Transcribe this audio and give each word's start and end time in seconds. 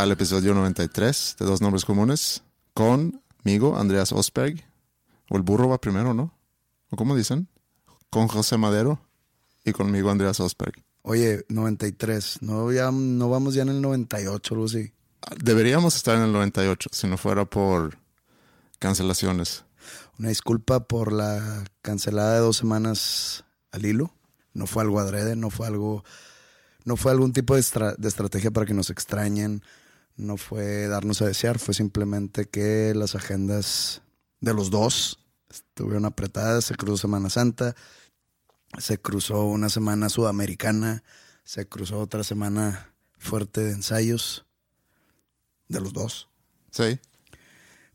al 0.00 0.12
episodio 0.12 0.54
93 0.54 1.36
de 1.38 1.44
Dos 1.44 1.60
Nombres 1.60 1.84
Comunes 1.84 2.42
conmigo, 2.72 3.76
Andreas 3.76 4.12
Osberg. 4.12 4.64
O 5.28 5.36
el 5.36 5.42
burro 5.42 5.68
va 5.68 5.78
primero, 5.78 6.14
¿no? 6.14 6.34
¿O 6.88 6.96
cómo 6.96 7.14
dicen? 7.14 7.48
Con 8.08 8.26
José 8.26 8.56
Madero 8.56 9.06
y 9.62 9.72
conmigo, 9.72 10.10
Andreas 10.10 10.40
Osberg. 10.40 10.82
Oye, 11.02 11.44
93. 11.50 12.38
No, 12.40 12.72
ya, 12.72 12.90
no 12.90 13.28
vamos 13.28 13.52
ya 13.52 13.60
en 13.60 13.68
el 13.68 13.82
98, 13.82 14.54
algo 14.54 14.64
así. 14.64 14.90
Deberíamos 15.38 15.94
estar 15.96 16.16
en 16.16 16.22
el 16.22 16.32
98 16.32 16.88
si 16.92 17.06
no 17.06 17.18
fuera 17.18 17.44
por 17.44 17.98
cancelaciones. 18.78 19.64
Una 20.18 20.30
disculpa 20.30 20.80
por 20.80 21.12
la 21.12 21.64
cancelada 21.82 22.34
de 22.34 22.40
dos 22.40 22.56
semanas 22.56 23.44
al 23.70 23.84
hilo. 23.84 24.14
No 24.54 24.66
fue 24.66 24.82
algo 24.82 24.98
adrede, 24.98 25.36
no 25.36 25.50
fue 25.50 25.66
algo 25.66 26.04
no 26.84 26.96
fue 26.96 27.12
algún 27.12 27.32
tipo 27.32 27.54
de, 27.54 27.62
de, 27.98 28.08
estrategia 28.08 28.50
para 28.50 28.66
que 28.66 28.74
nos 28.74 28.90
extrañen, 28.90 29.62
no 30.20 30.36
fue 30.36 30.86
darnos 30.86 31.22
a 31.22 31.26
desear, 31.26 31.58
fue 31.58 31.74
simplemente 31.74 32.48
que 32.48 32.92
las 32.94 33.14
agendas 33.14 34.02
de 34.40 34.54
los 34.54 34.70
dos 34.70 35.18
estuvieron 35.50 36.04
apretadas, 36.04 36.64
se 36.64 36.74
cruzó 36.74 36.96
Semana 36.96 37.30
Santa, 37.30 37.74
se 38.78 38.98
cruzó 38.98 39.44
una 39.46 39.68
semana 39.68 40.08
sudamericana, 40.08 41.02
se 41.44 41.66
cruzó 41.66 41.98
otra 41.98 42.22
semana 42.22 42.92
fuerte 43.18 43.62
de 43.62 43.72
ensayos 43.72 44.46
de 45.68 45.80
los 45.80 45.92
dos. 45.92 46.28
Sí. 46.70 46.98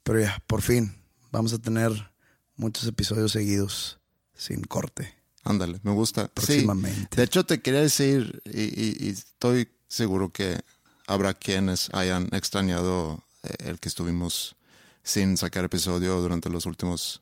Pero 0.04 0.20
ya, 0.20 0.44
por 0.48 0.62
fin, 0.62 0.96
vamos 1.32 1.54
a 1.54 1.60
tener 1.60 2.12
muchos 2.56 2.88
episodios 2.88 3.32
seguidos 3.32 4.00
sin 4.34 4.62
corte. 4.62 5.16
Ándale, 5.44 5.80
me 5.84 5.92
gusta. 5.92 6.28
Próximamente. 6.28 7.16
De 7.16 7.24
hecho, 7.24 7.46
te 7.46 7.62
quería 7.62 7.82
decir, 7.82 8.42
y, 8.46 9.08
y, 9.08 9.10
estoy 9.10 9.70
seguro 9.88 10.32
que 10.32 10.60
habrá 11.08 11.34
quienes 11.34 11.90
hayan 11.94 12.30
extrañado 12.32 13.24
eh, 13.44 13.56
el 13.60 13.80
que 13.80 13.90
estuvimos 13.90 14.56
sin 15.04 15.38
sacar 15.38 15.66
episodio 15.66 16.20
durante 16.20 16.50
los 16.50 16.66
últimos 16.66 17.22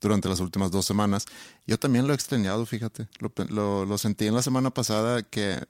durante 0.00 0.28
las 0.28 0.40
últimas 0.40 0.70
dos 0.72 0.84
semanas. 0.84 1.26
Yo 1.66 1.78
también 1.78 2.06
lo 2.06 2.12
he 2.12 2.16
extrañado, 2.16 2.66
fíjate. 2.66 3.06
Lo, 3.20 3.84
lo, 3.84 3.98
sentí 3.98 4.26
en 4.26 4.34
la 4.34 4.42
semana 4.42 4.70
pasada 4.70 5.22
que 5.22 5.62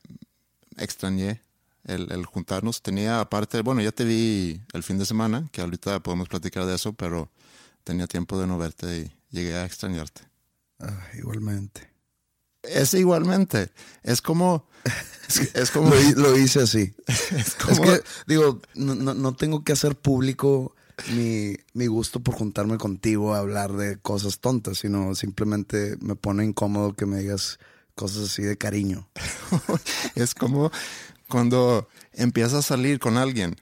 extrañé 0.79 1.43
el, 1.85 2.11
el, 2.11 2.25
juntarnos. 2.25 2.81
Tenía 2.81 3.21
aparte, 3.21 3.61
bueno, 3.61 3.83
ya 3.83 3.93
te 3.93 4.05
vi 4.05 4.63
el 4.73 4.83
fin 4.83 4.99
de 4.99 5.05
semana, 5.05 5.49
que 5.53 5.61
ahorita 5.61 6.01
podemos 6.01 6.29
platicar 6.29 6.65
de 6.65 6.75
eso, 6.75 6.95
pero 6.95 7.29
tenía 7.85 8.07
tiempo 8.07 8.41
de 8.41 8.47
no 8.47 8.57
verte 8.57 9.01
y 9.01 9.13
llegué 9.37 9.55
a 9.55 9.67
extrañarte. 9.67 10.23
Ah, 10.81 11.09
igualmente. 11.15 11.92
Es 12.63 12.95
igualmente. 12.95 13.71
Es 14.03 14.23
como. 14.23 14.69
Es, 15.29 15.55
es 15.55 15.71
como. 15.71 15.91
lo, 15.91 16.31
lo, 16.31 16.39
hice 16.39 16.63
así. 16.63 16.95
Es, 17.37 17.55
como, 17.55 17.73
es 17.73 17.81
que, 17.81 18.05
digo, 18.27 18.61
no, 18.75 18.95
no, 18.95 19.15
no, 19.15 19.35
tengo 19.35 19.65
que 19.65 19.73
hacer 19.73 19.97
público 19.97 20.75
mi, 21.13 21.57
mi 21.73 21.87
gusto 21.87 22.21
por 22.21 22.35
juntarme 22.35 22.79
contigo 22.79 23.35
a 23.35 23.39
hablar 23.39 23.73
de 23.73 23.97
cosas 23.99 24.41
tontas, 24.41 24.79
sino 24.79 25.15
simplemente 25.15 25.97
me 26.01 26.17
pone 26.17 26.45
incómodo 26.45 26.95
que 26.95 27.07
me 27.07 27.21
digas 27.21 27.59
cosas 27.95 28.25
así 28.25 28.43
de 28.43 28.57
cariño. 28.57 29.09
es 30.15 30.35
como 30.35 30.71
cuando 31.29 31.89
empiezas 32.13 32.55
a 32.55 32.63
salir 32.63 32.99
con 32.99 33.17
alguien 33.17 33.57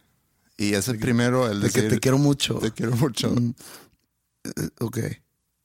y 0.57 0.75
es 0.75 0.89
el 0.89 0.99
primero 0.99 1.49
el 1.49 1.61
de 1.61 1.67
decir, 1.67 1.85
que 1.85 1.89
te 1.89 2.01
quiero 2.01 2.19
mucho. 2.19 2.55
Te 2.59 2.73
quiero 2.73 2.95
mucho. 2.97 3.31
Mm, 3.31 3.55
ok, 4.81 4.99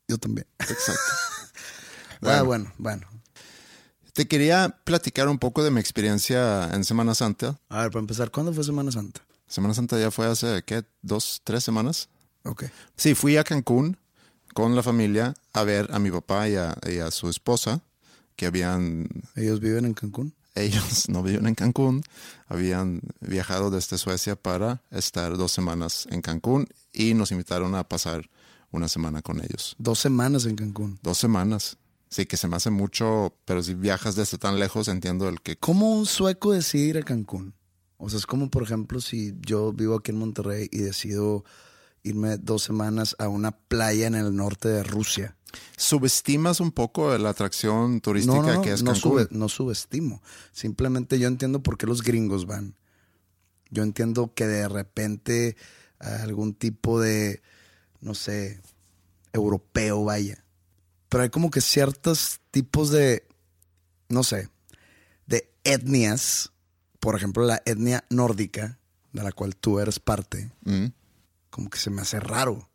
yo 0.07 0.17
también. 0.17 0.47
Exacto. 0.59 1.02
bueno. 2.22 2.38
Ah, 2.40 2.41
bueno, 2.41 2.73
bueno. 2.78 3.15
Te 4.16 4.30
quería 4.30 4.80
platicar 4.86 5.28
un 5.28 5.38
poco 5.38 5.62
de 5.62 5.72
mi 5.72 5.81
experiencia 5.81 6.74
en 6.74 6.86
Semana 6.86 7.14
Santa. 7.14 7.59
A 7.68 7.81
ver, 7.81 7.92
para 7.92 8.00
empezar, 8.00 8.31
¿cuándo 8.31 8.53
fue 8.53 8.64
Semana 8.64 8.90
Santa? 8.90 9.20
Semana 9.46 9.74
Santa 9.74 10.00
ya 10.00 10.09
fue 10.09 10.26
hace, 10.26 10.64
¿qué? 10.66 10.86
¿Dos, 11.02 11.42
tres 11.44 11.66
semanas? 11.66 12.08
Ok. 12.46 12.64
Sí, 12.96 13.14
fui 13.14 13.36
a 13.36 13.44
Cancún 13.44 13.98
con 14.53 14.74
la 14.74 14.84
familia 14.84 15.34
a 15.52 15.64
ver 15.64 15.90
a 15.92 16.00
mi 16.00 16.12
papá 16.12 16.48
y 16.48 16.56
a, 16.56 16.78
y 16.90 17.00
a 17.00 17.12
su 17.12 17.28
esposa, 17.28 17.81
que 18.38 18.46
habían... 18.46 19.09
¿Ellos 19.36 19.59
viven 19.59 19.84
en 19.84 19.94
Cancún? 19.94 20.34
Ellos 20.56 21.09
no 21.09 21.22
viven 21.22 21.46
en 21.46 21.56
Cancún, 21.56 22.02
habían 22.47 23.02
viajado 23.20 23.70
desde 23.70 23.97
Suecia 23.97 24.38
para 24.38 24.82
estar 24.92 25.36
dos 25.36 25.52
semanas 25.52 26.08
en 26.09 26.22
Cancún 26.22 26.70
y 26.94 27.16
nos 27.16 27.34
invitaron 27.34 27.76
a 27.76 27.84
pasar 27.84 28.30
una 28.72 28.88
semana 28.88 29.22
con 29.22 29.42
ellos. 29.44 29.76
Dos 29.78 30.00
semanas 30.00 30.46
en 30.46 30.56
Cancún. 30.56 31.00
Dos 31.03 31.18
semanas. 31.18 31.76
Sí, 32.10 32.26
que 32.26 32.38
se 32.38 32.48
me 32.48 32.56
hace 32.56 32.70
mucho, 32.70 33.36
pero 33.46 33.64
si 33.64 33.74
viajas 33.74 34.16
desde 34.16 34.38
tan 34.38 34.60
lejos, 34.60 34.88
entiendo 34.88 35.28
el 35.28 35.42
que... 35.42 35.58
¿Cómo 35.58 35.98
un 35.98 36.06
sueco 36.06 36.54
decide 36.54 36.86
ir 36.86 36.98
a 36.98 37.04
Cancún? 37.04 37.54
O 37.98 38.10
sea, 38.10 38.20
es 38.20 38.26
como, 38.26 38.50
por 38.50 38.64
ejemplo, 38.64 39.02
si 39.02 39.34
yo 39.42 39.74
vivo 39.74 39.96
aquí 39.96 40.12
en 40.12 40.20
Monterrey 40.20 40.70
y 40.72 40.80
decido 40.80 41.44
irme 42.04 42.38
dos 42.38 42.62
semanas 42.62 43.16
a 43.20 43.28
una 43.28 43.52
playa 43.52 44.08
en 44.08 44.16
el 44.16 44.36
norte 44.36 44.70
de 44.70 44.84
Rusia. 44.84 45.36
¿Subestimas 45.78 46.60
un 46.60 46.72
poco 46.72 47.18
la 47.18 47.30
atracción 47.30 48.02
turística 48.02 48.38
no, 48.38 48.44
no, 48.44 48.54
no, 48.56 48.62
que 48.62 48.74
es 48.74 48.84
no, 48.84 48.94
Cancún? 48.94 49.12
sube, 49.12 49.28
no 49.32 49.50
subestimo. 49.50 50.22
Simplemente 50.52 51.18
yo 51.18 51.28
entiendo 51.28 51.64
por 51.64 51.78
qué 51.78 51.88
los 51.88 52.04
gringos 52.04 52.46
van. 52.46 52.76
Yo 53.72 53.82
entiendo 53.82 54.34
que 54.36 54.46
de 54.46 54.68
repente 54.68 55.58
algún 56.00 56.54
tipo 56.54 57.00
de, 57.00 57.42
no 58.02 58.14
sé, 58.14 58.62
europeo 59.34 60.04
vaya 60.04 60.45
pero 61.10 61.24
hay 61.24 61.29
como 61.29 61.50
que 61.52 61.62
ciertos 61.62 62.40
tipos 62.52 62.90
de, 62.90 63.28
no 64.09 64.24
sé, 64.24 64.50
de 65.28 65.52
etnias, 65.64 66.52
por 67.00 67.16
ejemplo 67.16 67.44
la 67.46 67.62
etnia 67.66 68.03
nórdica, 68.09 68.79
de 69.14 69.24
la 69.24 69.32
cual 69.32 69.56
tú 69.56 69.79
eres 69.79 70.00
parte, 70.00 70.52
Mm. 70.64 70.88
como 71.50 71.70
que 71.70 71.78
se 71.78 71.90
me 71.90 72.02
hace 72.02 72.20
raro. 72.20 72.70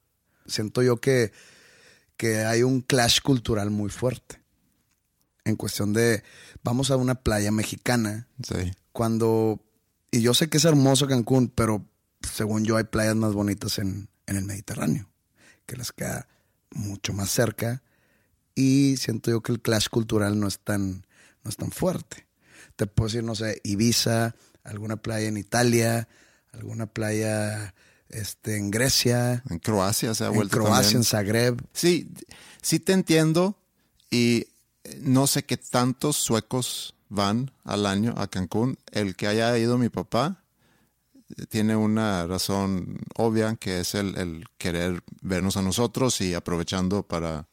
Siento 0.47 0.83
yo 0.83 0.97
que, 1.01 1.33
que 2.17 2.45
hay 2.45 2.63
un 2.63 2.81
clash 2.81 3.21
cultural 3.21 3.71
muy 3.71 3.91
fuerte. 3.91 4.41
En 5.45 5.57
cuestión 5.57 5.93
de, 5.93 6.23
vamos 6.63 6.91
a 6.91 6.97
una 6.97 7.15
playa 7.15 7.51
mexicana, 7.53 8.27
Sí. 8.43 8.73
cuando, 8.93 9.61
y 10.11 10.23
yo 10.23 10.35
sé 10.35 10.49
que 10.49 10.57
es 10.59 10.65
hermoso 10.65 11.07
Cancún, 11.07 11.49
pero 11.49 11.85
según 12.23 12.65
yo 12.65 12.77
hay 12.77 12.85
playas 12.85 13.17
más 13.17 13.33
bonitas 13.35 13.79
en, 13.79 14.09
en 14.27 14.37
el 14.37 14.45
Mediterráneo, 14.45 15.09
que 15.67 15.77
les 15.77 15.93
queda 15.93 16.29
mucho 16.71 17.13
más 17.13 17.31
cerca 17.31 17.83
y 18.55 18.97
siento 18.97 19.31
yo 19.31 19.41
que 19.43 19.53
el 19.53 19.61
clash 19.61 19.89
cultural 19.89 20.39
no 20.39 20.47
es 20.49 20.59
tan, 20.59 21.07
no 21.45 21.51
es 21.51 21.57
tan 21.57 21.71
fuerte. 21.71 22.27
Te 22.77 22.87
puedo 22.87 23.09
decir, 23.09 23.25
no 23.25 23.35
sé, 23.35 23.61
Ibiza, 23.65 24.35
alguna 24.65 24.97
playa 24.97 25.29
en 25.29 25.37
Italia, 25.37 26.09
alguna 26.53 26.87
playa 26.87 27.75
este, 28.09 28.57
en 28.57 28.71
Grecia, 28.71 29.43
En 29.49 29.59
Croacia 29.59 30.15
se 30.15 30.25
ha 30.25 30.29
en 30.29 30.35
vuelto 30.35 30.57
Croacia, 30.59 30.83
también. 30.83 30.97
en 30.99 31.05
Zagreb. 31.05 31.63
Sí, 31.73 32.11
sí 32.61 32.81
te 32.81 32.93
entiendo 32.93 33.57
y 34.11 34.47
no 35.01 35.27
sé 35.27 35.45
qué 35.45 35.57
tantos 35.57 36.17
suecos 36.17 36.95
van 37.09 37.53
al 37.65 37.87
año 37.87 38.15
a 38.17 38.29
Cancún. 38.29 38.79
El 38.91 39.17
que 39.17 39.27
haya 39.27 39.57
ido 39.59 39.79
mi 39.79 39.89
papá 39.89 40.43
eh, 41.37 41.47
tiene 41.49 41.77
una 41.77 42.27
razón 42.27 42.99
obvia 43.17 43.55
que 43.57 43.81
es 43.81 43.95
el, 43.95 44.17
el 44.17 44.45
querer 44.59 45.03
vernos 45.23 45.57
a 45.57 45.63
nosotros 45.63 46.21
y 46.21 46.35
aprovechando 46.35 47.03
para, 47.03 47.47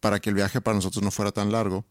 para 0.00 0.20
que 0.20 0.30
el 0.30 0.34
viaje 0.34 0.60
para 0.60 0.74
nosotros 0.74 1.02
no 1.02 1.10
fuera 1.10 1.32
tan 1.32 1.52
largo. 1.52 1.84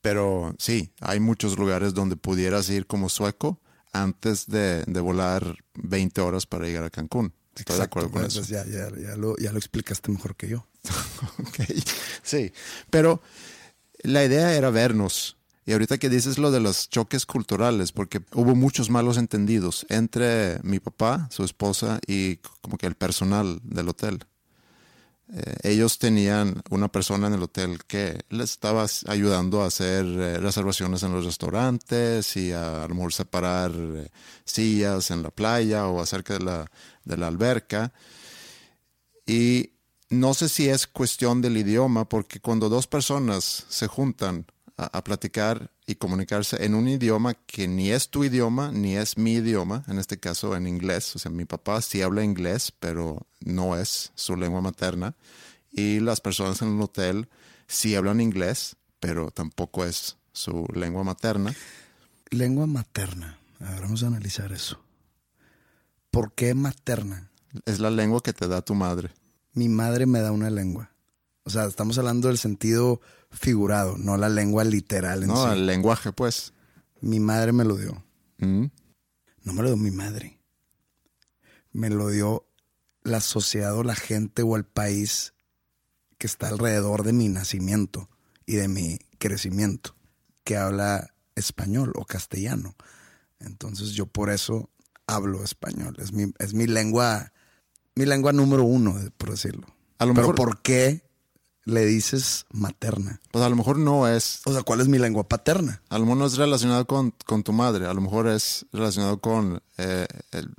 Pero 0.00 0.54
sí, 0.58 0.92
hay 1.00 1.20
muchos 1.20 1.58
lugares 1.58 1.94
donde 1.94 2.16
pudieras 2.16 2.68
ir 2.68 2.86
como 2.86 3.08
sueco 3.08 3.60
antes 3.92 4.46
de, 4.46 4.84
de 4.84 5.00
volar 5.00 5.56
20 5.74 6.20
horas 6.20 6.46
para 6.46 6.66
llegar 6.66 6.84
a 6.84 6.90
Cancún. 6.90 7.32
Estoy 7.54 7.76
de 7.76 7.82
acuerdo 7.82 8.10
con 8.10 8.24
eso. 8.24 8.42
Ya, 8.42 8.64
ya, 8.66 8.90
ya, 8.96 9.16
lo, 9.16 9.36
ya 9.38 9.52
lo 9.52 9.58
explicaste 9.58 10.10
mejor 10.10 10.36
que 10.36 10.48
yo. 10.48 10.66
Ok, 11.38 11.60
Sí, 12.22 12.52
pero 12.90 13.22
la 14.02 14.24
idea 14.24 14.54
era 14.54 14.70
vernos. 14.70 15.36
Y 15.64 15.72
ahorita 15.72 15.98
que 15.98 16.08
dices 16.08 16.38
lo 16.38 16.50
de 16.52 16.60
los 16.60 16.88
choques 16.90 17.26
culturales, 17.26 17.90
porque 17.90 18.20
hubo 18.34 18.54
muchos 18.54 18.88
malos 18.88 19.16
entendidos 19.16 19.84
entre 19.88 20.60
mi 20.62 20.78
papá, 20.78 21.28
su 21.32 21.42
esposa 21.42 21.98
y 22.06 22.36
como 22.60 22.78
que 22.78 22.86
el 22.86 22.94
personal 22.94 23.58
del 23.64 23.88
hotel. 23.88 24.24
Eh, 25.32 25.56
ellos 25.64 25.98
tenían 25.98 26.62
una 26.70 26.88
persona 26.88 27.26
en 27.26 27.34
el 27.34 27.42
hotel 27.42 27.84
que 27.84 28.20
les 28.28 28.52
estaba 28.52 28.86
ayudando 29.08 29.62
a 29.62 29.66
hacer 29.66 30.04
eh, 30.04 30.38
reservaciones 30.38 31.02
en 31.02 31.12
los 31.12 31.24
restaurantes 31.24 32.36
y 32.36 32.52
a, 32.52 32.84
a 32.84 32.88
lo 32.88 33.08
eh, 33.08 34.10
sillas 34.44 35.10
en 35.10 35.24
la 35.24 35.30
playa 35.30 35.88
o 35.88 36.00
acerca 36.00 36.34
de 36.34 36.44
la, 36.44 36.70
de 37.04 37.16
la 37.16 37.26
alberca. 37.26 37.92
Y 39.26 39.72
no 40.10 40.34
sé 40.34 40.48
si 40.48 40.68
es 40.68 40.86
cuestión 40.86 41.42
del 41.42 41.56
idioma, 41.56 42.08
porque 42.08 42.38
cuando 42.40 42.68
dos 42.68 42.86
personas 42.86 43.66
se 43.68 43.88
juntan 43.88 44.46
a, 44.76 45.02
platicar 45.02 45.70
y 45.86 45.94
comunicarse 45.94 46.64
en 46.64 46.74
un 46.74 46.88
idioma 46.88 47.34
que 47.34 47.68
ni 47.68 47.90
es 47.90 48.10
tu 48.10 48.24
idioma, 48.24 48.72
ni 48.72 48.96
es 48.96 49.16
mi 49.16 49.34
idioma, 49.34 49.84
en 49.86 49.98
este 49.98 50.18
caso 50.18 50.56
en 50.56 50.66
inglés, 50.66 51.14
o 51.14 51.18
sea, 51.18 51.30
mi 51.30 51.44
papá 51.44 51.80
sí 51.80 52.02
habla 52.02 52.24
inglés, 52.24 52.72
pero 52.78 53.26
no 53.40 53.76
es 53.76 54.10
su 54.16 54.36
lengua 54.36 54.60
materna, 54.60 55.14
y 55.70 56.00
las 56.00 56.20
personas 56.20 56.60
en 56.62 56.76
el 56.76 56.82
hotel 56.82 57.28
sí 57.68 57.94
hablan 57.94 58.20
inglés, 58.20 58.76
pero 58.98 59.30
tampoco 59.30 59.84
es 59.84 60.16
su 60.32 60.66
lengua 60.74 61.04
materna. 61.04 61.54
Lengua 62.30 62.66
materna. 62.66 63.38
A 63.60 63.70
ver, 63.70 63.82
vamos 63.82 64.02
a 64.02 64.08
analizar 64.08 64.52
eso. 64.52 64.80
¿Por 66.10 66.32
qué 66.32 66.54
materna? 66.54 67.30
Es 67.64 67.78
la 67.78 67.90
lengua 67.90 68.22
que 68.22 68.32
te 68.32 68.48
da 68.48 68.62
tu 68.62 68.74
madre. 68.74 69.10
Mi 69.52 69.68
madre 69.68 70.06
me 70.06 70.20
da 70.20 70.32
una 70.32 70.50
lengua. 70.50 70.90
O 71.44 71.50
sea, 71.50 71.64
estamos 71.64 71.96
hablando 71.96 72.28
del 72.28 72.38
sentido 72.38 73.00
figurado, 73.36 73.96
no 73.98 74.16
la 74.16 74.28
lengua 74.28 74.64
literal 74.64 75.22
en 75.22 75.28
No, 75.28 75.46
sí. 75.46 75.52
el 75.52 75.66
lenguaje, 75.66 76.12
pues. 76.12 76.52
Mi 77.00 77.20
madre 77.20 77.52
me 77.52 77.64
lo 77.64 77.76
dio. 77.76 78.04
Mm. 78.38 78.66
No 79.42 79.52
me 79.52 79.62
lo 79.62 79.68
dio 79.68 79.76
mi 79.76 79.90
madre. 79.90 80.40
Me 81.72 81.90
lo 81.90 82.08
dio 82.08 82.46
la 83.02 83.20
sociedad 83.20 83.76
o 83.76 83.84
la 83.84 83.94
gente 83.94 84.42
o 84.42 84.56
el 84.56 84.64
país 84.64 85.34
que 86.18 86.26
está 86.26 86.48
alrededor 86.48 87.04
de 87.04 87.12
mi 87.12 87.28
nacimiento 87.28 88.08
y 88.46 88.56
de 88.56 88.68
mi 88.68 88.98
crecimiento, 89.18 89.94
que 90.44 90.56
habla 90.56 91.12
español 91.34 91.92
o 91.96 92.04
castellano. 92.06 92.74
Entonces 93.38 93.90
yo 93.90 94.06
por 94.06 94.30
eso 94.30 94.70
hablo 95.06 95.44
español. 95.44 95.94
Es 95.98 96.12
mi, 96.12 96.32
es 96.38 96.54
mi 96.54 96.66
lengua, 96.66 97.32
mi 97.94 98.06
lengua 98.06 98.32
número 98.32 98.64
uno, 98.64 98.96
por 99.18 99.30
decirlo. 99.30 99.66
A 99.98 100.06
lo 100.06 100.14
Pero 100.14 100.28
mejor, 100.28 100.34
¿por 100.36 100.62
qué 100.62 101.05
le 101.66 101.84
dices 101.84 102.46
materna? 102.52 103.20
pues 103.30 103.44
a 103.44 103.48
lo 103.50 103.56
mejor 103.56 103.76
no 103.78 104.08
es, 104.08 104.40
O 104.46 104.52
sea, 104.52 104.62
¿cuál 104.62 104.80
es 104.80 104.88
mi 104.88 104.98
lengua 104.98 105.28
paterna? 105.28 105.82
a 105.90 105.98
lo 105.98 106.04
mejor 106.06 106.18
no 106.18 106.26
es 106.26 106.36
relacionado 106.38 106.86
con, 106.86 107.12
con 107.26 107.42
tu 107.42 107.52
madre, 107.52 107.86
a 107.86 107.92
lo 107.92 108.00
mejor 108.00 108.26
es 108.28 108.64
relacionado 108.72 109.20
con, 109.20 109.60
eh, 109.76 110.06
el, 110.30 110.54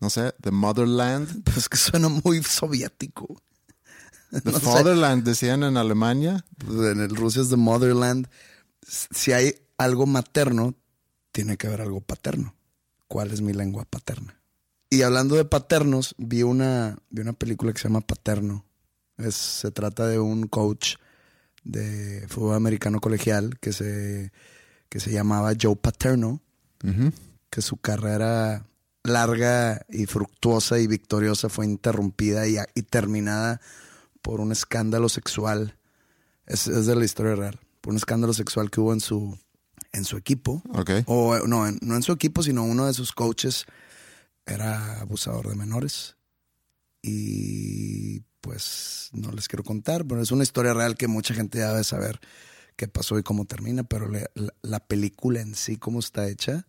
no 0.00 0.08
sé, 0.08 0.32
the 0.40 0.50
motherland. 0.52 1.42
Pues 1.52 1.68
que 1.68 1.76
suena 1.76 2.08
muy 2.08 2.42
soviético. 2.42 3.42
The 4.30 4.40
No 4.52 4.58
sé. 4.58 4.64
fatherland 4.64 5.24
decían 5.24 5.62
en 5.64 5.76
Alemania. 5.76 6.44
en 6.66 7.00
el 7.00 7.14
Rusia 7.14 7.42
es 7.42 7.50
the 7.50 7.56
motherland. 7.56 8.28
Si 8.86 9.32
hay 9.32 9.54
algo 9.78 10.06
materno, 10.06 10.74
tiene 11.32 11.56
que 11.56 11.66
haber 11.66 11.80
algo 11.82 12.00
paterno. 12.00 12.54
¿Cuál 13.08 13.30
es 13.32 13.40
mi 13.42 13.52
lengua 13.52 13.84
paterna? 13.84 14.38
Y 14.90 15.02
hablando 15.02 15.36
de 15.36 15.44
paternos, 15.44 16.14
vi 16.18 16.42
una, 16.44 16.98
vi 17.10 17.22
una 17.22 17.32
película 17.32 17.72
que 17.72 17.78
se 17.80 17.88
llama 17.88 18.00
Paterno. 18.02 18.64
Es, 19.22 19.34
se 19.34 19.70
trata 19.70 20.06
de 20.06 20.18
un 20.18 20.46
coach 20.48 20.96
de 21.64 22.26
fútbol 22.28 22.56
americano 22.56 23.00
colegial 23.00 23.58
que 23.60 23.72
se, 23.72 24.32
que 24.88 25.00
se 25.00 25.12
llamaba 25.12 25.52
Joe 25.60 25.76
Paterno, 25.76 26.40
que 27.50 27.62
su 27.62 27.76
carrera 27.76 28.66
larga 29.04 29.84
y 29.88 30.06
fructuosa 30.06 30.78
y 30.80 30.86
victoriosa 30.86 31.48
fue 31.48 31.64
interrumpida 31.66 32.46
y, 32.48 32.56
y 32.74 32.82
terminada 32.82 33.60
por 34.22 34.40
un 34.40 34.50
escándalo 34.52 35.08
sexual. 35.08 35.76
Es, 36.46 36.66
es 36.66 36.86
de 36.86 36.96
la 36.96 37.04
historia 37.04 37.34
real. 37.36 37.60
Por 37.80 37.92
un 37.92 37.96
escándalo 37.96 38.32
sexual 38.32 38.70
que 38.70 38.80
hubo 38.80 38.92
en 38.92 39.00
su, 39.00 39.38
en 39.92 40.04
su 40.04 40.16
equipo. 40.16 40.62
Ok. 40.70 40.90
O 41.06 41.38
no, 41.46 41.66
en- 41.68 41.78
no 41.82 41.94
en 41.96 42.02
su 42.02 42.12
equipo, 42.12 42.42
sino 42.42 42.64
uno 42.64 42.86
de 42.86 42.94
sus 42.94 43.12
coaches 43.12 43.64
era 44.46 45.00
abusador 45.00 45.48
de 45.48 45.54
menores. 45.56 46.16
Y 47.02 48.22
pues 48.42 49.08
no 49.12 49.30
les 49.32 49.48
quiero 49.48 49.64
contar, 49.64 50.04
pero 50.04 50.20
es 50.20 50.30
una 50.30 50.42
historia 50.42 50.74
real 50.74 50.96
que 50.96 51.08
mucha 51.08 51.32
gente 51.32 51.58
ya 51.58 51.70
debe 51.70 51.84
saber 51.84 52.20
qué 52.76 52.88
pasó 52.88 53.18
y 53.18 53.22
cómo 53.22 53.46
termina. 53.46 53.84
Pero 53.84 54.08
la, 54.08 54.28
la 54.60 54.80
película 54.80 55.40
en 55.40 55.54
sí, 55.54 55.78
cómo 55.78 56.00
está 56.00 56.28
hecha, 56.28 56.66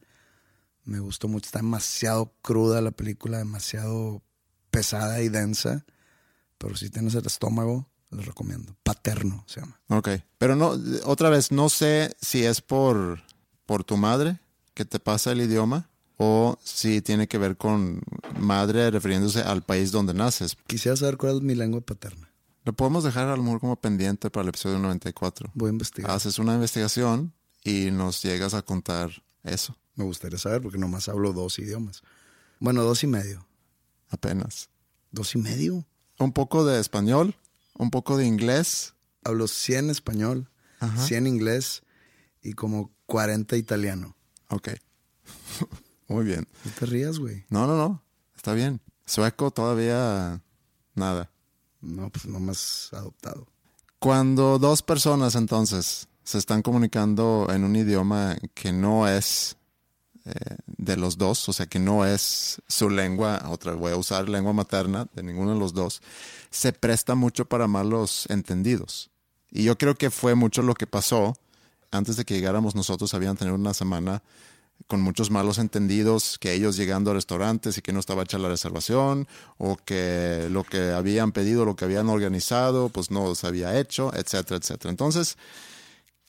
me 0.85 0.99
gustó 0.99 1.27
mucho. 1.27 1.47
Está 1.47 1.59
demasiado 1.59 2.33
cruda 2.41 2.79
la 2.79 2.91
película, 2.91 3.39
demasiado 3.39 4.21
pesada 4.69 5.21
y 5.21 5.27
densa. 5.27 5.85
Pero 6.57 6.77
si 6.77 6.89
tienes 6.89 7.15
el 7.15 7.25
estómago, 7.25 7.89
les 8.11 8.25
recomiendo. 8.25 8.75
Paterno 8.83 9.43
se 9.47 9.61
llama. 9.61 9.81
Ok. 9.89 10.09
Pero 10.37 10.55
no, 10.55 10.77
otra 11.05 11.29
vez, 11.29 11.51
no 11.51 11.69
sé 11.69 12.15
si 12.21 12.45
es 12.45 12.61
por, 12.61 13.21
por 13.65 13.83
tu 13.83 13.97
madre 13.97 14.39
que 14.73 14.85
te 14.85 14.99
pasa 14.99 15.31
el 15.31 15.41
idioma 15.41 15.89
o 16.25 16.57
si 16.63 17.01
tiene 17.01 17.27
que 17.27 17.37
ver 17.37 17.57
con 17.57 18.01
madre 18.39 18.89
refiriéndose 18.91 19.41
al 19.41 19.61
país 19.61 19.91
donde 19.91 20.13
naces. 20.13 20.55
Quisiera 20.67 20.95
saber 20.95 21.17
cuál 21.17 21.35
es 21.37 21.41
mi 21.41 21.53
lengua 21.55 21.81
paterna. 21.81 22.31
Lo 22.63 22.71
podemos 22.73 23.03
dejar 23.03 23.27
a 23.27 23.35
lo 23.35 23.43
mejor 23.43 23.59
como 23.59 23.75
pendiente 23.75 24.29
para 24.29 24.43
el 24.43 24.49
episodio 24.49 24.79
94. 24.79 25.51
Voy 25.53 25.67
a 25.67 25.71
investigar. 25.73 26.11
Haces 26.11 26.39
una 26.39 26.53
investigación 26.55 27.33
y 27.63 27.91
nos 27.91 28.21
llegas 28.23 28.53
a 28.53 28.61
contar 28.61 29.09
eso 29.43 29.75
Me 29.95 30.03
gustaría 30.05 30.37
saber 30.37 30.61
porque 30.61 30.77
nomás 30.77 31.09
hablo 31.09 31.33
dos 31.33 31.59
idiomas. 31.59 32.01
Bueno, 32.59 32.83
dos 32.83 33.03
y 33.03 33.07
medio. 33.07 33.45
apenas. 34.09 34.69
¿Dos 35.11 35.35
y 35.35 35.39
medio? 35.39 35.85
Un 36.19 36.31
poco 36.31 36.63
de 36.65 36.79
español, 36.79 37.35
un 37.77 37.89
poco 37.91 38.15
de 38.17 38.25
inglés. 38.25 38.93
Hablo 39.25 39.47
100 39.47 39.89
español, 39.89 40.49
Ajá. 40.79 41.05
100 41.05 41.27
inglés 41.27 41.83
y 42.41 42.53
como 42.53 42.91
40 43.07 43.57
italiano. 43.57 44.15
Ok. 44.49 44.69
Muy 46.07 46.25
bien. 46.25 46.47
No 46.65 46.71
te 46.71 46.85
rías, 46.85 47.19
güey. 47.19 47.45
No, 47.49 47.67
no, 47.67 47.77
no. 47.77 48.03
Está 48.35 48.53
bien. 48.53 48.81
Sueco 49.05 49.51
todavía 49.51 50.41
nada. 50.95 51.29
No, 51.81 52.09
pues 52.09 52.25
nomás 52.25 52.89
adoptado. 52.93 53.47
Cuando 53.99 54.59
dos 54.59 54.81
personas 54.81 55.35
entonces 55.35 56.07
se 56.23 56.37
están 56.37 56.61
comunicando 56.61 57.47
en 57.49 57.63
un 57.63 57.75
idioma 57.75 58.37
que 58.53 58.71
no 58.71 59.07
es 59.07 59.57
eh, 60.25 60.31
de 60.67 60.95
los 60.95 61.17
dos, 61.17 61.49
o 61.49 61.53
sea, 61.53 61.65
que 61.65 61.79
no 61.79 62.05
es 62.05 62.61
su 62.67 62.89
lengua, 62.89 63.43
otra 63.49 63.73
voy 63.73 63.91
a 63.91 63.97
usar 63.97 64.29
lengua 64.29 64.53
materna 64.53 65.07
de 65.13 65.23
ninguno 65.23 65.53
de 65.53 65.59
los 65.59 65.73
dos, 65.73 66.01
se 66.49 66.71
presta 66.71 67.15
mucho 67.15 67.45
para 67.45 67.67
malos 67.67 68.25
entendidos. 68.29 69.09
Y 69.51 69.63
yo 69.63 69.77
creo 69.77 69.95
que 69.95 70.09
fue 70.09 70.35
mucho 70.35 70.61
lo 70.61 70.75
que 70.75 70.87
pasó. 70.87 71.35
Antes 71.91 72.15
de 72.15 72.25
que 72.25 72.33
llegáramos 72.33 72.73
nosotros 72.73 73.13
habían 73.13 73.37
tenido 73.37 73.55
una 73.55 73.73
semana 73.73 74.23
con 74.87 75.01
muchos 75.01 75.31
malos 75.31 75.57
entendidos, 75.57 76.37
que 76.39 76.53
ellos 76.53 76.75
llegando 76.75 77.11
a 77.11 77.13
restaurantes 77.13 77.77
y 77.77 77.81
que 77.81 77.93
no 77.93 77.99
estaba 77.99 78.23
hecha 78.23 78.37
la 78.37 78.49
reservación, 78.49 79.27
o 79.57 79.77
que 79.77 80.47
lo 80.51 80.63
que 80.63 80.91
habían 80.91 81.31
pedido, 81.31 81.65
lo 81.65 81.75
que 81.75 81.85
habían 81.85 82.09
organizado, 82.09 82.89
pues 82.89 83.09
no 83.09 83.33
se 83.35 83.47
había 83.47 83.79
hecho, 83.79 84.13
etcétera, 84.13 84.57
etcétera. 84.57 84.91
Entonces, 84.91 85.37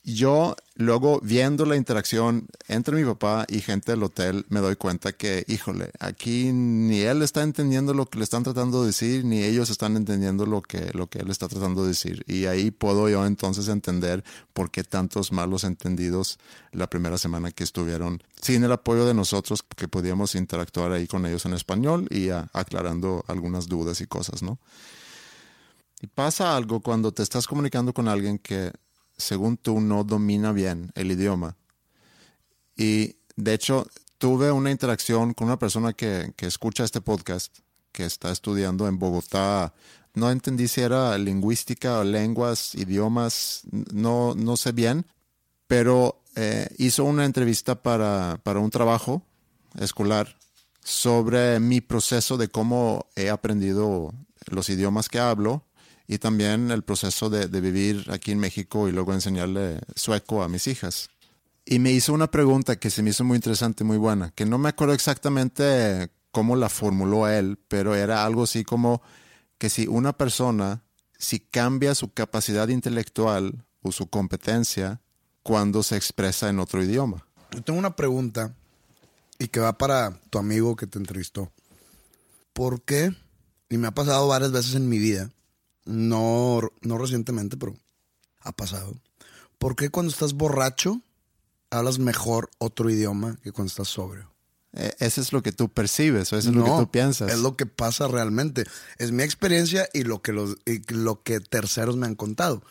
yo 0.05 0.55
luego 0.75 1.19
viendo 1.23 1.65
la 1.65 1.77
interacción 1.77 2.47
entre 2.69 2.95
mi 2.95 3.05
papá 3.05 3.47
y 3.49 3.61
gente 3.61 3.93
del 3.93 4.03
hotel, 4.03 4.45
me 4.51 4.61
doy 4.61 4.77
cuenta 4.77 5.13
que, 5.13 5.45
híjole, 5.49 5.93
aquí 5.99 6.53
ni 6.53 7.01
él 7.01 7.23
está 7.23 7.43
entendiendo 7.43 7.95
lo 7.95 8.05
que 8.05 8.19
le 8.19 8.25
están 8.25 8.43
tratando 8.43 8.83
de 8.83 8.89
decir, 8.89 9.25
ni 9.25 9.43
ellos 9.43 9.71
están 9.71 9.97
entendiendo 9.97 10.45
lo 10.45 10.61
que, 10.61 10.91
lo 10.93 11.07
que 11.07 11.21
él 11.21 11.31
está 11.31 11.49
tratando 11.49 11.83
de 11.83 11.89
decir. 11.89 12.23
Y 12.27 12.45
ahí 12.45 12.71
puedo 12.71 13.09
yo 13.09 13.25
entonces 13.25 13.69
entender 13.69 14.23
por 14.53 14.71
qué 14.71 14.85
tantos 14.85 15.33
malos 15.33 15.65
entendidos 15.65 16.39
la 16.73 16.91
primera 16.91 17.17
semana 17.17 17.51
que 17.51 17.65
estuvieron 17.65 18.23
sin 18.43 18.63
el 18.63 18.73
apoyo 18.73 19.07
de 19.07 19.15
nosotros, 19.15 19.63
que 19.63 19.89
podíamos 19.89 20.35
interactuar 20.35 20.93
ahí 20.93 21.07
con 21.07 21.25
ellos 21.25 21.47
en 21.47 21.55
español 21.55 22.09
y 22.11 22.29
aclarando 22.29 23.25
algunas 23.27 23.69
dudas 23.69 24.03
y 24.03 24.07
cosas, 24.07 24.43
¿no? 24.43 24.59
Y 26.03 26.09
pasa 26.09 26.55
algo 26.55 26.81
cuando 26.81 27.13
te 27.13 27.23
estás 27.23 27.47
comunicando 27.47 27.95
con 27.95 28.09
alguien 28.09 28.39
que, 28.39 28.71
según 29.17 29.57
tú, 29.57 29.81
no 29.81 30.05
domina 30.05 30.53
bien 30.53 30.91
el 30.95 31.13
idioma. 31.13 31.57
Y 32.77 33.17
de 33.37 33.55
hecho, 33.55 33.87
tuve 34.19 34.51
una 34.51 34.71
interacción 34.71 35.35
con 35.35 35.49
una 35.49 35.59
persona 35.59 35.93
que, 35.93 36.33
que 36.37 36.47
escucha 36.47 36.85
este 36.85 37.01
podcast, 37.01 37.59
que 37.93 38.05
está 38.05 38.31
estudiando 38.31 38.89
en 38.89 38.99
Bogotá. 38.99 39.73
No 40.15 40.31
entendí 40.31 40.69
si 40.69 40.81
era 40.81 41.17
lingüística 41.19 41.99
o 41.99 42.05
lenguas, 42.05 42.75
idiomas, 42.75 43.63
no, 43.93 44.35
no 44.35 44.57
sé 44.57 44.73
bien, 44.73 45.07
pero 45.67 46.21
eh, 46.37 46.69
hizo 46.79 47.05
una 47.05 47.25
entrevista 47.25 47.83
para, 47.83 48.41
para 48.43 48.61
un 48.61 48.71
trabajo 48.71 49.23
escolar 49.79 50.37
sobre 50.83 51.61
mi 51.61 51.81
proceso 51.81 52.37
de 52.37 52.49
cómo 52.49 53.07
he 53.17 53.31
aprendido 53.31 54.13
los 54.47 54.69
idiomas 54.69 55.09
que 55.09 55.19
hablo 55.19 55.65
y 56.07 56.19
también 56.19 56.71
el 56.71 56.83
proceso 56.83 57.31
de, 57.31 57.47
vivir 57.61 58.07
aquí 58.11 58.33
en 58.33 58.39
México 58.39 58.89
y 58.89 58.93
luego 58.93 59.13
enseñarle 59.13 59.81
sueco 59.95 60.43
a 60.43 60.49
mis 60.49 60.67
hijas. 60.67 61.09
Y 61.65 61.79
me 61.79 61.93
hizo 61.93 62.13
una 62.13 62.31
pregunta 62.31 62.77
que 62.77 62.91
se 62.91 63.03
me 63.03 63.11
hizo 63.11 63.25
muy 63.25 63.37
interesante, 63.37 63.85
muy 63.85 63.97
buena, 63.97 64.31
que 64.31 64.45
no 64.45 64.59
me 64.59 64.69
acuerdo 64.69 64.93
exactamente 64.93 66.11
cómo 66.31 66.57
la 66.57 66.69
formuló 66.69 67.29
él, 67.29 67.59
pero 67.69 67.95
era 67.95 68.25
algo 68.25 68.43
así 68.43 68.65
como 68.65 69.01
que 69.57 69.71
si 69.71 69.87
una 69.87 70.13
persona, 70.13 70.83
si 71.17 71.41
cambia 71.41 71.95
su 71.95 72.13
capacidad 72.13 72.69
intelectual 72.69 73.65
o 73.81 73.93
su 73.93 74.09
competencia 74.09 75.01
cuando 75.43 75.83
se 75.83 75.97
expresa 75.97 76.51
en 76.51 76.59
otro 76.59 76.83
idioma. 76.83 77.27
Yo 77.51 77.63
tengo 77.63 77.79
una 77.79 77.97
pregunta 77.97 78.55
y 79.39 79.49
que 79.49 79.61
va 79.61 79.79
para 79.79 80.19
tu 80.31 80.39
amigo 80.39 80.77
que 80.77 80.87
te 80.87 80.99
entrevistó. 80.99 81.51
¿Por 82.53 82.83
qué? 82.83 83.15
Y 83.69 83.79
me 83.79 83.89
ha 83.89 83.93
pasado 83.93 84.29
varias 84.29 84.53
veces 84.53 84.75
en 84.75 84.89
mi 84.89 84.99
vida, 84.99 85.31
no, 85.85 86.61
no 86.83 86.99
recientemente, 86.99 87.57
pero 87.57 87.75
ha 88.41 88.53
pasado. 88.53 88.95
¿Por 89.59 89.77
qué 89.77 89.91
cuando 89.91 90.13
estás 90.13 90.35
borracho 90.35 91.01
hablas 91.71 91.99
mejor 91.99 92.51
otro 92.59 92.91
idioma 92.91 93.39
que 93.43 93.53
cuando 93.53 93.71
estás 93.71 93.89
sobrio? 93.89 94.31
Eh, 94.77 94.93
eso 94.99 95.21
es 95.21 95.33
lo 95.33 95.43
que 95.43 95.53
tú 95.53 95.69
percibes, 95.69 96.33
o 96.33 96.37
eso 96.37 96.51
es 96.51 96.55
no, 96.55 96.67
lo 96.67 96.77
que 96.77 96.85
tú 96.85 96.91
piensas. 96.91 97.33
Es 97.33 97.39
lo 97.39 97.57
que 97.57 97.67
pasa 97.67 98.09
realmente. 98.09 98.65
Es 98.99 99.13
mi 99.13 99.23
experiencia 99.23 99.89
y 99.93 100.03
lo 100.03 100.21
que, 100.21 100.33
los, 100.33 100.57
y 100.67 100.81
lo 100.93 101.23
que 101.23 101.41
terceros 101.41 101.97
me 101.97 102.07
han 102.07 102.17
contado. 102.17 102.63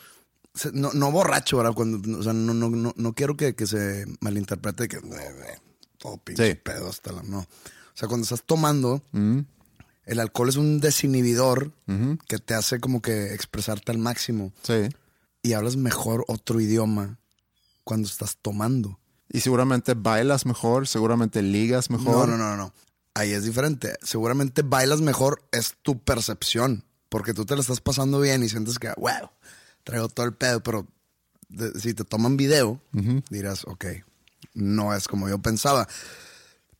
No, 0.72 0.92
no 0.92 1.10
borracho, 1.10 1.56
¿verdad? 1.56 1.72
Cuando, 1.72 2.18
o 2.18 2.22
sea, 2.22 2.32
no, 2.32 2.54
no, 2.54 2.68
no, 2.68 2.94
no 2.96 3.12
quiero 3.14 3.36
que, 3.36 3.54
que 3.54 3.66
se 3.66 4.04
malinterprete 4.20 4.86
que 4.86 5.00
todo 5.98 6.18
pinche 6.18 6.52
sí. 6.52 6.54
pedo 6.62 6.88
hasta 6.88 7.12
la. 7.12 7.22
No. 7.22 7.40
O 7.40 7.96
sea, 7.96 8.08
cuando 8.08 8.24
estás 8.24 8.42
tomando, 8.44 9.02
mm. 9.12 9.40
El 10.06 10.20
alcohol 10.20 10.48
es 10.48 10.56
un 10.56 10.80
desinhibidor 10.80 11.72
que 12.28 12.38
te 12.38 12.54
hace 12.54 12.80
como 12.80 13.00
que 13.00 13.34
expresarte 13.34 13.92
al 13.92 13.98
máximo. 13.98 14.52
Sí. 14.62 14.88
Y 15.42 15.52
hablas 15.52 15.76
mejor 15.76 16.24
otro 16.28 16.60
idioma 16.60 17.18
cuando 17.84 18.08
estás 18.08 18.36
tomando. 18.40 18.98
Y 19.30 19.40
seguramente 19.40 19.94
bailas 19.94 20.46
mejor, 20.46 20.86
seguramente 20.86 21.42
ligas 21.42 21.90
mejor. 21.90 22.28
No, 22.28 22.36
no, 22.36 22.50
no, 22.50 22.56
no. 22.56 22.74
Ahí 23.14 23.32
es 23.32 23.44
diferente. 23.44 23.94
Seguramente 24.02 24.62
bailas 24.62 25.00
mejor, 25.00 25.42
es 25.52 25.74
tu 25.82 25.98
percepción. 25.98 26.84
Porque 27.08 27.34
tú 27.34 27.44
te 27.44 27.54
la 27.54 27.60
estás 27.60 27.80
pasando 27.80 28.20
bien 28.20 28.42
y 28.42 28.48
sientes 28.48 28.78
que, 28.78 28.92
wow, 28.96 29.30
traigo 29.84 30.08
todo 30.08 30.26
el 30.26 30.34
pedo. 30.34 30.62
Pero 30.62 30.86
de, 31.48 31.78
si 31.78 31.94
te 31.94 32.04
toman 32.04 32.36
video, 32.36 32.80
uh 32.92 32.98
-huh. 32.98 33.24
dirás, 33.30 33.64
ok, 33.66 33.84
no 34.54 34.94
es 34.94 35.08
como 35.08 35.28
yo 35.28 35.38
pensaba. 35.38 35.88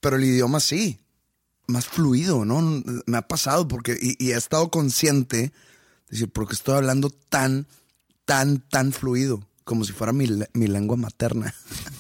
Pero 0.01 0.17
el 0.17 0.25
idioma 0.25 0.61
sí, 0.61 1.01
más 1.67 1.87
fluido, 1.87 2.45
¿no? 2.45 2.83
Me 3.07 3.17
ha 3.17 3.23
pasado 3.23 3.67
porque, 3.69 3.97
y, 4.01 4.31
he 4.31 4.37
estado 4.37 4.71
consciente, 4.71 5.53
decir, 6.11 6.31
porque 6.31 6.55
estoy 6.55 6.77
hablando 6.77 7.11
tan, 7.11 7.67
tan, 8.25 8.61
tan 8.61 8.93
fluido, 8.93 9.47
como 9.65 9.85
si 9.85 9.93
fuera 9.93 10.13
mi, 10.13 10.29
mi 10.53 10.67
lengua 10.67 10.97
materna. 10.97 11.55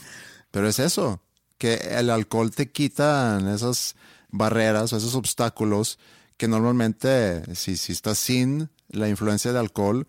Pero 0.50 0.68
es 0.68 0.78
eso, 0.78 1.21
que 1.59 1.75
el 1.75 2.11
alcohol 2.11 2.50
te 2.50 2.71
quita 2.71 3.40
esas 3.54 3.97
barreras 4.28 4.92
o 4.92 4.97
esos 4.97 5.14
obstáculos 5.14 5.99
que 6.37 6.49
normalmente, 6.49 7.42
si, 7.54 7.76
si 7.76 7.92
estás 7.92 8.18
sin 8.18 8.71
la 8.88 9.09
influencia 9.09 9.52
de 9.52 9.59
alcohol, 9.59 10.06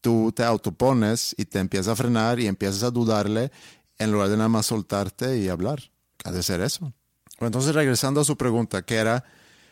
tú 0.00 0.32
te 0.34 0.44
autopones 0.44 1.34
y 1.36 1.44
te 1.44 1.58
empiezas 1.58 1.88
a 1.88 1.96
frenar 1.96 2.40
y 2.40 2.46
empiezas 2.46 2.82
a 2.82 2.90
dudarle 2.90 3.52
en 3.98 4.12
lugar 4.12 4.28
de 4.28 4.36
nada 4.36 4.48
más 4.48 4.66
soltarte 4.66 5.38
y 5.38 5.48
hablar. 5.48 5.90
Ha 6.24 6.32
de 6.32 6.42
ser 6.42 6.60
eso. 6.60 6.92
Entonces, 7.40 7.74
regresando 7.74 8.20
a 8.20 8.24
su 8.24 8.36
pregunta, 8.36 8.82
que 8.82 8.96
era 8.96 9.24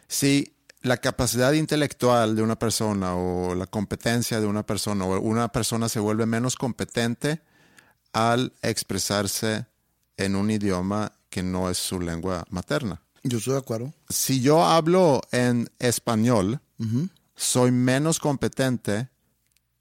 si 0.09 0.55
la 0.83 0.97
capacidad 0.97 1.53
intelectual 1.53 2.37
de 2.37 2.43
una 2.43 2.59
persona 2.59 3.15
o 3.15 3.55
la 3.55 3.67
competencia 3.67 4.41
de 4.41 4.47
una 4.47 4.65
persona 4.65 5.05
o 5.05 5.21
una 5.21 5.49
persona 5.49 5.89
se 5.89 6.01
vuelve 6.01 6.27
menos 6.27 6.57
competente 6.57 7.41
al 8.13 8.53
expresarse 8.63 9.67
en 10.17 10.37
un 10.37 10.51
idioma 10.51 11.13
que 11.31 11.43
no 11.43 11.69
es 11.71 11.79
su 11.79 12.01
lengua 12.01 12.45
materna. 12.51 13.03
Yo 13.23 13.39
estoy 13.39 13.55
de 13.55 13.59
acuerdo. 13.59 13.93
Si 14.09 14.41
yo 14.41 14.65
hablo 14.65 15.21
en 15.33 15.69
español, 15.79 16.61
uh 16.79 16.85
-huh. 16.85 17.11
soy 17.35 17.71
menos 17.71 18.19
competente 18.19 19.09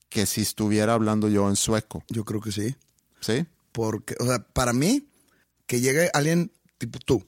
que 0.10 0.26
si 0.26 0.42
estuviera 0.42 0.94
hablando 0.94 1.30
yo 1.30 1.48
en 1.48 1.56
sueco. 1.56 2.04
Yo 2.10 2.26
creo 2.26 2.42
que 2.42 2.52
sí. 2.52 2.76
¿Sí? 3.20 3.46
Porque, 3.72 4.16
o 4.20 4.26
sea, 4.26 4.40
para 4.40 4.74
mí, 4.74 5.08
que 5.66 5.80
llegue 5.82 6.10
alguien 6.14 6.52
tipo 6.78 7.00
tú, 7.00 7.26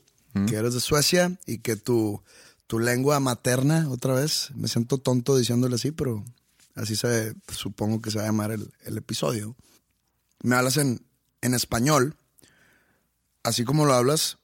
que 0.47 0.55
eres 0.55 0.73
de 0.73 0.79
Suecia 0.79 1.37
y 1.45 1.59
que 1.59 1.75
tu, 1.75 2.21
tu 2.67 2.79
lengua 2.79 3.19
materna, 3.19 3.89
otra 3.89 4.13
vez, 4.13 4.49
me 4.55 4.67
siento 4.67 4.97
tonto 4.97 5.37
diciéndole 5.37 5.75
así, 5.75 5.91
pero 5.91 6.23
así 6.75 6.95
se, 6.95 7.33
supongo 7.51 8.01
que 8.01 8.11
se 8.11 8.17
va 8.17 8.23
a 8.23 8.27
llamar 8.27 8.51
el, 8.51 8.71
el 8.85 8.97
episodio. 8.97 9.55
Me 10.41 10.55
hablas 10.55 10.77
en, 10.77 11.05
en 11.41 11.53
español 11.53 12.15
así 13.43 13.63
como 13.63 13.85
lo 13.85 13.93
hablas, 13.93 14.37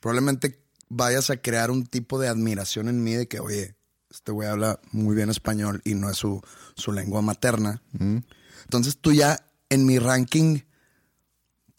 probablemente 0.00 0.60
vayas 0.88 1.30
a 1.30 1.36
crear 1.38 1.70
un 1.70 1.86
tipo 1.86 2.18
de 2.18 2.28
admiración 2.28 2.88
en 2.88 3.02
mí 3.02 3.14
de 3.14 3.28
que, 3.28 3.40
oye, 3.40 3.74
este 4.10 4.32
güey 4.32 4.48
habla 4.48 4.80
muy 4.90 5.14
bien 5.14 5.30
español 5.30 5.80
y 5.84 5.94
no 5.94 6.10
es 6.10 6.18
su, 6.18 6.42
su 6.76 6.92
lengua 6.92 7.22
materna. 7.22 7.82
Mm. 7.92 8.18
Entonces 8.64 8.98
tú 8.98 9.12
ya 9.12 9.46
en 9.70 9.86
mi 9.86 9.98
ranking, 9.98 10.60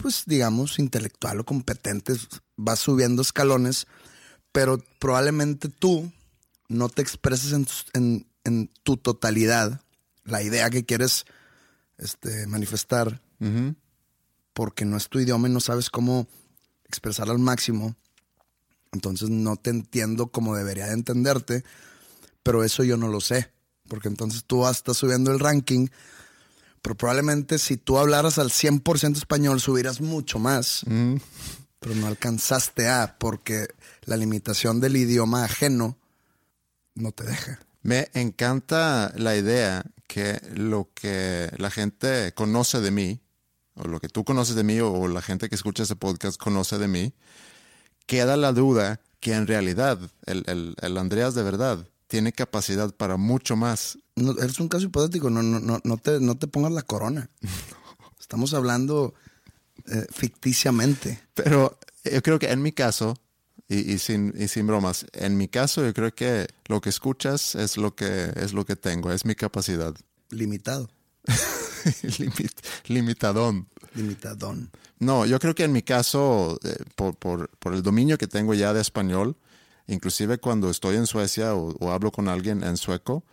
pues 0.03 0.23
digamos, 0.27 0.77
intelectual 0.77 1.39
o 1.39 1.45
competente, 1.45 2.13
vas 2.57 2.79
subiendo 2.79 3.21
escalones, 3.21 3.87
pero 4.51 4.77
probablemente 4.99 5.69
tú 5.69 6.11
no 6.67 6.89
te 6.89 7.01
expreses 7.01 7.53
en, 7.53 7.65
en, 7.93 8.27
en 8.43 8.67
tu 8.83 8.97
totalidad 8.97 9.81
la 10.25 10.43
idea 10.43 10.69
que 10.69 10.85
quieres 10.85 11.25
este, 11.97 12.45
manifestar. 12.45 13.21
Uh 13.39 13.45
-huh 13.45 13.75
porque 14.53 14.85
no 14.85 14.97
es 14.97 15.09
tu 15.09 15.19
idioma 15.19 15.47
y 15.47 15.51
no 15.51 15.59
sabes 15.59 15.89
cómo 15.89 16.27
expresar 16.85 17.29
al 17.29 17.39
máximo. 17.39 17.95
Entonces 18.91 19.29
no 19.29 19.55
te 19.55 19.71
entiendo 19.71 20.27
como 20.27 20.55
debería 20.55 20.85
de 20.87 20.93
entenderte, 20.93 21.63
pero 22.43 22.63
eso 22.63 22.83
yo 22.83 22.95
no 22.95 23.07
lo 23.07 23.21
sé, 23.21 23.51
porque 23.87 24.07
entonces 24.07 24.43
tú 24.45 24.67
estás 24.67 24.97
subiendo 24.97 25.31
el 25.31 25.39
ranking, 25.39 25.87
pero 26.83 26.95
probablemente 26.95 27.57
si 27.59 27.77
tú 27.77 27.97
hablaras 27.97 28.37
al 28.37 28.49
100% 28.49 29.15
español 29.15 29.61
subirás 29.61 30.01
mucho 30.01 30.37
más, 30.37 30.81
mm. 30.85 31.15
pero 31.79 31.95
no 31.95 32.07
alcanzaste 32.07 32.89
a, 32.89 33.15
porque 33.17 33.67
la 34.03 34.17
limitación 34.17 34.81
del 34.81 34.97
idioma 34.97 35.45
ajeno 35.45 35.97
no 36.93 37.13
te 37.13 37.23
deja. 37.23 37.59
Me 37.83 38.09
encanta 38.13 39.13
la 39.15 39.35
idea 39.37 39.85
que 40.07 40.41
lo 40.53 40.89
que 40.93 41.49
la 41.57 41.71
gente 41.71 42.33
conoce 42.33 42.81
de 42.81 42.91
mí, 42.91 43.21
o 43.75 43.87
lo 43.87 44.01
que 44.01 44.09
tú 44.09 44.25
conoces 44.25 44.55
de 44.55 44.63
mí 44.63 44.81
o 44.81 45.07
la 45.07 45.21
gente 45.21 45.47
que 45.47 45.55
escucha 45.55 45.83
ese 45.83 45.95
podcast 45.95 46.37
conoce 46.37 46.77
de 46.77 46.89
mí, 46.89 47.13
queda 48.05 48.35
la 48.35 48.51
duda 48.51 48.99
que 49.21 49.33
en 49.33 49.47
realidad 49.47 49.99
el, 50.25 50.43
el, 50.47 50.75
el 50.81 50.97
Andreas 50.97 51.33
de 51.33 51.43
verdad 51.43 51.87
tiene 52.13 52.31
capacidad 52.31 52.93
para 52.93 53.17
mucho 53.17 53.55
más. 53.55 53.97
No, 54.15 54.33
eres 54.37 54.59
un 54.59 54.67
caso 54.67 54.85
hipotético, 54.85 55.31
no, 55.31 55.41
no, 55.41 55.59
no, 55.59 55.81
no, 55.83 55.97
te, 55.97 56.19
no 56.19 56.37
te 56.37 56.45
pongas 56.45 56.71
la 56.71 56.83
corona. 56.83 57.27
Estamos 58.19 58.53
hablando 58.53 59.15
eh, 59.87 60.05
ficticiamente. 60.11 61.19
Pero 61.33 61.79
yo 62.03 62.21
creo 62.21 62.37
que 62.37 62.51
en 62.51 62.61
mi 62.61 62.71
caso, 62.71 63.17
y, 63.67 63.93
y, 63.93 63.97
sin, 63.97 64.31
y 64.37 64.47
sin 64.47 64.67
bromas, 64.67 65.07
en 65.13 65.37
mi 65.37 65.47
caso 65.47 65.83
yo 65.83 65.91
creo 65.91 66.13
que 66.13 66.45
lo 66.67 66.81
que 66.81 66.89
escuchas 66.89 67.55
es 67.55 67.77
lo 67.77 67.95
que, 67.95 68.31
es 68.35 68.53
lo 68.53 68.63
que 68.63 68.75
tengo, 68.75 69.11
es 69.11 69.25
mi 69.25 69.33
capacidad. 69.33 69.95
Limitado. 70.29 70.91
Limit, 72.19 72.59
limitadón. 72.89 73.69
Limitadón. 73.95 74.69
No, 74.99 75.25
yo 75.25 75.39
creo 75.39 75.55
que 75.55 75.63
en 75.63 75.71
mi 75.71 75.81
caso, 75.81 76.59
eh, 76.63 76.75
por, 76.95 77.15
por, 77.15 77.49
por, 77.57 77.73
el 77.73 77.81
dominio 77.81 78.19
que 78.19 78.27
tengo 78.27 78.53
ya 78.53 78.71
de 78.71 78.81
español, 78.81 79.35
inclusive 79.87 80.37
cuando 80.37 80.69
estoy 80.69 80.95
en 80.95 81.07
Suecia 81.07 81.55
o, 81.55 81.75
o, 81.79 81.91
hablo 81.91 82.11
con 82.11 82.27
alguien 82.27 82.63
en 82.63 82.77
sueco, 82.77 83.23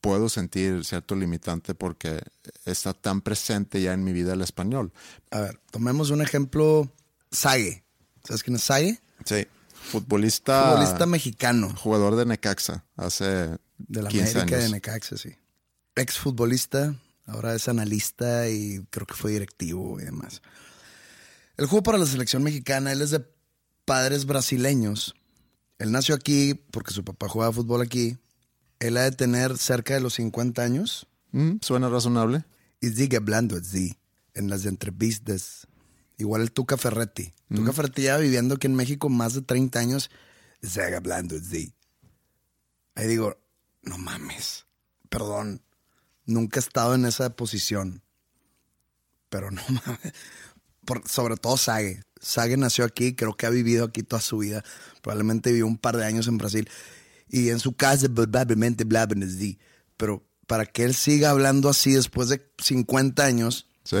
puedo 0.00 0.28
sentir 0.28 0.84
cierto 0.84 1.14
limitante 1.14 1.74
porque 1.74 2.22
está 2.64 2.92
tan 2.92 3.20
presente 3.20 3.82
ya 3.82 3.92
en 3.92 4.04
mi 4.04 4.12
vida 4.12 4.34
el 4.34 4.40
español. 4.42 4.92
A 5.30 5.40
ver, 5.40 5.60
tomemos 5.70 6.10
un 6.10 6.22
ejemplo, 6.22 6.90
Sague. 7.30 7.84
¿Sabes 8.24 8.42
quién 8.42 8.56
es 8.56 8.62
Sague? 8.62 9.00
Sí, 9.24 9.46
futbolista. 9.72 10.70
Futbolista 10.70 11.06
mexicano. 11.06 11.74
Jugador 11.76 12.16
de 12.16 12.26
Necaxa 12.26 12.84
hace 12.96 13.58
De 13.78 14.02
la 14.02 14.08
15 14.08 14.30
América 14.38 14.56
años. 14.56 14.70
de 14.70 14.74
Necaxa, 14.76 15.16
sí. 15.16 15.30
exfutbolista, 15.96 16.94
ahora 17.26 17.54
es 17.54 17.68
analista 17.68 18.48
y 18.48 18.84
creo 18.90 19.06
que 19.06 19.14
fue 19.14 19.32
directivo 19.32 20.00
y 20.00 20.04
demás. 20.04 20.42
Él 21.56 21.66
jugó 21.66 21.82
para 21.82 21.98
la 21.98 22.06
selección 22.06 22.42
mexicana, 22.42 22.92
él 22.92 23.02
es 23.02 23.10
de 23.10 23.24
padres 23.84 24.26
brasileños. 24.26 25.14
Él 25.78 25.92
nació 25.92 26.14
aquí 26.14 26.54
porque 26.54 26.92
su 26.92 27.04
papá 27.04 27.28
jugaba 27.28 27.52
fútbol 27.52 27.82
aquí. 27.82 28.16
Él 28.80 28.96
ha 28.96 29.02
de 29.02 29.12
tener 29.12 29.56
cerca 29.58 29.94
de 29.94 30.00
los 30.00 30.14
50 30.14 30.62
años. 30.62 31.06
Mm, 31.32 31.54
suena 31.60 31.88
razonable. 31.88 32.44
Y 32.80 32.90
sigue 32.90 33.16
hablando 33.16 33.56
así 33.56 33.98
en 34.34 34.48
las 34.50 34.66
entrevistas. 34.66 35.66
Igual 36.18 36.42
el 36.42 36.52
Tuca 36.52 36.76
Ferretti. 36.76 37.32
Tuca 37.52 37.72
Ferretti 37.72 38.02
ya 38.02 38.16
viviendo 38.18 38.54
aquí 38.56 38.66
en 38.66 38.74
México 38.74 39.08
más 39.08 39.34
de 39.34 39.42
30 39.42 39.78
años. 39.80 40.10
Sigue 40.62 40.94
hablando 40.94 41.36
así. 41.36 41.74
Ahí 42.94 43.08
digo, 43.08 43.36
no 43.82 43.98
mames. 43.98 44.66
Perdón. 45.08 45.62
Nunca 46.26 46.58
he 46.58 46.62
estado 46.62 46.94
en 46.94 47.04
esa 47.04 47.30
posición. 47.36 48.02
Pero 49.28 49.50
no 49.50 49.62
mames. 49.68 50.12
Por- 50.84 51.08
sobre 51.08 51.36
todo 51.36 51.56
Sage. 51.56 52.02
Sage 52.24 52.56
nació 52.56 52.84
aquí, 52.84 53.14
creo 53.14 53.36
que 53.36 53.46
ha 53.46 53.50
vivido 53.50 53.84
aquí 53.84 54.02
toda 54.02 54.22
su 54.22 54.38
vida. 54.38 54.64
Probablemente 55.02 55.50
vivió 55.50 55.66
un 55.66 55.76
par 55.78 55.96
de 55.96 56.04
años 56.06 56.26
en 56.26 56.38
Brasil. 56.38 56.68
Y 57.28 57.50
en 57.50 57.58
su 57.60 57.74
casa 57.74 58.08
probablemente 58.08 58.84
hablaban 58.84 59.22
así. 59.22 59.58
Pero 59.96 60.26
para 60.46 60.66
que 60.66 60.84
él 60.84 60.94
siga 60.94 61.30
hablando 61.30 61.68
así 61.68 61.92
después 61.92 62.28
de 62.28 62.42
50 62.58 63.24
años, 63.24 63.66
Sí. 63.84 63.96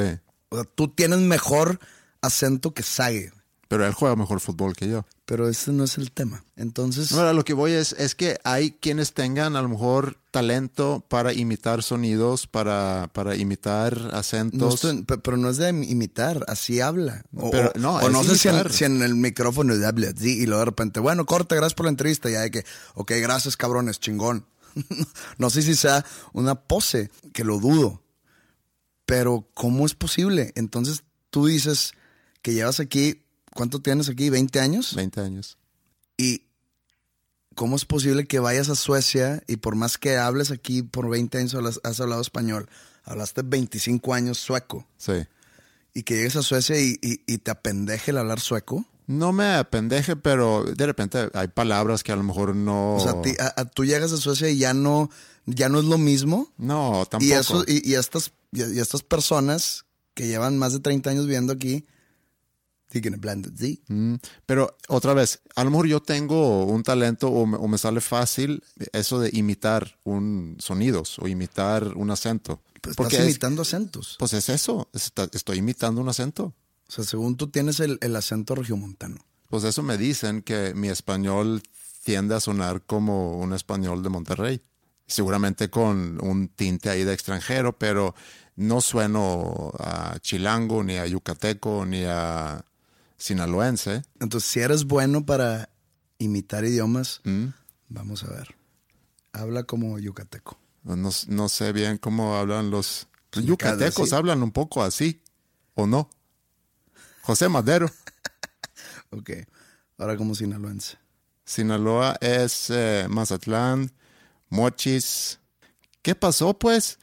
o 0.48 0.56
sea, 0.56 0.64
tú 0.74 0.88
tienes 0.88 1.18
mejor 1.18 1.78
acento 2.22 2.72
que 2.72 2.82
Sage. 2.82 3.32
Pero 3.74 3.86
él 3.88 3.92
juega 3.92 4.14
mejor 4.14 4.38
fútbol 4.38 4.76
que 4.76 4.88
yo. 4.88 5.04
Pero 5.24 5.48
ese 5.48 5.72
no 5.72 5.82
es 5.82 5.98
el 5.98 6.12
tema. 6.12 6.44
Entonces, 6.54 7.10
No, 7.10 7.32
lo 7.32 7.44
que 7.44 7.54
voy 7.54 7.72
es, 7.72 7.92
es 7.98 8.14
que 8.14 8.38
hay 8.44 8.70
quienes 8.70 9.14
tengan 9.14 9.56
a 9.56 9.62
lo 9.62 9.68
mejor 9.68 10.16
talento 10.30 11.04
para 11.08 11.32
imitar 11.32 11.82
sonidos, 11.82 12.46
para, 12.46 13.10
para 13.12 13.34
imitar 13.34 13.98
no 14.00 14.16
acentos. 14.16 14.74
estoy- 14.76 15.02
pe- 15.02 15.18
pero 15.18 15.36
no 15.36 15.50
es 15.50 15.56
de 15.56 15.70
imitar, 15.70 16.44
así 16.46 16.80
habla. 16.80 17.24
O, 17.36 17.50
Pero, 17.50 17.72
no, 17.74 17.96
o 17.96 18.08
no 18.10 18.22
sé 18.22 18.38
si 18.38 18.46
en, 18.48 18.70
si 18.70 18.84
en 18.84 19.02
el 19.02 19.16
micrófono 19.16 19.74
habla 19.84 20.10
así 20.16 20.38
y 20.40 20.46
luego 20.46 20.60
de 20.60 20.66
repente, 20.66 21.00
bueno, 21.00 21.26
corte, 21.26 21.56
gracias 21.56 21.74
por 21.74 21.86
la 21.86 21.90
entrevista. 21.90 22.30
Ya 22.30 22.42
de 22.42 22.52
que, 22.52 22.64
ok, 22.94 23.10
gracias 23.20 23.56
cabrones, 23.56 23.98
chingón. 23.98 24.46
no 25.38 25.50
sé 25.50 25.62
si 25.62 25.74
sea 25.74 26.04
una 26.32 26.54
pose, 26.54 27.10
que 27.32 27.42
lo 27.42 27.58
dudo. 27.58 28.02
Pero, 29.06 29.48
¿cómo 29.54 29.84
es 29.84 29.94
posible? 29.94 30.52
Entonces, 30.54 31.02
tú 31.30 31.46
dices 31.46 31.92
que 32.42 32.54
llevas 32.54 32.78
aquí, 32.80 33.22
¿cuánto 33.54 33.80
tienes 33.80 34.08
aquí? 34.10 34.28
¿20 34.28 34.60
años? 34.60 34.94
20 34.94 35.20
años. 35.22 35.56
Y 36.18 36.42
¿cómo 37.54 37.76
es 37.76 37.84
posible 37.84 38.26
que 38.26 38.38
vayas 38.40 38.68
a 38.68 38.74
Suecia 38.74 39.42
y 39.46 39.56
por 39.56 39.76
más 39.76 39.96
que 39.98 40.16
hables 40.18 40.50
aquí 40.50 40.82
por 40.82 41.08
20 41.08 41.38
años 41.38 41.56
has 41.82 42.00
hablado 42.00 42.20
español, 42.20 42.68
hablaste 43.04 43.42
25 43.42 44.12
años 44.14 44.38
sueco 44.38 44.86
Sí. 44.96 45.12
y 45.94 46.02
que 46.02 46.16
llegues 46.16 46.36
a 46.36 46.42
Suecia 46.42 46.78
y, 46.80 46.98
y- 47.02 47.22
y 47.26 47.38
te 47.38 47.50
apendeje 47.50 48.10
el 48.10 48.18
hablar 48.18 48.40
sueco? 48.40 48.84
No 49.06 49.32
me 49.32 49.54
apendeje, 49.54 50.16
pero 50.16 50.64
de 50.64 50.86
repente 50.86 51.28
hay 51.34 51.48
palabras 51.48 52.02
que 52.02 52.10
a 52.12 52.16
lo 52.16 52.22
mejor 52.22 52.56
no. 52.56 52.96
O 52.96 53.00
sea, 53.00 53.12
a- 53.44 53.60
a- 53.60 53.64
tú 53.66 53.84
llegas 53.84 54.12
a 54.12 54.16
Suecia 54.16 54.48
y 54.48 54.56
ya 54.56 54.72
no, 54.72 55.10
ya 55.44 55.68
no 55.68 55.78
es 55.78 55.84
lo 55.84 55.98
mismo. 55.98 56.50
No, 56.56 57.04
tampoco. 57.10 57.24
Y, 57.28 57.32
eso, 57.32 57.64
y, 57.68 57.88
y 57.88 57.94
estas, 57.96 58.32
y, 58.50 58.62
y 58.62 58.78
estas 58.80 59.02
personas 59.02 59.84
que 60.14 60.26
llevan 60.26 60.56
más 60.56 60.72
de 60.72 60.80
30 60.80 61.10
años 61.10 61.24
viviendo 61.26 61.52
aquí, 61.52 61.84
hablando 63.14 63.50
así. 63.54 63.82
Mm, 63.88 64.14
Pero 64.46 64.76
otra 64.88 65.14
vez, 65.14 65.40
a 65.56 65.64
lo 65.64 65.70
mejor 65.70 65.86
yo 65.86 66.00
tengo 66.00 66.64
un 66.64 66.82
talento 66.82 67.28
o 67.28 67.46
me, 67.46 67.56
o 67.56 67.66
me 67.68 67.78
sale 67.78 68.00
fácil 68.00 68.62
eso 68.92 69.18
de 69.20 69.30
imitar 69.32 69.98
un 70.04 70.56
sonidos 70.58 71.18
o 71.18 71.28
imitar 71.28 71.88
un 71.96 72.10
acento. 72.10 72.60
Pues 72.80 72.92
estás 72.92 72.96
Porque 72.96 73.16
es- 73.16 73.24
imitando 73.24 73.62
acentos. 73.62 74.16
pues 74.18 74.32
es 74.34 74.48
eso, 74.48 74.88
está- 74.92 75.28
estoy 75.32 75.58
imitando 75.58 76.00
un 76.00 76.08
acento. 76.08 76.54
O 76.86 76.92
sea, 76.92 77.04
según 77.04 77.36
tú 77.36 77.48
tienes 77.48 77.80
el, 77.80 77.98
el 78.02 78.14
acento 78.16 78.54
regiomontano. 78.54 79.16
Pues 79.48 79.64
eso 79.64 79.82
me 79.82 79.96
dicen 79.96 80.42
que 80.42 80.74
mi 80.74 80.88
español 80.88 81.62
tiende 82.04 82.34
a 82.34 82.40
sonar 82.40 82.82
como 82.82 83.38
un 83.38 83.52
español 83.54 84.02
de 84.02 84.08
Monterrey. 84.10 84.60
Seguramente 85.06 85.70
con 85.70 86.18
un 86.22 86.48
tinte 86.48 86.88
ahí 86.90 87.04
de 87.04 87.12
extranjero, 87.12 87.78
pero 87.78 88.14
no 88.56 88.80
sueno 88.80 89.72
a 89.78 90.18
chilango, 90.20 90.82
ni 90.84 90.96
a 90.96 91.06
yucateco, 91.06 91.84
ni 91.86 92.04
a 92.06 92.64
sinaloense. 93.24 94.02
Entonces, 94.20 94.50
si 94.50 94.60
eres 94.60 94.84
bueno 94.84 95.24
para 95.24 95.70
imitar 96.18 96.64
idiomas, 96.66 97.22
Mm. 97.24 97.46
vamos 97.88 98.22
a 98.24 98.28
ver. 98.28 98.54
Habla 99.32 99.62
como 99.64 99.98
yucateco. 99.98 100.58
No, 100.82 101.10
no 101.28 101.48
sé 101.48 101.72
bien 101.72 101.96
cómo 101.96 102.36
hablan 102.36 102.70
los 102.70 103.08
yucatecos, 103.32 104.12
hablan 104.12 104.42
un 104.42 104.52
poco 104.52 104.82
así, 104.82 105.22
¿o 105.74 105.86
no? 105.86 106.10
José 107.22 107.48
Madero, 107.48 107.90
Ok. 109.10 109.30
Ahora 109.96 110.16
como 110.18 110.34
sinaloense. 110.34 110.98
Sinaloa 111.46 112.16
es 112.20 112.68
eh, 112.68 113.06
Mazatlán, 113.08 113.90
Mochis. 114.50 115.38
¿Qué 116.02 116.14
pasó, 116.14 116.58
pues? 116.58 116.98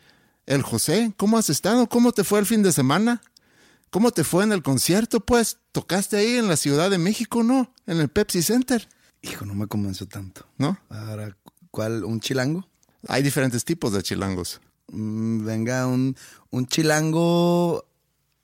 El 0.46 0.62
José, 0.62 1.14
¿cómo 1.18 1.38
has 1.40 1.50
estado? 1.50 1.88
¿Cómo 1.88 2.12
te 2.12 2.24
fue 2.24 2.40
el 2.40 2.46
fin 2.46 2.62
de 2.62 2.72
semana? 2.72 3.22
¿Cómo 3.92 4.12
te 4.12 4.24
fue 4.24 4.44
en 4.44 4.52
el 4.52 4.64
concierto, 4.64 5.20
pues? 5.20 5.60
¿Tocaste 5.72 6.18
ahí 6.18 6.38
en 6.38 6.48
la 6.48 6.58
Ciudad 6.58 6.90
de 6.90 6.98
México, 6.98 7.44
no? 7.44 7.74
En 7.86 8.00
el 8.00 8.10
Pepsi 8.10 8.42
Center, 8.42 8.88
Hijo, 9.22 9.46
no 9.46 9.54
me 9.54 9.68
convenció 9.68 10.08
tanto. 10.08 10.48
¿no? 10.58 10.80
Ahora, 10.90 11.38
¿cuál? 11.70 12.04
¿Un 12.04 12.20
chilango? 12.20 12.68
Hay 13.08 13.24
diferentes 13.24 13.64
tipos 13.64 13.94
de 13.94 14.02
chilangos. 14.02 14.62
Mm, 14.88 15.46
venga, 15.46 15.88
un, 15.88 16.16
un 16.50 16.66
chilango 16.68 17.86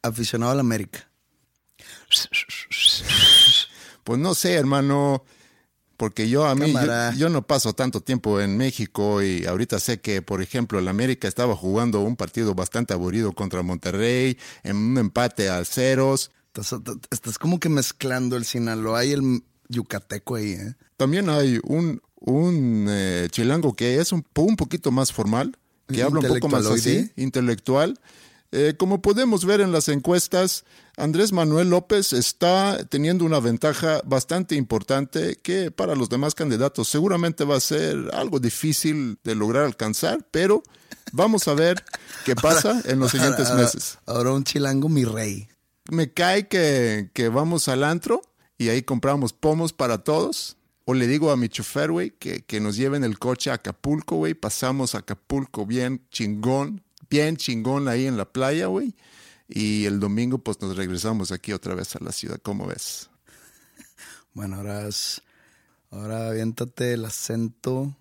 aficionado 0.02 0.52
a 0.52 0.56
la 0.56 0.62
América. 0.62 1.10
Pues 4.04 4.20
no 4.20 4.36
sé, 4.36 4.54
hermano, 4.54 5.26
porque 5.98 6.30
yo 6.30 6.46
a 6.46 6.54
mí, 6.54 6.74
yo, 7.18 7.30
no 7.30 7.42
paso 7.42 7.74
tanto 7.74 8.02
tiempo 8.02 8.40
en 8.40 8.56
México 8.56 9.24
y 9.24 9.46
ahorita 9.46 9.80
sé 9.80 10.00
que, 10.00 10.22
por 10.22 10.44
ejemplo, 10.44 10.78
el 10.78 10.88
América 10.88 11.28
estaba 11.28 11.56
jugando 11.56 12.02
un 12.02 12.16
partido 12.16 12.54
bastante 12.54 12.94
aburrido 12.94 13.34
contra 13.34 13.64
Monterrey, 13.64 14.38
en 14.64 14.78
un 14.78 14.98
empate 15.00 15.50
a 15.50 15.66
ceros. 15.66 16.32
Estás, 16.54 16.80
estás 17.10 17.40
como 17.40 17.60
que 17.60 17.70
mezclando 17.70 18.38
el 18.38 18.46
Sinaloa 18.46 19.06
y 19.06 19.12
el 19.12 19.44
yucateco 19.70 20.36
ahí, 20.36 20.52
¿eh? 20.52 20.76
También 20.98 21.30
hay 21.30 21.60
un, 21.64 22.02
un 22.20 22.88
eh, 22.90 23.28
chilango 23.32 23.74
que 23.74 24.00
es 24.00 24.12
un, 24.12 24.26
un 24.36 24.56
poquito 24.56 24.92
más 24.92 25.12
formal, 25.12 25.58
que 25.88 26.04
habla 26.04 26.20
un 26.20 26.28
poco 26.28 26.50
más 26.50 26.66
así, 26.66 27.12
intelectual. 27.16 28.00
Eh, 28.52 28.76
como 28.78 29.02
podemos 29.02 29.44
ver 29.46 29.60
en 29.60 29.72
las 29.74 29.90
encuestas, 29.90 30.64
Andrés 30.96 31.34
Manuel 31.34 31.70
López 31.70 32.14
está 32.14 32.86
teniendo 32.86 33.26
una 33.26 33.40
ventaja 33.42 34.02
bastante 34.06 34.56
importante 34.56 35.36
que 35.42 35.70
para 35.70 35.96
los 35.96 36.08
demás 36.10 36.34
candidatos 36.34 36.88
seguramente 36.88 37.44
va 37.44 37.58
a 37.58 37.60
ser 37.60 38.10
algo 38.14 38.40
difícil 38.40 39.20
de 39.24 39.36
lograr 39.36 39.66
alcanzar, 39.66 40.26
pero 40.32 40.64
vamos 41.12 41.48
a 41.50 41.54
ver 41.56 41.84
qué 42.26 42.36
pasa 42.42 42.82
en 42.86 43.00
los 43.00 43.12
siguientes 43.12 43.50
Ahora- 43.50 43.62
meses. 43.64 43.98
Ahora 44.06 44.32
un 44.32 44.44
chilango 44.46 44.88
mi 44.88 45.04
rey. 45.04 45.48
Me 45.90 46.12
cae 46.14 46.48
que, 46.48 47.10
que 47.14 47.30
vamos 47.30 47.68
al 47.68 47.84
antro 47.84 48.22
y 48.58 48.70
ahí 48.70 48.82
compramos 48.82 49.34
pomos 49.34 49.74
para 49.74 50.00
todos. 50.04 50.56
O 50.90 50.94
le 50.94 51.06
digo 51.08 51.32
a 51.32 51.38
mi 51.38 51.50
chofer, 51.50 51.92
güey, 51.92 52.12
que, 52.12 52.44
que 52.46 52.62
nos 52.62 52.78
lleven 52.78 53.04
el 53.04 53.20
coche 53.20 53.52
a 53.52 53.56
Acapulco, 53.56 54.16
güey. 54.16 54.34
Pasamos 54.36 54.96
a 54.96 55.00
Acapulco 55.00 55.66
bien 55.66 56.08
chingón, 56.12 56.82
bien 57.10 57.38
chingón 57.38 57.88
ahí 57.88 58.06
en 58.06 58.18
la 58.18 58.32
playa, 58.32 58.68
güey. 58.68 58.96
Y 59.48 59.86
el 59.86 60.00
domingo, 60.00 60.40
pues 60.40 60.62
nos 60.62 60.76
regresamos 60.76 61.32
aquí 61.32 61.54
otra 61.54 61.74
vez 61.74 61.96
a 61.96 62.04
la 62.04 62.12
ciudad. 62.12 62.40
¿Cómo 62.42 62.68
ves? 62.68 63.10
Bueno, 64.34 64.58
ahora 64.58 64.88
es, 64.88 65.24
ahora 65.90 66.28
aviéntate 66.28 66.94
el 66.94 67.06
acento 67.06 67.98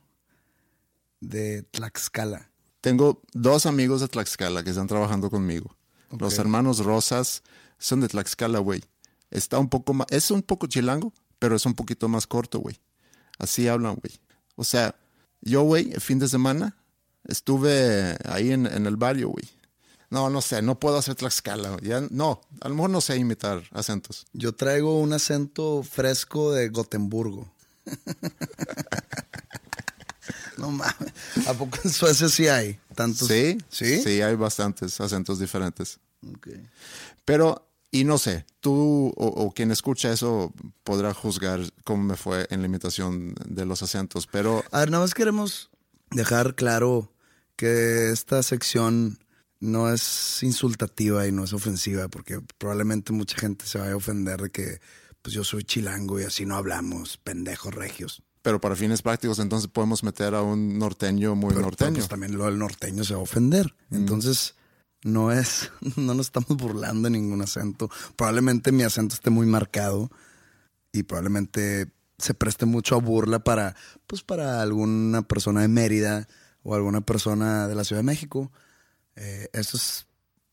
de 1.21 1.63
Tlaxcala. 1.63 2.51
Tengo 2.83 3.23
dos 3.33 3.65
amigos 3.65 4.03
de 4.03 4.09
Tlaxcala 4.09 4.63
que 4.63 4.69
están 4.69 4.87
trabajando 4.87 5.31
conmigo. 5.31 5.75
Los 6.11 6.39
hermanos 6.39 6.81
Rosas 6.81 7.43
son 7.79 8.01
de 8.01 8.09
Tlaxcala, 8.09 8.59
güey. 8.59 8.85
Está 9.31 9.59
un 9.59 9.71
poco 9.71 9.95
más, 9.95 10.07
es 10.11 10.31
un 10.31 10.43
poco 10.43 10.67
chilango, 10.67 11.15
pero 11.39 11.57
es 11.57 11.65
un 11.65 11.75
poquito 11.75 12.07
más 12.09 12.27
corto, 12.27 12.59
güey. 12.59 12.79
Así 13.39 13.67
hablan, 13.67 13.97
güey. 13.97 14.21
O 14.57 14.65
sea, 14.65 14.95
yo, 15.41 15.63
güey, 15.63 15.93
el 15.93 16.01
fin 16.01 16.19
de 16.19 16.29
semana 16.29 16.77
estuve 17.29 18.17
ahí 18.25 18.53
en, 18.53 18.67
en 18.67 18.87
el 18.87 18.97
barrio, 18.97 19.29
güey. 19.29 19.45
No, 20.11 20.31
no 20.31 20.41
sé, 20.41 20.63
no 20.63 20.79
puedo 20.79 20.99
hacer 20.99 21.17
Tlaxcala. 21.17 21.77
Ya, 21.83 22.01
no, 22.11 22.41
a 22.61 22.69
lo 22.69 22.75
mejor 22.75 22.91
no 22.91 23.01
sé 23.01 23.17
imitar 23.17 23.63
acentos. 23.73 24.27
Yo 24.33 24.55
traigo 24.55 25.01
un 25.01 25.13
acento 25.13 25.83
fresco 25.83 26.53
de 26.53 26.69
Gotemburgo. 26.69 27.51
no 30.59 30.71
mames. 30.71 31.13
¿A 31.47 31.55
poco 31.55 31.79
en 31.83 31.91
Suecia 31.91 32.29
sí 32.29 32.49
hay 32.49 32.79
tantos? 32.95 33.29
Sí, 33.29 33.59
¿Sí? 33.69 34.03
sí, 34.03 34.23
hay 34.23 34.37
bastantes 34.37 35.01
acentos 35.01 35.41
diferentes. 35.41 35.99
Pero, 37.25 37.69
y 37.91 38.05
no 38.05 38.19
sé, 38.19 38.47
tú 38.61 39.13
o, 39.17 39.27
o 39.27 39.53
quien 39.53 39.73
escucha 39.73 40.13
eso 40.13 40.53
podrá 40.85 41.15
juzgar 41.15 41.61
cómo 41.85 42.05
me 42.05 42.17
fue 42.17 42.47
en 42.51 42.61
la 42.61 42.67
imitación 42.67 43.35
de 43.45 43.67
los 43.67 43.83
acentos, 43.83 44.27
pero 44.27 44.65
A 44.71 44.81
ver, 44.81 44.91
nada 44.91 45.05
más 45.05 45.15
queremos 45.15 45.71
dejar 46.11 46.55
claro 46.55 47.11
que 47.57 48.11
esta 48.11 48.43
sección 48.43 49.19
no 49.61 49.93
es 49.93 50.43
insultativa 50.43 51.27
y 51.27 51.33
no 51.33 51.45
es 51.45 51.53
ofensiva, 51.53 52.09
porque 52.09 52.41
probablemente 52.59 53.13
mucha 53.13 53.39
gente 53.39 53.67
se 53.67 53.79
vaya 53.79 53.93
a 53.93 53.97
ofender 53.97 54.41
de 54.41 54.51
que 54.51 54.81
pues 55.23 55.35
yo 55.35 55.43
soy 55.43 55.65
chilango 55.65 56.21
y 56.21 56.25
así 56.25 56.47
no 56.47 56.57
hablamos, 56.57 57.17
pendejos 57.17 57.75
regios. 57.75 58.23
Pero 58.43 58.61
para 58.61 58.77
fines 58.77 59.03
prácticos, 59.03 59.41
entonces 59.41 59.69
podemos 59.69 60.05
meter 60.05 60.37
a 60.37 60.43
un 60.43 60.79
norteño 60.79 61.35
muy 61.35 61.49
Pero, 61.51 61.63
norteño. 61.63 61.95
pues, 61.95 62.09
también 62.09 62.39
lo 62.39 62.45
del 62.45 62.59
norteño 62.59 63.03
se 63.03 63.15
va 63.15 63.19
a 63.19 63.23
ofender. 63.25 63.75
Entonces, 63.91 64.55
no 65.03 65.33
es, 65.33 65.73
no 65.97 66.15
nos 66.15 66.27
estamos 66.27 66.51
burlando 66.51 67.09
de 67.09 67.19
ningún 67.19 67.43
acento. 67.43 67.91
Probablemente 68.15 68.71
mi 68.71 68.85
acento 68.85 69.17
esté 69.17 69.31
muy 69.31 69.47
marcado 69.47 70.11
y 70.93 71.03
probablemente 71.03 71.89
se 72.19 72.35
preste 72.35 72.67
mucho 72.67 72.95
a 72.95 73.01
burla 73.01 73.41
para, 73.41 73.75
pues 74.07 74.23
para 74.23 74.63
alguna 74.63 75.23
persona 75.23 75.63
de 75.63 75.69
Mérida 75.69 76.29
o 76.69 76.75
alguna 76.75 77.01
persona 77.01 77.69
de 77.69 77.75
la 77.75 77.85
Ciudad 77.85 78.01
de 78.01 78.07
México. 78.07 78.51
Eh, 79.15 79.49
eso 79.53 79.77
es 79.77 80.07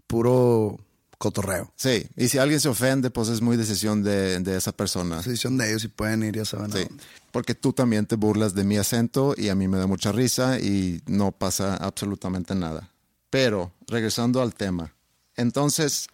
puro 0.07 0.79
cotorreo. 1.17 1.71
Sí, 1.75 2.05
y 2.17 2.27
si 2.27 2.37
alguien 2.37 2.59
se 2.59 2.69
ofende, 2.69 3.09
pues 3.09 3.29
es 3.29 3.41
muy 3.41 3.57
decisión 3.57 4.03
de, 4.03 4.39
de 4.39 4.57
esa 4.57 4.71
persona. 4.73 5.17
Decisión 5.17 5.57
de 5.57 5.69
ellos 5.69 5.83
y 5.85 5.87
pueden 5.87 6.21
ir, 6.23 6.35
ya 6.35 6.45
saben. 6.45 6.71
a 6.71 6.77
Sí, 6.77 6.83
dónde. 6.87 7.03
porque 7.31 7.55
tú 7.55 7.73
también 7.73 8.05
te 8.05 8.15
burlas 8.15 8.53
de 8.53 8.63
mi 8.63 8.77
acento 8.77 9.33
y 9.37 9.49
a 9.49 9.55
mí 9.55 9.67
me 9.67 9.77
da 9.77 9.87
mucha 9.87 10.11
risa 10.11 10.59
y 10.59 11.01
no 11.07 11.31
pasa 11.31 11.77
absolutamente 11.77 12.53
nada. 12.55 12.89
Pero, 13.29 13.71
regresando 13.87 14.41
al 14.41 14.53
tema, 14.53 14.93
entonces 15.35 16.07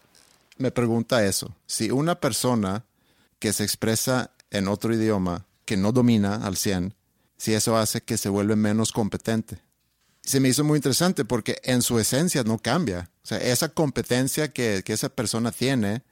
me 0.57 0.71
pregunta 0.71 1.25
eso, 1.25 1.53
si 1.65 1.91
una 1.91 2.19
persona 2.19 2.85
que 3.39 3.51
se 3.51 3.63
expresa 3.63 4.31
en 4.51 4.67
otro 4.67 4.93
idioma 4.93 5.45
que 5.65 5.75
no 5.77 5.91
domina 5.91 6.35
al 6.35 6.55
100, 6.55 6.93
si 7.37 7.53
eso 7.53 7.77
hace 7.77 8.01
que 8.01 8.17
se 8.17 8.29
vuelve 8.29 8.55
menos 8.55 8.91
competente. 8.91 9.59
Se 10.29 10.39
me 10.39 10.49
hizo 10.49 10.63
muy 10.63 10.77
interesante 10.77 11.25
porque 11.25 11.57
en 11.63 11.81
su 11.81 11.97
esencia 11.97 12.43
no 12.43 12.59
cambia. 12.59 13.09
O 13.23 13.25
sea, 13.25 13.39
esa 13.39 13.69
competencia 13.69 14.53
que, 14.53 14.83
que 14.85 14.93
esa 14.93 15.09
persona 15.09 15.51
tiene, 15.51 16.03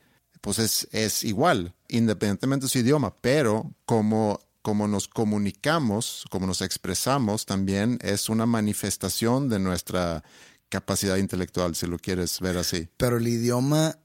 pues 0.41 0.57
es, 0.57 0.87
es 0.91 1.23
igual, 1.23 1.75
independientemente 1.87 2.65
de 2.65 2.69
su 2.71 2.79
idioma, 2.79 3.13
pero 3.21 3.75
como, 3.85 4.39
como 4.63 4.87
nos 4.87 5.07
comunicamos, 5.07 6.25
como 6.31 6.47
nos 6.47 6.63
expresamos, 6.63 7.45
también 7.45 7.99
es 8.01 8.27
una 8.27 8.47
manifestación 8.47 9.49
de 9.49 9.59
nuestra 9.59 10.23
capacidad 10.69 11.17
intelectual, 11.17 11.75
si 11.75 11.85
lo 11.85 11.99
quieres 11.99 12.39
ver 12.39 12.57
así. 12.57 12.89
Pero 12.97 13.17
el 13.17 13.27
idioma 13.27 13.99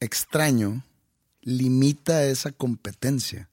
extraño 0.00 0.82
limita 1.42 2.24
esa 2.24 2.52
competencia, 2.52 3.50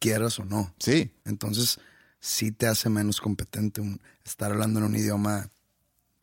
quieras 0.00 0.40
o 0.40 0.44
no. 0.44 0.74
Sí, 0.80 1.12
Entonces, 1.24 1.78
sí 2.20 2.52
te 2.52 2.66
hace 2.66 2.88
menos 2.88 3.20
competente 3.20 3.80
un- 3.80 4.00
estar 4.24 4.50
hablando 4.50 4.80
en 4.80 4.86
un 4.86 4.96
idioma 4.96 5.50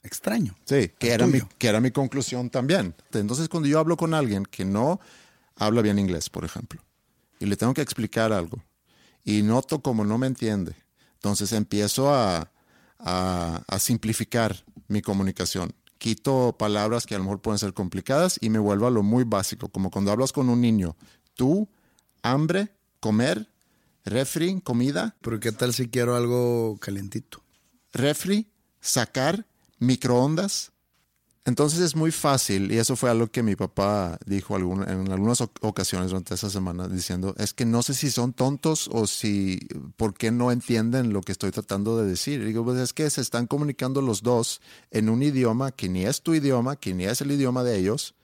extraño. 0.03 0.55
sí, 0.65 0.91
que 0.99 1.11
era, 1.11 1.25
mi, 1.25 1.41
que 1.57 1.67
era 1.67 1.79
mi 1.81 1.91
conclusión 1.91 2.49
también. 2.49 2.93
Entonces, 3.11 3.49
cuando 3.49 3.67
yo 3.67 3.79
hablo 3.79 3.97
con 3.97 4.13
alguien 4.13 4.45
que 4.45 4.63
no 4.65 4.99
habla 5.55 5.81
bien 5.81 5.97
inglés, 5.99 6.29
por 6.29 6.45
ejemplo, 6.45 6.81
y 7.39 7.45
le 7.45 7.55
tengo 7.57 7.73
que 7.73 7.81
explicar 7.81 8.31
algo, 8.31 8.63
y 9.23 9.41
noto 9.41 9.81
como 9.81 10.05
no 10.05 10.17
me 10.17 10.27
entiende, 10.27 10.75
entonces 11.15 11.51
empiezo 11.53 12.13
a, 12.13 12.51
a, 12.99 13.63
a 13.67 13.79
simplificar 13.79 14.63
mi 14.87 15.01
comunicación. 15.01 15.73
Quito 15.97 16.55
palabras 16.59 17.05
que 17.07 17.15
a 17.15 17.17
lo 17.17 17.23
mejor 17.23 17.41
pueden 17.41 17.57
ser 17.57 17.73
complicadas 17.73 18.37
y 18.41 18.49
me 18.51 18.59
vuelvo 18.59 18.85
a 18.85 18.91
lo 18.91 19.01
muy 19.01 19.23
básico, 19.23 19.69
como 19.69 19.89
cuando 19.89 20.11
hablas 20.11 20.31
con 20.31 20.49
un 20.49 20.61
niño. 20.61 20.95
Tú, 21.33 21.67
hambre, 22.21 22.75
comer, 22.99 23.49
refri, 24.05 24.61
comida, 24.61 25.15
Pero 25.21 25.39
¿qué 25.39 25.51
tal 25.51 25.73
si 25.73 25.87
quiero 25.89 26.15
algo 26.15 26.77
calientito? 26.79 27.43
refri, 27.93 28.47
sacar, 28.81 29.45
microondas. 29.79 30.71
Entonces 31.47 31.79
es 31.81 31.95
muy 31.95 32.11
fácil, 32.11 32.71
y 32.71 32.79
eso 32.79 32.95
fue 32.95 33.11
algo 33.11 33.27
que 33.27 33.43
mi 33.43 33.55
papá 33.55 34.17
dijo 34.25 34.55
algún- 34.55 34.81
en 34.89 35.11
algunas 35.11 35.41
oc- 35.41 35.59
ocasiones 35.61 36.09
durante 36.09 36.33
esa 36.33 36.49
semana, 36.49 36.87
diciendo, 36.87 37.35
es 37.37 37.53
que 37.53 37.65
no 37.65 37.83
sé 37.83 37.93
si 37.93 38.09
son 38.09 38.33
tontos 38.33 38.89
o 38.91 39.05
si, 39.05 39.59
¿por 39.95 40.15
qué 40.15 40.31
no 40.31 40.51
entienden 40.51 41.13
lo 41.13 41.21
que 41.21 41.31
estoy 41.31 41.51
tratando 41.51 41.99
de 42.01 42.07
decir? 42.09 42.41
Y 42.41 42.45
digo, 42.45 42.63
pues 42.65 42.79
es 42.79 42.93
que 42.93 43.07
se 43.11 43.21
están 43.21 43.45
comunicando 43.45 44.01
los 44.01 44.23
dos 44.23 44.59
en 44.89 45.07
un 45.07 45.21
idioma 45.21 45.71
que 45.71 45.87
ni 45.87 46.03
es 46.05 46.23
tu 46.23 46.33
idioma, 46.33 46.77
que 46.77 46.95
ni 46.95 47.05
es 47.05 47.21
el 47.21 47.31
idioma 47.31 47.63
de 47.63 47.77
ellos, 47.77 48.15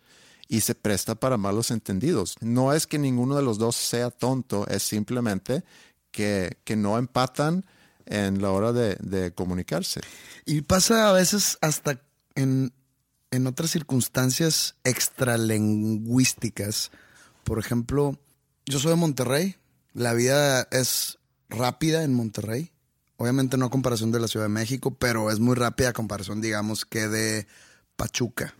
y 0.52 0.62
se 0.62 0.76
presta 0.76 1.16
para 1.16 1.38
malos 1.38 1.72
entendidos. 1.72 2.36
No 2.42 2.74
es 2.74 2.86
que 2.86 3.00
ninguno 3.00 3.38
de 3.38 3.42
los 3.42 3.58
dos 3.58 3.78
sea 3.78 4.12
tonto, 4.12 4.68
es 4.68 4.84
simplemente 4.84 5.64
que, 6.12 6.58
que 6.66 6.76
no 6.76 6.98
empatan 6.98 7.66
en 8.06 8.42
la 8.42 8.52
hora 8.52 8.74
de, 8.74 8.98
de 9.00 9.34
comunicarse. 9.34 10.02
Y 10.46 10.64
pasa 10.64 11.10
a 11.10 11.14
veces 11.14 11.58
hasta 11.62 12.02
en, 12.36 12.74
en 13.32 13.48
otras 13.48 13.72
circunstancias 13.72 14.76
extralingüísticas. 14.84 16.92
Por 17.46 17.58
ejemplo, 17.58 18.20
yo 18.66 18.78
soy 18.78 18.92
de 18.92 18.98
Monterrey. 18.98 19.56
La 19.94 20.14
vida 20.14 20.68
es 20.70 21.18
rápida 21.48 22.04
en 22.04 22.14
Monterrey. 22.14 22.74
Obviamente 23.16 23.56
no 23.56 23.68
a 23.68 23.72
comparación 23.72 24.12
de 24.12 24.20
la 24.20 24.28
Ciudad 24.28 24.48
de 24.48 24.50
México, 24.50 24.94
pero 24.96 25.32
es 25.32 25.40
muy 25.40 25.56
rápida 25.56 25.92
a 25.92 25.94
comparación, 25.94 26.42
digamos, 26.42 26.84
que 26.84 27.08
de 27.08 27.48
Pachuca. 27.96 28.54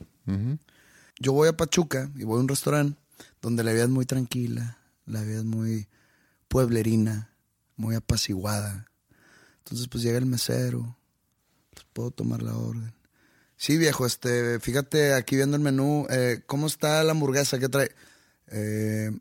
Yo 1.22 1.34
voy 1.34 1.50
a 1.50 1.56
Pachuca 1.56 2.10
y 2.16 2.24
voy 2.24 2.38
a 2.38 2.42
un 2.42 2.48
restaurante 2.48 3.00
donde 3.44 3.64
la 3.64 3.72
vida 3.74 3.84
es 3.84 3.90
muy 3.90 4.08
tranquila, 4.08 4.80
la 5.06 5.22
vida 5.22 5.38
es 5.38 5.46
muy 5.46 5.88
pueblerina, 6.48 7.30
muy 7.76 7.94
apaciguada. 7.94 8.88
Entonces, 9.60 9.88
pues 9.88 10.04
llega 10.04 10.18
el 10.18 10.26
mesero, 10.26 10.98
pues, 11.70 11.86
puedo 11.94 12.10
tomar 12.10 12.42
la 12.42 12.58
orden. 12.58 12.96
Sí, 13.56 13.78
viejo, 13.78 14.08
este, 14.08 14.60
fíjate 14.60 15.14
aquí 15.14 15.36
viendo 15.36 15.56
el 15.56 15.62
menú, 15.62 16.08
eh, 16.10 16.42
¿cómo 16.48 16.66
está 16.66 17.04
la 17.04 17.12
hamburguesa? 17.12 17.60
¿Qué 17.60 17.70
trae? 17.70 17.92
Eh, 18.48 19.12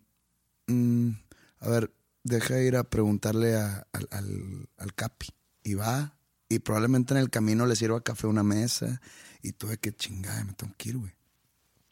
mm, 0.69 1.11
a 1.59 1.69
ver, 1.69 1.93
deja 2.25 2.63
ir 2.63 2.77
a 2.77 2.85
preguntarle 2.85 3.57
al, 3.57 3.85
al, 3.93 4.69
al 4.79 4.95
Capi. 4.95 5.29
Y 5.63 5.75
va, 5.75 6.17
y 6.49 6.61
probablemente 6.61 7.13
en 7.13 7.21
el 7.21 7.29
camino 7.29 7.67
le 7.67 7.77
sirva 7.77 8.03
café 8.03 8.27
a 8.27 8.31
una 8.31 8.43
mesa, 8.43 9.03
y 9.43 9.53
tuve 9.53 9.77
que 9.77 9.93
chingar, 9.93 10.47
me 10.47 10.55
tengo 10.55 10.73
que 10.79 10.89
ir, 10.89 10.97
güey. 10.97 11.20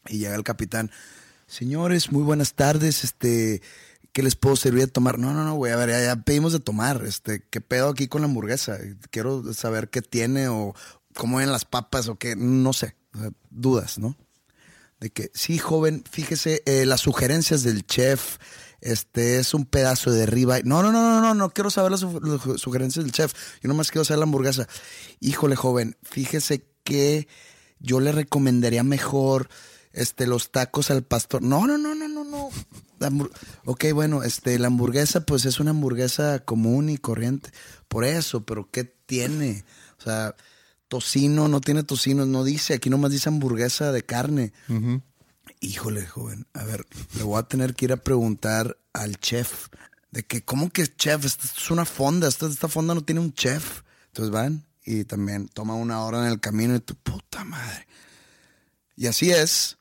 Y 0.09 0.19
llega 0.19 0.35
el 0.35 0.45
capitán, 0.45 0.91
señores, 1.47 2.13
muy 2.13 2.23
buenas 2.23 2.55
tardes, 2.55 3.05
este, 3.05 3.63
¿qué 4.13 4.23
les 4.23 4.37
puedo 4.37 4.57
servir 4.57 4.87
de 4.87 4.93
tomar? 4.93 5.19
No, 5.19 5.33
no, 5.33 5.45
no, 5.45 5.55
güey, 5.55 5.73
a 5.73 5.77
ver, 5.77 5.91
ya, 5.91 6.17
pedimos 6.17 6.53
de 6.53 6.61
tomar, 6.61 7.05
este, 7.05 7.45
¿qué 7.51 7.61
pedo 7.61 7.89
aquí 7.89 8.09
con 8.09 8.23
la 8.23 8.27
hamburguesa? 8.27 8.79
Quiero 9.11 9.53
saber 9.53 9.91
qué 9.91 10.03
tiene 10.03 10.49
o 10.49 10.75
cómo 11.15 11.39
ven 11.39 11.53
las 11.53 11.65
papas 11.65 12.09
o 12.09 12.17
qué, 12.17 12.37
no 12.37 12.73
sé, 12.73 12.97
dudas, 13.51 13.99
¿no? 13.99 14.17
De 15.01 15.11
que, 15.11 15.31
sí, 15.35 15.59
joven, 15.59 16.03
fíjese, 16.11 16.63
eh, 16.67 16.85
las 16.85 17.01
sugerencias 17.01 17.63
del 17.63 17.87
chef, 17.87 18.39
este, 18.81 19.39
es 19.39 19.55
un 19.55 19.65
pedazo 19.65 20.11
de 20.11 20.27
ribeye. 20.27 20.65
No, 20.65 20.83
no, 20.83 20.91
no, 20.91 21.03
no, 21.03 21.21
no, 21.21 21.35
no 21.35 21.51
quiero 21.51 21.71
saber 21.71 21.93
las, 21.93 22.03
las 22.03 22.61
sugerencias 22.61 23.05
del 23.05 23.13
chef, 23.13 23.33
yo 23.61 23.69
nomás 23.69 23.91
quiero 23.91 24.05
saber 24.05 24.19
la 24.19 24.25
hamburguesa. 24.25 24.69
Híjole, 25.21 25.55
joven, 25.55 25.97
fíjese 26.03 26.67
que 26.83 27.29
yo 27.79 28.01
le 28.01 28.13
recomendaría 28.13 28.83
mejor 28.83 29.49
este 29.93 30.27
los 30.27 30.51
tacos 30.51 30.91
al 30.91 31.03
pastor. 31.03 31.43
No, 31.43 31.67
no, 31.67 31.79
no, 31.79 31.95
no, 31.95 32.09
no, 32.09 32.25
no. 32.25 32.51
Ok, 33.65 33.87
bueno, 33.93 34.23
este, 34.23 34.59
la 34.59 34.67
hamburguesa, 34.69 35.25
pues 35.25 35.45
es 35.45 35.61
una 35.61 35.71
hamburguesa 35.71 36.41
común 36.41 36.91
y 36.91 36.99
corriente. 36.99 37.51
Por 37.89 38.05
eso, 38.05 38.45
pero 38.45 38.69
¿qué 38.71 38.85
tiene? 38.85 39.65
O 39.99 40.03
sea, 40.03 40.35
tocino, 40.89 41.49
no 41.49 41.61
tiene 41.61 41.83
tocino, 41.83 42.27
no 42.27 42.45
dice, 42.45 42.75
aquí 42.75 42.91
nomás 42.91 43.11
dice 43.11 43.29
hamburguesa 43.29 43.93
de 43.93 44.03
carne. 44.05 44.53
Híjole, 45.61 46.07
joven, 46.07 46.47
a 46.55 46.65
ver, 46.65 46.87
le 47.17 47.23
voy 47.23 47.39
a 47.39 47.43
tener 47.45 47.75
que 47.75 47.87
ir 47.87 47.93
a 47.93 47.97
preguntar 47.97 48.79
al 48.93 49.19
chef 49.19 49.69
de 50.11 50.23
que, 50.25 50.43
¿cómo 50.43 50.71
que 50.71 50.87
chef? 50.87 51.25
Esta 51.25 51.45
es 51.47 51.71
una 51.71 51.85
fonda, 51.85 52.29
esta, 52.29 52.47
esta 52.47 52.69
fonda 52.69 52.95
no 52.95 53.03
tiene 53.03 53.21
un 53.21 53.33
chef. 53.33 53.83
Entonces 54.09 54.33
van 54.33 54.65
y 54.85 55.05
también 55.05 55.49
toma 55.49 55.75
una 55.75 56.03
hora 56.03 56.27
en 56.27 56.33
el 56.33 56.41
camino 56.41 56.75
y 56.75 56.81
tu 56.81 56.95
puta 56.95 57.45
madre. 57.45 57.87
Y 58.99 59.07
así 59.07 59.31
es. 59.31 59.79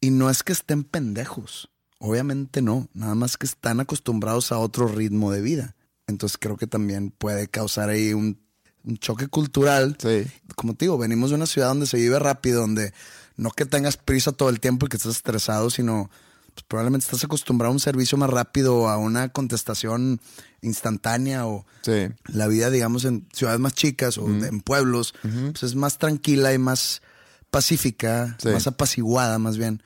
Y 0.00 0.10
no 0.10 0.28
es 0.30 0.42
que 0.42 0.52
estén 0.52 0.82
pendejos. 0.84 1.70
Obviamente 2.00 2.60
no. 2.62 2.88
Nada 2.92 3.14
más 3.14 3.36
que 3.36 3.46
están 3.46 3.80
acostumbrados 3.80 4.50
a 4.52 4.58
otro 4.58 4.88
ritmo 4.88 5.30
de 5.30 5.40
vida. 5.40 5.76
Entonces 6.06 6.38
creo 6.40 6.56
que 6.56 6.66
también 6.66 7.10
puede 7.10 7.48
causar 7.48 7.88
ahí 7.88 8.12
un, 8.14 8.40
un 8.84 8.96
choque 8.98 9.28
cultural. 9.28 9.96
Sí. 10.00 10.26
Como 10.56 10.74
te 10.74 10.86
digo, 10.86 10.98
venimos 10.98 11.30
de 11.30 11.36
una 11.36 11.46
ciudad 11.46 11.68
donde 11.68 11.86
se 11.86 11.98
vive 11.98 12.18
rápido, 12.18 12.60
donde 12.62 12.92
no 13.36 13.50
que 13.50 13.64
tengas 13.66 13.96
prisa 13.96 14.32
todo 14.32 14.48
el 14.48 14.58
tiempo 14.60 14.86
y 14.86 14.88
que 14.88 14.96
estés 14.96 15.16
estresado, 15.16 15.70
sino 15.70 16.10
pues, 16.54 16.64
probablemente 16.66 17.04
estás 17.04 17.22
acostumbrado 17.22 17.70
a 17.70 17.74
un 17.74 17.80
servicio 17.80 18.18
más 18.18 18.30
rápido, 18.30 18.88
a 18.88 18.96
una 18.96 19.28
contestación 19.28 20.20
instantánea 20.62 21.46
o 21.46 21.64
Sí. 21.82 22.08
la 22.26 22.48
vida, 22.48 22.70
digamos, 22.70 23.04
en 23.04 23.26
ciudades 23.32 23.60
más 23.60 23.74
chicas 23.74 24.18
o 24.18 24.26
en 24.28 24.60
pueblos, 24.60 25.14
pues 25.22 25.62
es 25.62 25.74
más 25.76 25.98
tranquila 25.98 26.52
y 26.52 26.58
más 26.58 27.00
pacífica, 27.50 28.36
Sí. 28.40 28.48
más 28.48 28.66
apaciguada 28.66 29.38
más 29.38 29.56
bien 29.56 29.82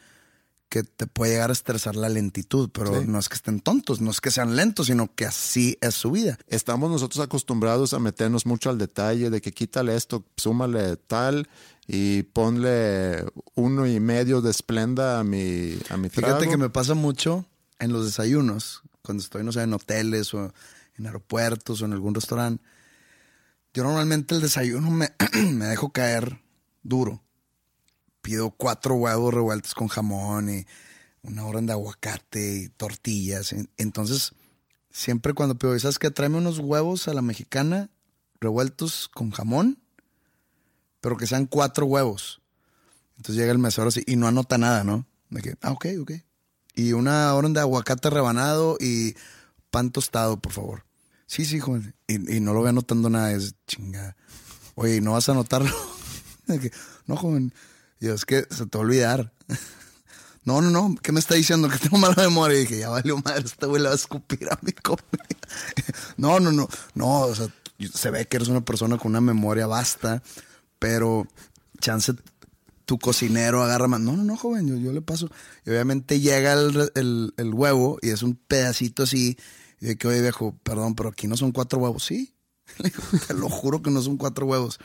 que 0.68 0.85
te 0.85 1.07
puede 1.07 1.33
llegar 1.33 1.51
a 1.51 1.53
estresar 1.53 1.96
la 1.96 2.09
lentitud, 2.09 2.70
pero 2.72 3.05
no 3.05 3.18
es 3.18 3.29
que 3.29 3.35
estén 3.35 3.61
tontos, 3.61 4.01
no 4.01 4.11
es 4.11 4.22
que 4.22 4.31
sean 4.31 4.57
lentos, 4.57 4.87
sino 4.87 5.14
que 5.14 5.27
así 5.27 5.77
es 5.83 5.94
su 5.94 6.11
vida. 6.12 6.38
Estamos 6.46 6.90
nosotros 6.90 7.22
acostumbrados 7.22 7.92
a 7.92 7.98
meternos 7.98 8.46
mucho 8.46 8.70
al 8.70 8.79
detalle 8.79 9.29
de 9.29 9.42
que 9.42 9.53
quítale 9.53 9.94
esto, 9.94 10.25
súmale 10.38 10.96
tal 10.96 11.46
y 11.87 12.22
ponle 12.22 13.22
uno 13.55 13.87
y 13.87 14.01
medio 14.01 14.40
de 14.40 14.51
esplenda 14.51 15.20
a 15.20 15.25
mi, 15.25 15.77
a 15.90 15.98
mi 15.98 16.09
trago. 16.09 16.37
Fíjate 16.38 16.48
que 16.48 16.57
me 16.57 16.70
pasa 16.70 16.94
mucho 16.94 17.44
en 17.79 17.92
los 17.92 18.07
desayunos, 18.07 18.81
cuando 19.03 19.22
estoy, 19.22 19.44
no 19.44 19.53
sé, 19.53 19.61
en 19.64 19.75
hoteles 19.75 20.33
o 20.33 20.55
en 20.96 21.05
aeropuertos 21.07 21.83
o 21.83 21.85
en 21.85 21.92
algún 21.92 22.14
restaurante. 22.14 22.64
Yo 23.75 23.85
normalmente 23.85 24.35
el 24.35 24.40
desayuno 24.40 24.90
me, 24.90 25.12
me 25.53 25.66
dejo 25.66 25.92
caer 25.92 26.40
duro 26.83 27.22
pido 28.23 28.51
cuatro 28.51 28.95
huevos 28.95 29.35
revueltos 29.35 29.75
con 29.75 29.89
jamón 29.89 30.49
y 30.49 30.67
una 31.23 31.45
orden 31.45 31.67
de 31.67 31.73
aguacate 31.73 32.57
y 32.57 32.69
tortillas. 32.71 33.55
Entonces, 33.77 34.33
siempre 34.91 35.35
cuando 35.35 35.57
pido, 35.57 35.79
¿sabes 35.79 35.99
qué? 35.99 36.11
Tráeme 36.11 36.39
unos 36.39 36.59
huevos 36.59 37.09
a 37.09 37.15
la 37.15 37.23
mexicana 37.23 37.91
revueltos 38.41 39.09
con 39.09 39.31
jamón, 39.31 39.79
pero 41.01 41.17
que 41.17 41.27
sean 41.27 41.47
cuatro 41.47 41.87
huevos. 41.87 42.41
Entonces 43.17 43.41
llega 43.41 43.53
el 43.53 43.59
mesero 43.59 43.89
así 43.89 44.03
y 44.07 44.17
no 44.17 44.27
anota 44.27 44.59
nada, 44.59 44.85
¿no? 44.85 45.07
De 45.31 45.43
que, 45.43 45.55
ah, 45.63 45.73
ok, 45.73 45.87
ok. 46.01 46.13
Y 46.75 46.93
una 46.93 47.35
orden 47.35 47.53
de 47.53 47.61
aguacate 47.61 48.11
rebanado 48.11 48.77
y 48.81 49.15
pan 49.71 49.91
tostado, 49.91 50.41
por 50.41 50.53
favor. 50.53 50.85
Sí, 51.27 51.45
sí, 51.45 51.61
joven. 51.61 51.95
Y, 52.07 52.41
no 52.41 52.53
lo 52.53 52.61
voy 52.61 52.69
anotando 52.69 53.09
nada, 53.09 53.33
es 53.33 53.55
chingada. 53.67 54.17
Oye, 54.75 55.01
¿no 55.01 55.13
vas 55.13 55.29
a 55.29 55.33
anotarlo? 55.33 55.71
no, 57.07 57.17
joven. 57.17 57.53
Y 58.03 58.07
yo, 58.07 58.15
es 58.15 58.25
que 58.25 58.45
se 58.51 58.67
te 58.67 58.79
va 58.79 58.83
a 58.83 58.87
olvidar. 58.87 59.33
No, 60.45 60.61
no, 60.61 60.71
no, 60.71 60.97
¿qué 61.01 61.12
me 61.12 61.21
está 61.21 61.37
diciendo? 61.37 61.69
Que 61.69 61.79
tengo 61.79 61.99
mala 61.99 62.17
memoria. 62.17 62.57
Y 62.59 62.62
dije, 62.62 62.81
ya 62.81 62.88
valió 62.88 63.17
madre, 63.19 63.45
este 63.45 63.65
güey 63.65 63.81
le 63.81 63.87
va 63.87 63.93
a 63.93 63.97
escupir 63.97 64.49
a 64.51 64.59
mi 64.61 64.73
comida. 64.83 65.01
No, 66.17 66.41
no, 66.41 66.51
no, 66.51 66.69
no, 66.95 67.21
o 67.21 67.33
sea, 67.33 67.47
se 67.95 68.11
ve 68.11 68.27
que 68.27 68.38
eres 68.38 68.49
una 68.49 68.65
persona 68.65 68.99
con 68.99 69.12
una 69.12 69.21
memoria 69.21 69.69
vasta, 69.69 70.21
pero 70.81 71.29
chance 71.79 72.12
tu 72.87 72.99
cocinero 72.99 73.62
agarra 73.62 73.87
más. 73.87 74.01
No, 74.01 74.17
no, 74.17 74.25
no, 74.25 74.37
joven, 74.37 74.83
yo, 74.83 74.93
le 74.93 75.01
paso. 75.01 75.31
Y 75.65 75.71
obviamente 75.71 76.19
llega 76.19 76.55
el, 76.55 77.33
el, 77.37 77.55
huevo 77.55 78.01
y 78.03 78.11
es 78.11 78.25
un 78.25 78.35
pedacito 78.35 79.05
así. 79.05 79.38
Y 79.81 79.87
de 79.87 79.97
que, 79.97 80.09
oye, 80.09 80.23
viejo, 80.23 80.59
perdón, 80.65 80.97
pero 80.97 81.11
aquí 81.11 81.29
no 81.29 81.37
son 81.37 81.53
cuatro 81.53 81.79
huevos. 81.79 82.03
Sí, 82.05 82.35
te 83.29 83.35
lo 83.35 83.49
juro 83.49 83.81
que 83.81 83.93
no 83.93 84.03
son 84.03 84.17
cuatro 84.17 84.47
huevos. 84.47 84.81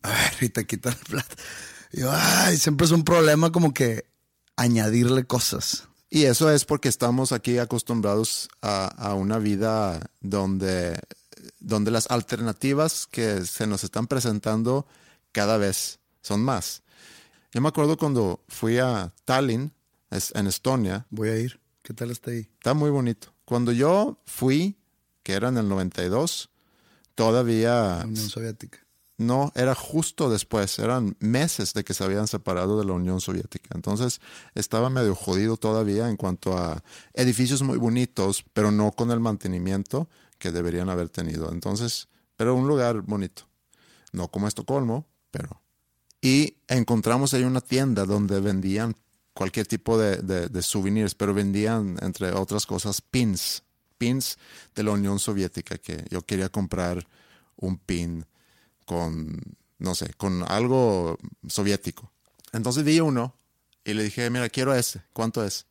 A 0.00 0.08
ver, 0.08 0.32
y 0.40 0.48
te 0.48 0.66
quita 0.66 0.88
el 0.88 0.96
plato. 0.96 1.36
Y 1.92 2.02
ay, 2.08 2.56
siempre 2.56 2.86
es 2.86 2.90
un 2.90 3.04
problema 3.04 3.52
como 3.52 3.74
que 3.74 4.06
añadirle 4.56 5.24
cosas. 5.24 5.88
Y 6.08 6.24
eso 6.24 6.50
es 6.50 6.64
porque 6.64 6.88
estamos 6.88 7.32
aquí 7.32 7.58
acostumbrados 7.58 8.48
a, 8.60 9.14
una 9.14 9.38
vida 9.38 10.10
donde, 10.20 10.98
donde 11.58 11.90
las 11.90 12.10
alternativas 12.10 13.06
que 13.10 13.44
se 13.46 13.66
nos 13.66 13.84
están 13.84 14.06
presentando 14.06 14.86
cada 15.32 15.56
vez 15.56 16.00
son 16.20 16.42
más. 16.42 16.82
Yo 17.52 17.60
me 17.60 17.68
acuerdo 17.68 17.96
cuando 17.96 18.42
fui 18.48 18.78
a 18.78 19.12
Tallinn, 19.24 19.72
en 20.34 20.46
Estonia. 20.46 21.06
Voy 21.10 21.30
a 21.30 21.38
ir. 21.38 21.60
¿Qué 21.82 21.94
tal 21.94 22.10
está 22.10 22.30
ahí? 22.30 22.48
Está 22.58 22.74
muy 22.74 22.90
bonito. 22.90 23.32
Cuando 23.44 23.72
yo 23.72 24.20
fui, 24.26 24.76
que 25.22 25.32
era 25.32 25.48
en 25.48 25.56
el 25.56 25.68
92, 25.68 26.50
todavía... 27.14 27.98
La 27.98 28.04
Unión 28.04 28.28
Soviética. 28.28 28.78
No, 29.22 29.52
era 29.54 29.74
justo 29.74 30.28
después, 30.28 30.78
eran 30.78 31.16
meses 31.20 31.72
de 31.74 31.84
que 31.84 31.94
se 31.94 32.04
habían 32.04 32.26
separado 32.26 32.78
de 32.78 32.84
la 32.84 32.92
Unión 32.92 33.20
Soviética. 33.20 33.70
Entonces 33.74 34.20
estaba 34.54 34.90
medio 34.90 35.14
jodido 35.14 35.56
todavía 35.56 36.08
en 36.08 36.16
cuanto 36.16 36.56
a 36.58 36.82
edificios 37.14 37.62
muy 37.62 37.78
bonitos, 37.78 38.44
pero 38.52 38.70
no 38.70 38.92
con 38.92 39.10
el 39.10 39.20
mantenimiento 39.20 40.08
que 40.38 40.50
deberían 40.50 40.88
haber 40.88 41.08
tenido. 41.08 41.52
Entonces, 41.52 42.08
pero 42.36 42.54
un 42.54 42.66
lugar 42.66 43.02
bonito. 43.02 43.48
No 44.12 44.28
como 44.28 44.48
Estocolmo, 44.48 45.06
pero... 45.30 45.62
Y 46.20 46.58
encontramos 46.68 47.34
ahí 47.34 47.42
una 47.42 47.60
tienda 47.60 48.04
donde 48.04 48.40
vendían 48.40 48.96
cualquier 49.34 49.66
tipo 49.66 49.98
de, 49.98 50.16
de 50.22 50.62
souvenirs, 50.62 51.14
pero 51.14 51.34
vendían, 51.34 51.96
entre 52.00 52.32
otras 52.32 52.66
cosas, 52.66 53.00
pins. 53.00 53.64
Pins 53.98 54.38
de 54.74 54.82
la 54.82 54.92
Unión 54.92 55.18
Soviética, 55.18 55.78
que 55.78 56.04
yo 56.10 56.22
quería 56.22 56.48
comprar 56.48 57.06
un 57.56 57.78
pin 57.78 58.24
con, 58.84 59.40
no 59.78 59.94
sé, 59.94 60.12
con 60.14 60.42
algo 60.50 61.18
soviético. 61.46 62.10
Entonces 62.52 62.84
vi 62.84 63.00
uno 63.00 63.34
y 63.84 63.94
le 63.94 64.04
dije, 64.04 64.28
mira, 64.30 64.48
quiero 64.48 64.74
ese. 64.74 65.02
¿Cuánto 65.12 65.44
es? 65.44 65.66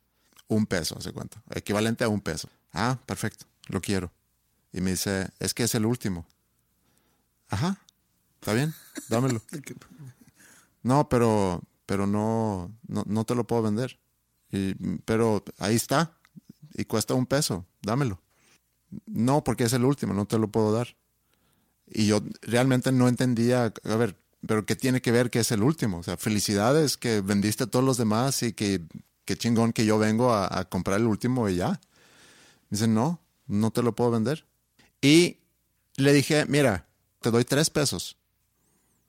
Un 0.48 0.66
peso, 0.66 0.98
hace 0.98 1.12
cuánto. 1.12 1.42
Equivalente 1.54 2.04
a 2.04 2.08
un 2.08 2.20
peso. 2.20 2.48
Ah, 2.72 2.98
perfecto, 3.06 3.46
lo 3.68 3.80
quiero. 3.80 4.12
Y 4.72 4.80
me 4.80 4.90
dice, 4.90 5.30
es 5.38 5.54
que 5.54 5.64
es 5.64 5.74
el 5.74 5.86
último. 5.86 6.26
Ajá, 7.48 7.78
está 8.40 8.54
bien, 8.54 8.74
dámelo. 9.08 9.42
no, 10.82 11.08
pero, 11.08 11.62
pero 11.86 12.06
no, 12.06 12.74
no, 12.86 13.04
no 13.06 13.24
te 13.24 13.34
lo 13.34 13.46
puedo 13.46 13.62
vender. 13.62 13.98
Y, 14.50 14.74
pero 15.04 15.44
ahí 15.58 15.76
está, 15.76 16.16
y 16.74 16.84
cuesta 16.84 17.14
un 17.14 17.26
peso, 17.26 17.66
dámelo. 17.82 18.20
No, 19.06 19.44
porque 19.44 19.64
es 19.64 19.72
el 19.72 19.84
último, 19.84 20.14
no 20.14 20.26
te 20.26 20.38
lo 20.38 20.48
puedo 20.48 20.72
dar. 20.72 20.96
Y 21.94 22.06
yo 22.06 22.22
realmente 22.40 22.90
no 22.90 23.08
entendía, 23.08 23.72
a 23.84 23.96
ver, 23.96 24.16
pero 24.46 24.66
¿qué 24.66 24.76
tiene 24.76 25.00
que 25.00 25.12
ver 25.12 25.30
que 25.30 25.40
es 25.40 25.52
el 25.52 25.62
último? 25.62 25.98
O 25.98 26.02
sea, 26.02 26.16
felicidades 26.16 26.96
que 26.96 27.20
vendiste 27.20 27.64
a 27.64 27.66
todos 27.66 27.84
los 27.84 27.96
demás 27.96 28.42
y 28.42 28.52
que 28.52 28.82
qué 29.24 29.36
chingón 29.36 29.72
que 29.72 29.84
yo 29.84 29.98
vengo 29.98 30.34
a, 30.34 30.64
comprar 30.68 31.00
el 31.00 31.06
último 31.06 31.48
y 31.48 31.56
ya. 31.56 31.80
dice, 32.70 32.88
no, 32.88 33.20
no 33.46 33.70
te 33.70 33.82
lo 33.82 33.94
puedo 33.94 34.10
vender. 34.10 34.46
Y 35.00 35.38
le 35.96 36.12
dije, 36.12 36.46
mira, 36.46 36.88
te 37.20 37.30
doy 37.30 37.44
tres 37.44 37.70
pesos. 37.70 38.16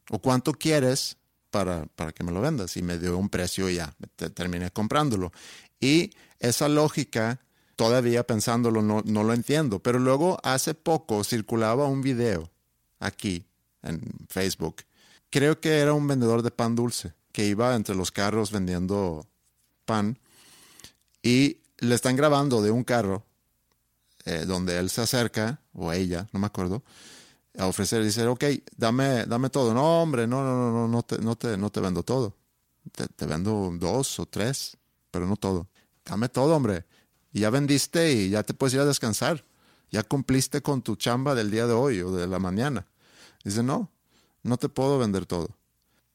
¿O 0.09 0.19
cuánto 0.19 0.53
quieres 0.53 1.17
para, 1.49 1.85
para 1.95 2.11
que 2.11 2.23
me 2.23 2.31
lo 2.31 2.41
vendas? 2.41 2.77
Y 2.77 2.81
me 2.81 2.99
dio 2.99 3.17
un 3.17 3.29
precio 3.29 3.69
y 3.69 3.75
ya, 3.75 3.95
terminé 4.35 4.69
comprándolo. 4.71 5.31
Y 5.79 6.11
esa 6.39 6.67
lógica, 6.67 7.39
todavía 7.75 8.27
pensándolo, 8.27 8.81
no, 8.81 9.01
no 9.05 9.23
lo 9.23 9.33
entiendo. 9.33 9.79
Pero 9.79 9.97
luego, 9.97 10.39
hace 10.43 10.73
poco, 10.73 11.23
circulaba 11.23 11.87
un 11.87 12.01
video 12.01 12.52
aquí 13.03 13.45
en 13.81 14.01
Facebook. 14.29 14.77
Creo 15.29 15.59
que 15.59 15.79
era 15.79 15.93
un 15.93 16.07
vendedor 16.07 16.41
de 16.41 16.51
pan 16.51 16.75
dulce 16.75 17.13
que 17.31 17.45
iba 17.45 17.75
entre 17.75 17.95
los 17.95 18.11
carros 18.11 18.51
vendiendo 18.51 19.27
pan 19.85 20.19
y 21.21 21.57
le 21.79 21.95
están 21.95 22.15
grabando 22.15 22.61
de 22.61 22.71
un 22.71 22.83
carro 22.83 23.23
eh, 24.25 24.45
donde 24.45 24.77
él 24.77 24.89
se 24.89 25.01
acerca, 25.01 25.59
o 25.73 25.91
ella, 25.91 26.27
no 26.31 26.39
me 26.39 26.45
acuerdo, 26.45 26.83
a 27.57 27.67
ofrecer, 27.67 28.03
dice, 28.03 28.25
ok, 28.25 28.43
dame, 28.77 29.25
dame 29.25 29.49
todo. 29.49 29.73
No, 29.73 30.01
hombre, 30.01 30.27
no, 30.27 30.43
no, 30.43 30.55
no, 30.55 30.71
no, 30.71 30.87
no 30.87 31.03
te, 31.03 31.17
no 31.19 31.35
te, 31.35 31.57
no 31.57 31.69
te 31.71 31.79
vendo 31.81 32.03
todo. 32.03 32.35
Te, 32.93 33.07
te, 33.07 33.25
vendo 33.25 33.71
dos 33.77 34.19
o 34.19 34.25
tres, 34.25 34.77
pero 35.11 35.27
no 35.27 35.35
todo. 35.35 35.67
Dame 36.05 36.29
todo, 36.29 36.55
hombre. 36.55 36.85
Y 37.31 37.41
ya 37.41 37.49
vendiste 37.49 38.13
y 38.13 38.29
ya 38.29 38.43
te 38.43 38.53
puedes 38.53 38.73
ir 38.73 38.79
a 38.79 38.85
descansar. 38.85 39.43
Ya 39.91 40.03
cumpliste 40.03 40.61
con 40.61 40.81
tu 40.81 40.95
chamba 40.95 41.35
del 41.35 41.51
día 41.51 41.67
de 41.67 41.73
hoy 41.73 42.01
o 42.01 42.11
de 42.11 42.27
la 42.27 42.39
mañana. 42.39 42.87
Dice, 43.43 43.63
no, 43.63 43.91
no 44.43 44.57
te 44.57 44.69
puedo 44.69 44.97
vender 44.97 45.25
todo. 45.25 45.49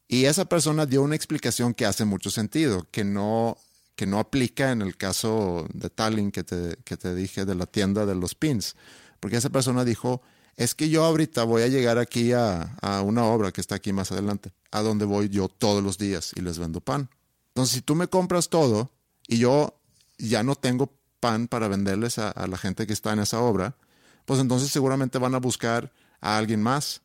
Y 0.08 0.24
esa 0.24 0.46
persona 0.46 0.86
dio 0.86 1.02
una 1.02 1.14
explicación 1.14 1.74
que 1.74 1.84
hace 1.84 2.06
mucho 2.06 2.30
sentido, 2.30 2.86
que 2.90 3.04
no, 3.04 3.58
que 3.94 4.06
no 4.06 4.18
aplica 4.18 4.72
en 4.72 4.80
el 4.80 4.96
caso 4.96 5.66
de 5.74 5.90
Tallinn 5.90 6.30
que 6.30 6.44
te, 6.44 6.76
que 6.84 6.96
te 6.96 7.14
dije 7.14 7.44
de 7.44 7.54
la 7.54 7.66
tienda 7.66 8.06
de 8.06 8.14
los 8.14 8.34
pins. 8.34 8.74
Porque 9.20 9.36
esa 9.36 9.50
persona 9.50 9.84
dijo, 9.84 10.22
es 10.56 10.74
que 10.74 10.88
yo 10.88 11.04
ahorita 11.04 11.44
voy 11.44 11.62
a 11.62 11.68
llegar 11.68 11.98
aquí 11.98 12.32
a, 12.32 12.76
a, 12.80 13.02
una 13.02 13.24
obra 13.24 13.52
que 13.52 13.60
está 13.60 13.74
aquí 13.74 13.92
más 13.92 14.10
adelante, 14.10 14.52
a 14.70 14.80
donde 14.80 15.04
voy 15.04 15.28
yo 15.28 15.48
todos 15.48 15.84
los 15.84 15.98
días 15.98 16.32
y 16.34 16.40
les 16.40 16.58
vendo 16.58 16.80
pan. 16.80 17.10
Entonces, 17.48 17.74
si 17.74 17.82
tú 17.82 17.94
me 17.94 18.08
compras 18.08 18.48
todo 18.48 18.90
y 19.26 19.38
yo 19.38 19.78
ya 20.16 20.42
no 20.42 20.54
tengo 20.54 20.90
pan 21.20 21.48
para 21.48 21.68
venderles 21.68 22.18
a, 22.18 22.30
a 22.30 22.46
la 22.46 22.56
gente 22.56 22.86
que 22.86 22.92
está 22.94 23.12
en 23.12 23.18
esa 23.18 23.40
obra, 23.40 23.76
pues 24.24 24.40
entonces 24.40 24.70
seguramente 24.70 25.18
van 25.18 25.34
a 25.34 25.38
buscar 25.38 25.92
a 26.20 26.38
alguien 26.38 26.62
más 26.62 27.02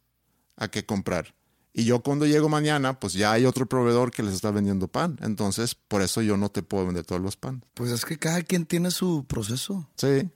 a 0.55 0.69
qué 0.69 0.85
comprar. 0.85 1.35
Y 1.73 1.85
yo 1.85 2.03
cuando 2.03 2.27
llego 2.27 2.49
mañana, 2.49 2.99
pues 2.99 3.13
ya 3.13 3.31
hay 3.31 3.45
otro 3.45 3.65
proveedor 3.65 4.11
que 4.11 4.21
les 4.21 4.35
está 4.35 4.51
vendiendo 4.51 4.87
pan. 4.87 5.17
Entonces, 5.23 5.73
por 5.73 6.03
eso 6.03 6.21
yo 6.21 6.37
no 6.37 6.49
te 6.49 6.61
puedo 6.61 6.85
vender 6.85 7.03
todos 7.03 7.21
los 7.21 7.35
pan. 7.35 7.65
Pues 7.73 7.91
es 7.91 8.05
que 8.05 8.19
cada 8.19 8.43
quien 8.43 8.67
tiene 8.67 8.91
su 8.91 9.25
proceso. 9.25 9.89
Sí. 9.97 10.29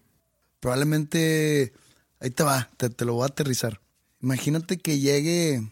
Probablemente, 0.60 1.74
ahí 2.20 2.32
te 2.32 2.44
va, 2.44 2.70
te, 2.78 2.90
te 2.90 3.06
lo 3.06 3.14
voy 3.14 3.24
a 3.24 3.28
aterrizar. 3.28 3.80
Imagínate 4.20 4.78
que 4.78 4.98
llegue 4.98 5.72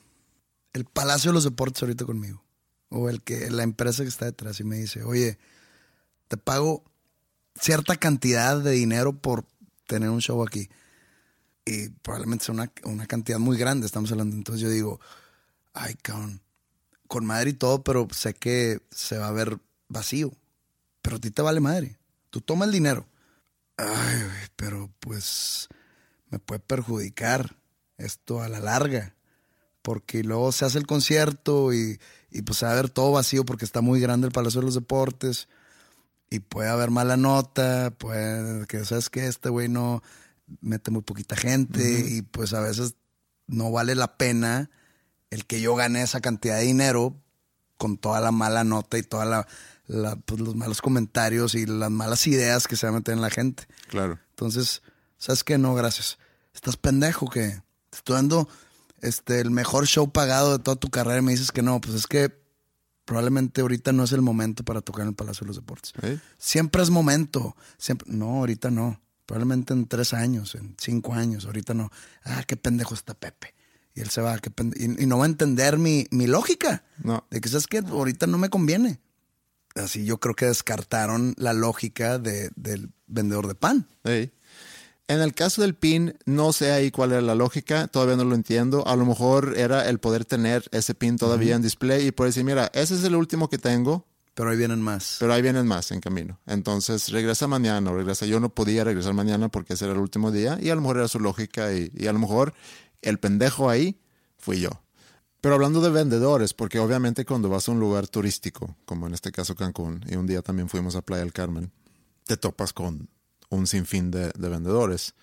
el 0.74 0.86
Palacio 0.86 1.32
de 1.32 1.34
los 1.36 1.46
Deportes 1.46 1.82
ahorita 1.82 2.06
conmigo. 2.06 2.44
O 2.90 3.10
el 3.10 3.24
que, 3.24 3.50
la 3.50 3.64
empresa 3.64 4.04
que 4.04 4.10
está 4.10 4.26
detrás 4.26 4.60
y 4.60 4.64
me 4.64 4.78
dice, 4.78 5.04
oye, 5.04 5.40
te 6.28 6.38
pago 6.38 6.84
cierta 7.60 7.96
cantidad 7.96 8.60
de 8.60 8.72
dinero 8.72 9.18
por 9.18 9.46
tener 9.88 10.12
un 10.12 10.22
show 10.22 10.44
aquí 10.44 10.70
y 11.65 11.89
probablemente 11.89 12.45
sea 12.45 12.54
una, 12.54 12.71
una, 12.84 13.08
cantidad 13.08 13.39
muy 13.39 13.58
grande, 13.58 13.88
estamos 13.88 14.12
hablando. 14.12 14.36
Entonces 14.36 14.62
yo 14.62 14.69
digo, 14.69 14.99
ay, 15.73 15.95
cabrón, 15.95 16.41
con 17.08 17.25
madre 17.25 17.51
y 17.51 17.54
todo, 17.54 17.84
pero 17.84 18.08
sé 18.12 18.34
que 18.34 18.80
se 18.91 19.17
va 19.17 19.28
a 19.28 19.32
ver 19.32 19.60
vacío. 19.88 20.32
pero 21.01 21.17
a 21.17 21.19
ti 21.19 21.32
te 21.32 21.41
vale 21.41 21.60
madre. 21.60 21.97
Tú 22.30 22.41
toma 22.41 22.65
el 22.65 22.71
dinero. 22.71 23.08
Ay, 23.78 24.23
pero 24.56 24.89
pues 24.99 25.67
me 26.30 26.39
puede 26.39 26.60
perjudicar 26.60 27.56
esto 27.97 28.41
a 28.41 28.49
la 28.49 28.60
larga. 28.60 29.15
Porque 29.82 30.23
luego 30.23 30.51
se 30.51 30.65
hace 30.65 30.80
el 30.80 30.88
concierto 30.88 31.73
y, 31.73 31.99
y 32.32 32.41
pues 32.41 32.60
se 32.60 32.65
va 32.65 32.71
a 32.71 32.75
ver 32.75 32.89
todo 32.89 33.12
vacío 33.12 33.45
porque 33.45 33.65
está 33.65 33.82
muy 33.82 33.99
grande 33.99 34.28
el 34.28 34.34
Palacio 34.34 34.62
de 34.62 34.65
los 34.65 34.75
Deportes. 34.75 35.47
Y 36.30 36.39
puede 36.39 36.69
haber 36.69 36.89
mala 36.89 37.17
nota, 37.17 37.91
puede 37.97 38.65
que 38.65 38.84
sabes 38.84 39.10
que 39.10 39.28
este 39.28 39.49
güey 39.49 39.69
no 39.69 40.01
mete 40.62 40.92
muy 40.92 41.02
poquita 41.02 41.36
gente 41.36 42.06
y 42.08 42.22
pues 42.22 42.54
a 42.54 42.60
veces 42.60 42.96
no 43.48 43.72
vale 43.72 43.96
la 43.96 44.18
pena 44.18 44.70
el 45.30 45.46
que 45.46 45.62
yo 45.62 45.76
gane 45.76 46.02
esa 46.02 46.22
cantidad 46.22 46.58
de 46.58 46.64
dinero 46.64 47.16
con 47.78 47.98
toda 47.98 48.22
la 48.22 48.32
mala 48.32 48.64
nota 48.64 48.98
y 48.98 49.04
toda 49.04 49.26
la, 49.26 49.48
la, 49.88 50.16
pues, 50.16 50.40
los 50.40 50.56
malos 50.56 50.82
comentarios 50.82 51.56
y 51.56 51.66
las 51.66 51.92
malas 51.92 52.26
ideas 52.28 52.68
que 52.68 52.76
se 52.76 52.88
va 52.88 52.94
a 52.94 52.96
meter 52.96 53.14
en 53.14 53.22
la 53.22 53.30
gente. 53.30 53.68
Claro. 53.88 54.20
Entonces, 54.30 54.82
¿sabes 55.18 55.44
qué? 55.44 55.58
No, 55.58 55.76
gracias. 55.76 56.18
Estás 56.54 56.78
pendejo 56.78 57.30
que 57.30 57.62
te 57.90 57.98
estoy 57.98 58.16
dando 58.16 58.48
este, 59.02 59.40
el 59.40 59.52
mejor 59.52 59.88
show 59.88 60.12
pagado 60.12 60.58
de 60.58 60.64
toda 60.64 60.78
tu 60.78 60.90
carrera 60.90 61.20
y 61.20 61.22
me 61.22 61.32
dices 61.32 61.52
que 61.52 61.62
no. 61.62 61.82
Pues 61.82 61.96
es 61.96 62.08
que 62.08 62.32
probablemente 63.04 63.62
ahorita 63.62 63.92
no 63.92 64.04
es 64.04 64.12
el 64.14 64.22
momento 64.22 64.64
para 64.64 64.82
tocar 64.82 65.04
en 65.04 65.10
el 65.10 65.16
Palacio 65.16 65.42
de 65.42 65.48
los 65.48 65.56
Deportes. 65.58 65.94
¿Eh? 66.02 66.20
Siempre 66.38 66.82
es 66.82 66.90
momento. 66.90 67.56
Siempre. 67.78 68.08
No, 68.10 68.38
ahorita 68.40 68.72
no. 68.72 69.00
Probablemente 69.26 69.74
en 69.74 69.88
tres 69.88 70.14
años, 70.14 70.56
en 70.56 70.76
cinco 70.80 71.14
años. 71.14 71.46
Ahorita 71.46 71.74
no. 71.74 71.92
Ah, 72.24 72.44
qué 72.46 72.56
pendejo 72.58 72.94
está 72.94 73.14
Pepe. 73.14 73.54
Y 73.96 74.02
él 74.02 74.10
se 74.10 74.22
va. 74.22 74.38
Qué 74.40 74.52
pende- 74.52 74.78
y, 74.78 75.04
y 75.04 75.06
no 75.08 75.18
va 75.18 75.26
a 75.26 75.28
entender 75.28 75.78
mi, 75.78 76.06
mi 76.12 76.28
lógica. 76.28 76.84
No. 77.04 77.26
De 77.32 77.42
que, 77.42 77.50
¿sabes 77.50 77.68
qué? 77.68 77.80
Ahorita 77.80 78.28
no 78.28 78.38
me 78.38 78.50
conviene. 78.50 79.00
Así 79.76 80.06
yo 80.06 80.20
creo 80.20 80.36
que 80.36 80.46
descartaron 80.46 81.34
la 81.38 81.54
lógica 81.54 82.20
de- 82.20 82.50
del 82.56 82.92
vendedor 83.08 83.48
de 83.48 83.56
pan. 83.56 83.88
Ey. 84.04 84.32
En 85.08 85.22
el 85.22 85.34
caso 85.36 85.62
del 85.62 85.76
pin, 85.76 86.18
no 86.26 86.52
sé 86.52 86.72
ahí 86.72 86.90
cuál 86.90 87.12
era 87.12 87.22
la 87.22 87.36
lógica, 87.36 87.88
todavía 87.88 88.16
no 88.16 88.24
lo 88.26 88.34
entiendo. 88.34 88.88
A 88.88 88.96
lo 88.96 89.06
mejor 89.06 89.54
era 89.56 89.88
el 89.88 90.00
poder 90.00 90.26
tener 90.26 90.68
ese 90.72 90.96
pin 90.96 91.18
todavía 91.18 91.56
en 91.56 91.62
display 91.62 92.08
y 92.08 92.12
por 92.12 92.26
decir, 92.26 92.44
mira, 92.44 92.72
ese 92.74 92.96
es 92.96 93.04
el 93.04 93.16
último 93.16 93.48
que 93.48 93.60
tengo, 93.60 94.08
Pero 94.36 94.50
ahí 94.50 94.58
vienen 94.58 94.82
más. 94.82 95.15
pero 95.17 95.34
ahí 95.34 95.41
vienen 95.41 95.65
más 95.65 95.91
en 95.91 96.02
camino. 96.02 96.39
Entonces 96.45 97.10
regresa 97.10 97.48
mañana 97.48 97.89
o 97.89 97.95
regresa. 97.95 98.26
Yo 98.26 98.41
no 98.41 98.50
podía 98.50 98.84
regresar 98.84 99.13
mañana 99.13 99.48
porque 99.48 99.74
ese 99.74 99.86
era 99.86 99.93
el 99.93 100.00
último 100.00 100.30
día 100.30 100.60
y 100.62 100.69
a 100.69 100.76
lo 100.76 100.82
mejor 100.82 100.98
era 100.98 101.08
su 101.08 101.21
lógica 101.21 101.71
y, 101.74 102.06
a 102.06 102.12
lo 102.12 102.19
mejor 102.19 102.54
el 103.02 103.17
pendejo 103.17 103.69
ahí 103.69 103.98
fui 104.38 104.60
yo. 104.60 104.69
Pero 105.39 105.56
hablando 105.56 105.80
de 105.80 105.89
vendedores, 105.89 106.54
porque 106.54 106.80
obviamente 106.80 107.24
cuando 107.24 107.50
vas 107.50 107.69
a 107.69 107.71
un 107.71 107.80
lugar 107.80 108.08
turístico, 108.08 108.76
como 108.86 109.08
en 109.08 109.13
este 109.13 109.32
caso 109.32 109.56
Cancún, 109.56 110.04
y 110.10 110.15
un 110.15 110.28
día 110.28 110.41
también 110.41 110.67
fuimos 110.67 110.95
a 110.95 111.02
Playa 111.02 111.24
del 111.24 111.34
Carmen, 111.34 111.71
te 112.26 112.36
topas 112.36 112.74
con 112.74 113.08
un 113.50 113.67
sinfín 113.67 114.12
de, 114.12 114.32
de 114.32 114.50
vendedores. 114.50 115.13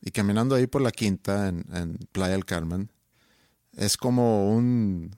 Y 0.00 0.10
caminando 0.10 0.54
ahí 0.54 0.66
por 0.66 0.82
la 0.82 0.90
quinta 0.90 1.48
en 1.48 1.98
Playa 2.12 2.32
del 2.32 2.44
Carmen, 2.44 2.90
es 3.76 3.96
como 3.96 4.50
un 4.50 5.14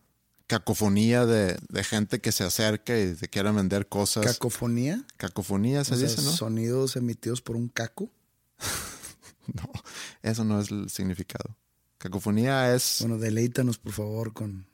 cacofonía 0.47 1.27
de, 1.27 1.59
de 1.69 1.85
gente 1.85 2.21
que 2.21 2.33
se 2.33 2.45
acerca 2.45 2.99
y 2.99 3.15
te 3.15 3.29
quiere 3.29 3.51
vender 3.53 3.89
cosas. 3.89 4.25
¿Cacofonía? 4.25 5.05
cacofonía 5.17 5.85
se 5.85 5.95
O 5.95 5.97
sea, 5.97 6.09
dice, 6.09 6.23
¿no? 6.23 6.33
Sonidos 6.33 6.97
emitidos 6.97 7.43
por 7.43 7.57
un 7.57 7.69
caco. 7.69 8.11
No, 9.55 9.71
eso 10.23 10.43
no 10.43 10.61
es 10.61 10.73
el 10.73 10.91
significado. 10.91 11.57
Cacofonía 11.99 12.75
es... 12.75 12.97
Bueno, 12.99 13.17
deleítanos, 13.17 13.79
por 13.79 13.93
favor, 13.93 14.33
con, 14.33 14.67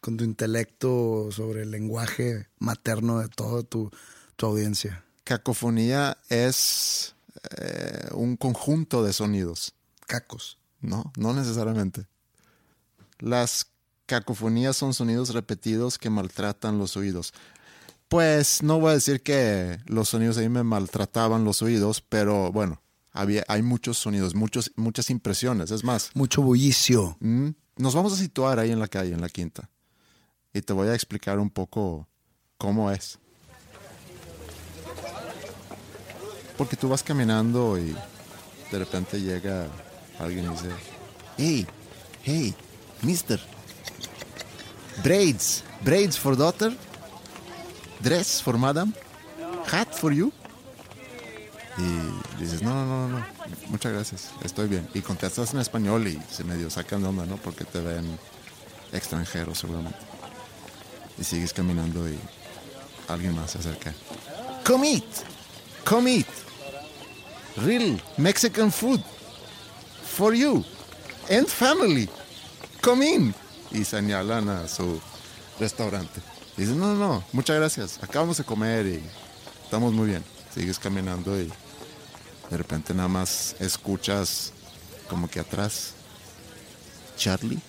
con 0.00 0.16
tu 0.16 0.22
intelecto 0.22 1.30
sobre 1.32 1.62
el 1.62 1.72
lenguaje 1.72 2.46
materno 2.60 3.18
de 3.18 3.28
toda 3.28 3.64
tu, 3.64 3.90
tu 4.36 4.46
audiencia. 4.46 5.04
Cacofonía 5.24 6.16
es 6.28 7.16
eh, 7.58 8.08
un 8.12 8.36
conjunto 8.36 9.02
de 9.02 9.12
sonidos. 9.12 9.74
Cacos. 10.06 10.58
No, 10.80 11.12
no 11.16 11.34
necesariamente. 11.34 12.06
Las 13.18 13.66
cacofonías 14.10 14.76
son 14.76 14.92
sonidos 14.92 15.32
repetidos 15.32 15.96
que 15.96 16.10
maltratan 16.10 16.78
los 16.78 16.96
oídos. 16.96 17.32
Pues 18.08 18.60
no 18.64 18.80
voy 18.80 18.90
a 18.90 18.94
decir 18.94 19.22
que 19.22 19.78
los 19.86 20.08
sonidos 20.08 20.36
ahí 20.36 20.48
me 20.48 20.64
maltrataban 20.64 21.44
los 21.44 21.62
oídos, 21.62 22.00
pero 22.00 22.50
bueno, 22.50 22.82
había, 23.12 23.44
hay 23.46 23.62
muchos 23.62 23.98
sonidos, 23.98 24.34
muchos, 24.34 24.72
muchas 24.74 25.10
impresiones. 25.10 25.70
Es 25.70 25.84
más, 25.84 26.10
Mucho 26.14 26.42
bullicio. 26.42 27.16
mm, 27.20 27.50
nos 27.76 27.94
vamos 27.94 28.12
a 28.12 28.16
situar 28.16 28.58
ahí 28.58 28.72
en 28.72 28.80
la 28.80 28.88
calle, 28.88 29.12
en 29.14 29.20
la 29.20 29.28
quinta. 29.28 29.70
Y 30.52 30.60
te 30.60 30.72
voy 30.72 30.88
a 30.88 30.94
explicar 30.94 31.38
un 31.38 31.50
poco 31.50 32.08
cómo 32.58 32.90
es. 32.90 33.20
Porque 36.58 36.76
tú 36.76 36.88
vas 36.88 37.04
caminando 37.04 37.78
y 37.78 37.94
de 38.72 38.78
repente 38.78 39.20
llega 39.20 39.68
alguien 40.18 40.46
y 40.46 40.48
dice, 40.48 40.68
hey, 41.38 41.66
hey, 42.24 42.54
mister, 43.02 43.40
braids, 45.02 45.62
braids 45.82 46.16
for 46.16 46.36
daughter, 46.36 46.72
dress 48.02 48.40
for 48.40 48.58
madam, 48.58 48.94
hat 49.70 49.94
for 49.94 50.12
you. 50.12 50.32
Y 51.78 52.42
dices, 52.42 52.62
no, 52.62 52.74
no, 52.74 52.84
no, 52.84 53.08
no, 53.08 53.26
muchas 53.68 53.92
gracias, 53.92 54.30
estoy 54.42 54.68
bien. 54.68 54.88
Y 54.92 55.00
contestas 55.00 55.54
en 55.54 55.60
español 55.60 56.06
y 56.08 56.20
se 56.30 56.44
medio 56.44 56.68
sacan 56.68 57.02
de 57.02 57.08
onda, 57.08 57.24
¿no? 57.24 57.36
Porque 57.36 57.64
te 57.64 57.80
ven 57.80 58.18
extranjero 58.92 59.54
seguramente. 59.54 59.98
Y 61.18 61.24
sigues 61.24 61.52
caminando 61.52 62.08
y 62.08 62.18
alguien 63.08 63.34
más 63.34 63.52
se 63.52 63.58
acerca. 63.58 63.94
Come 64.64 64.92
eat, 64.94 65.04
come 65.84 66.10
eat. 66.10 66.26
Real 67.56 68.00
Mexican 68.16 68.70
food 68.70 69.02
for 70.04 70.34
you 70.34 70.64
and 71.30 71.46
family. 71.48 72.08
Come 72.80 73.02
in. 73.06 73.34
Y 73.70 73.84
señalan 73.84 74.48
a 74.48 74.68
su 74.68 75.00
restaurante. 75.58 76.20
Y 76.56 76.62
dicen, 76.62 76.78
no, 76.78 76.94
no, 76.94 76.98
no, 76.98 77.24
muchas 77.32 77.56
gracias. 77.56 77.98
Acabamos 78.02 78.36
de 78.38 78.44
comer 78.44 78.86
y 78.86 79.02
estamos 79.64 79.92
muy 79.92 80.08
bien. 80.08 80.24
Sigues 80.54 80.78
caminando 80.78 81.40
y 81.40 81.50
de 82.50 82.56
repente 82.56 82.92
nada 82.92 83.08
más 83.08 83.54
escuchas 83.60 84.52
como 85.08 85.28
que 85.28 85.40
atrás. 85.40 85.92
Charlie, 87.16 87.60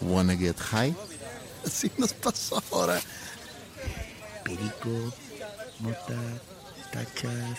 wanna 0.00 0.36
get 0.36 0.56
high? 0.58 0.94
Así 1.66 1.90
nos 1.98 2.12
pasó 2.12 2.62
ahora. 2.70 3.00
Perico, 4.44 5.12
mota, 5.80 6.16
tachas. 6.92 7.58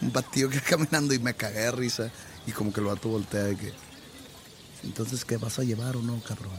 Un 0.00 0.12
batido 0.12 0.48
que 0.48 0.60
caminando 0.60 1.14
y 1.14 1.18
me 1.18 1.34
cagué 1.34 1.60
de 1.60 1.70
risa. 1.72 2.10
Y 2.46 2.52
como 2.52 2.72
que 2.72 2.80
el 2.80 2.86
vato 2.86 3.08
voltea 3.08 3.44
de 3.44 3.56
que. 3.56 3.87
Entonces, 4.84 5.24
¿qué 5.24 5.36
vas 5.36 5.58
a 5.58 5.64
llevar 5.64 5.96
o 5.96 6.02
no, 6.02 6.20
cabrón? 6.20 6.52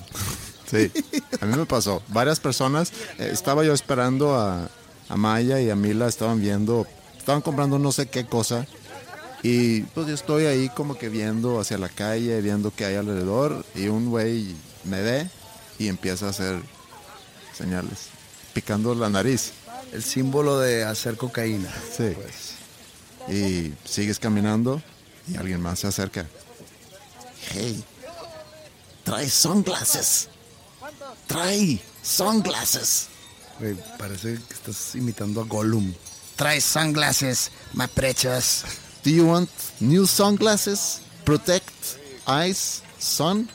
Sí, 0.69 0.91
a 1.39 1.45
mí 1.45 1.58
me 1.58 1.65
pasó. 1.65 2.03
Varias 2.10 2.39
personas, 2.39 2.91
eh, 3.17 3.29
estaba 3.32 3.63
yo 3.63 3.73
esperando 3.73 4.36
a, 4.36 4.69
a 5.08 5.17
Maya 5.17 5.60
y 5.62 5.69
a 5.69 5.75
Mila, 5.75 6.08
estaban 6.08 6.39
viendo, 6.39 6.86
estaban 7.17 7.41
comprando 7.41 7.79
no 7.79 7.91
sé 7.91 8.08
qué 8.08 8.25
cosa. 8.25 8.67
Y 9.41 9.82
pues 9.82 10.08
yo 10.08 10.13
estoy 10.13 10.45
ahí 10.45 10.69
como 10.69 10.97
que 10.97 11.10
viendo 11.10 11.60
hacia 11.60 11.77
la 11.77 11.89
calle, 11.89 12.41
viendo 12.41 12.71
qué 12.75 12.86
hay 12.86 12.95
alrededor. 12.95 13.65
Y 13.73 13.88
un 13.88 14.10
güey 14.10 14.55
me 14.84 15.01
ve 15.01 15.29
y 15.77 15.88
empieza 15.88 16.27
a 16.27 16.29
hacer 16.29 16.62
señales, 17.58 18.08
picando 18.53 18.93
la 18.95 19.10
nariz. 19.10 19.53
El 19.93 20.03
símbolo 20.03 20.60
de 20.60 20.84
hacer 20.84 21.17
cocaína. 21.17 21.73
Sí. 21.95 22.15
Pues. 22.15 22.60
Y 23.36 23.73
sigues 23.86 24.19
caminando 24.19 24.82
y 25.27 25.38
alguien 25.38 25.62
más 25.62 25.79
se 25.79 25.88
acerca. 25.88 26.27
Hey, 27.53 27.84
trae 29.09 29.27
sunglasses. 29.27 30.29
Trae 31.27 31.79
sunglasses. 32.03 33.07
Güey, 33.59 33.75
parece 33.97 34.35
que 34.47 34.53
estás 34.53 34.95
imitando 34.95 35.41
a 35.41 35.45
Gollum. 35.45 35.93
Trae 36.35 36.61
sunglasses, 36.61 37.51
my 37.73 37.87
precious. 37.87 38.63
Do 39.03 39.09
you 39.09 39.25
want 39.25 39.49
new 39.79 40.05
sunglasses? 40.05 41.01
Protect 41.25 41.73
eyes, 42.27 42.83
sun. 42.99 43.49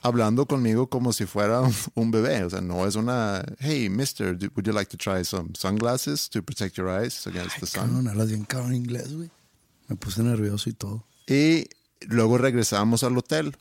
Hablando 0.00 0.46
conmigo 0.46 0.88
como 0.88 1.12
si 1.12 1.26
fuera 1.26 1.60
un, 1.94 2.10
bebé. 2.10 2.44
O 2.44 2.50
sea, 2.50 2.62
no 2.62 2.86
es 2.86 2.96
una. 2.96 3.44
Hey, 3.58 3.90
mister, 3.90 4.36
do- 4.38 4.48
would 4.56 4.66
you 4.66 4.72
like 4.72 4.88
to 4.90 4.96
try 4.96 5.22
some 5.22 5.50
sunglasses 5.54 6.30
to 6.30 6.42
protect 6.42 6.76
your 6.78 6.88
eyes 6.88 7.26
against 7.26 7.60
the 7.60 7.66
sun? 7.66 7.88
Cabrón, 7.90 8.08
hablas 8.08 8.28
bien 8.28 8.44
cabrón 8.44 8.74
inglés, 8.74 9.12
güey. 9.12 9.30
Me 9.88 9.96
puse 9.96 10.22
nervioso 10.22 10.70
y 10.70 10.72
todo. 10.72 11.04
Y 11.26 11.68
luego 12.08 12.38
regresamos 12.38 13.02
al 13.04 13.16
hotel. 13.18 13.54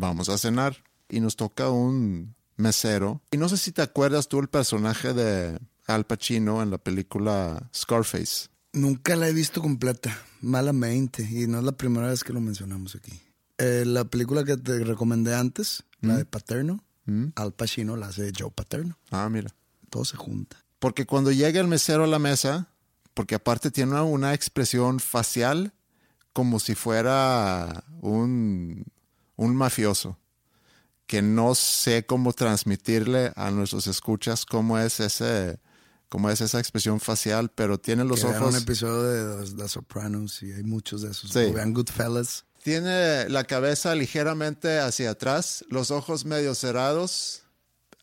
Vamos 0.00 0.30
a 0.30 0.38
cenar. 0.38 0.82
Y 1.10 1.20
nos 1.20 1.36
toca 1.36 1.68
un 1.68 2.34
mesero. 2.56 3.20
Y 3.30 3.36
no 3.36 3.50
sé 3.50 3.58
si 3.58 3.70
te 3.70 3.82
acuerdas 3.82 4.28
tú 4.28 4.38
el 4.38 4.48
personaje 4.48 5.12
de 5.12 5.58
Al 5.86 6.06
Pacino 6.06 6.62
en 6.62 6.70
la 6.70 6.78
película 6.78 7.68
Scarface. 7.74 8.48
Nunca 8.72 9.14
la 9.14 9.28
he 9.28 9.34
visto 9.34 9.60
completa, 9.60 10.16
malamente, 10.40 11.22
y 11.22 11.46
no 11.46 11.58
es 11.58 11.64
la 11.64 11.72
primera 11.72 12.08
vez 12.08 12.24
que 12.24 12.32
lo 12.32 12.40
mencionamos 12.40 12.94
aquí. 12.94 13.12
Eh, 13.58 13.84
la 13.84 14.04
película 14.04 14.44
que 14.44 14.56
te 14.56 14.82
recomendé 14.84 15.34
antes, 15.34 15.84
la 16.00 16.16
de 16.16 16.24
Paterno, 16.24 16.82
Al 17.34 17.52
Pacino 17.52 17.96
la 17.96 18.06
hace 18.06 18.32
Joe 18.36 18.50
Paterno. 18.50 18.96
Ah, 19.10 19.28
mira. 19.28 19.54
todo 19.90 20.06
se 20.06 20.16
junta. 20.16 20.56
Porque 20.78 21.04
cuando 21.04 21.30
llega 21.32 21.60
el 21.60 21.66
mesero 21.66 22.04
a 22.04 22.06
la 22.06 22.20
mesa, 22.20 22.68
porque 23.12 23.34
aparte 23.34 23.70
tiene 23.70 23.90
una, 23.90 24.04
una 24.04 24.32
expresión 24.32 24.98
facial 24.98 25.74
como 26.32 26.60
si 26.60 26.74
fuera 26.74 27.84
un, 28.00 28.86
un 29.40 29.56
mafioso, 29.56 30.18
que 31.06 31.22
no 31.22 31.54
sé 31.54 32.04
cómo 32.04 32.32
transmitirle 32.34 33.32
a 33.36 33.50
nuestros 33.50 33.86
escuchas 33.86 34.44
cómo 34.44 34.78
es 34.78 35.00
ese 35.00 35.58
cómo 36.10 36.28
es 36.28 36.40
esa 36.40 36.58
expresión 36.58 36.98
facial, 37.00 37.50
pero 37.54 37.78
tiene 37.78 38.04
los 38.04 38.20
Que 38.20 38.26
ojos 38.26 38.54
un 38.54 38.60
episodio 38.60 39.02
de 39.02 39.46
The- 39.46 39.56
The 39.62 39.68
Sopranos 39.68 40.42
y 40.42 40.52
hay 40.52 40.62
muchos 40.64 41.02
de 41.02 41.10
esos. 41.12 41.30
Sí. 41.30 41.52
Vean 41.54 41.72
Goodfellas. 41.72 42.44
Tiene 42.64 43.28
la 43.28 43.44
cabeza 43.44 43.94
ligeramente 43.94 44.80
hacia 44.80 45.10
atrás, 45.10 45.64
los 45.70 45.90
ojos 45.92 46.24
medio 46.26 46.54
cerrados, 46.56 47.44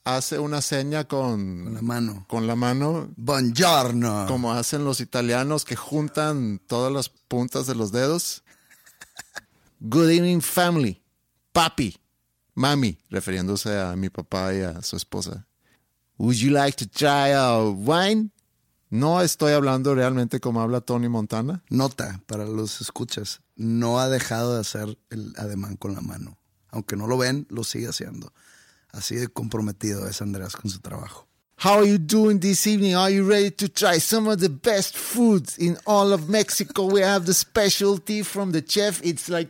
hace 0.05 0.39
una 0.39 0.61
seña 0.61 1.05
con, 1.07 1.65
Con 1.65 1.73
la 1.75 1.81
mano. 1.81 2.25
con 2.29 2.47
la 2.47 2.55
mano, 2.55 3.13
Buongiorno. 3.17 4.25
como 4.27 4.53
hacen 4.53 4.85
los 4.85 5.01
italianos 5.01 5.65
que 5.65 5.75
juntan 5.75 6.59
todas 6.65 6.91
las 6.93 7.09
puntas 7.09 7.67
de 7.67 7.75
los 7.75 7.91
dedos. 7.91 8.43
Good 9.81 10.09
evening 10.09 10.39
family, 10.41 11.01
papi, 11.57 11.97
mami, 12.53 12.99
refiriéndose 13.09 13.79
a 13.79 13.95
mi 13.95 14.11
papá 14.11 14.53
y 14.53 14.61
a 14.61 14.83
su 14.83 14.95
esposa. 14.95 15.47
Would 16.19 16.35
you 16.35 16.51
like 16.51 16.77
to 16.77 16.87
try 16.87 17.31
a 17.31 17.63
wine? 17.63 18.29
No 18.91 19.21
estoy 19.21 19.53
hablando 19.53 19.95
realmente 19.95 20.39
como 20.39 20.61
habla 20.61 20.81
Tony 20.81 21.09
Montana. 21.09 21.63
Nota 21.71 22.21
para 22.27 22.45
los 22.45 22.79
escuchas. 22.79 23.41
No 23.55 23.99
ha 23.99 24.07
dejado 24.07 24.53
de 24.53 24.61
hacer 24.61 24.99
el 25.09 25.33
ademán 25.35 25.77
con 25.77 25.95
la 25.95 26.01
mano. 26.01 26.37
Aunque 26.69 26.95
no 26.95 27.07
lo 27.07 27.17
ven, 27.17 27.47
lo 27.49 27.63
sigue 27.63 27.87
haciendo. 27.87 28.31
Así 28.91 29.15
de 29.15 29.27
comprometido 29.27 30.07
es 30.07 30.21
Andreas 30.21 30.55
con 30.55 30.69
su 30.69 30.79
trabajo. 30.79 31.26
How 31.59 31.79
are 31.79 31.85
you 31.85 31.97
doing 31.97 32.37
this 32.37 32.67
evening? 32.67 32.95
Are 32.95 33.09
you 33.09 33.27
ready 33.27 33.49
to 33.49 33.67
try 33.67 33.97
some 33.97 34.27
of 34.27 34.39
the 34.39 34.47
best 34.47 34.95
foods 34.95 35.57
in 35.57 35.75
all 35.87 36.13
of 36.13 36.29
Mexico? 36.29 36.85
We 36.85 37.01
have 37.01 37.25
the 37.25 37.33
specialty 37.33 38.21
from 38.21 38.51
the 38.51 38.63
chef. 38.63 39.03
It's 39.03 39.27
like 39.27 39.47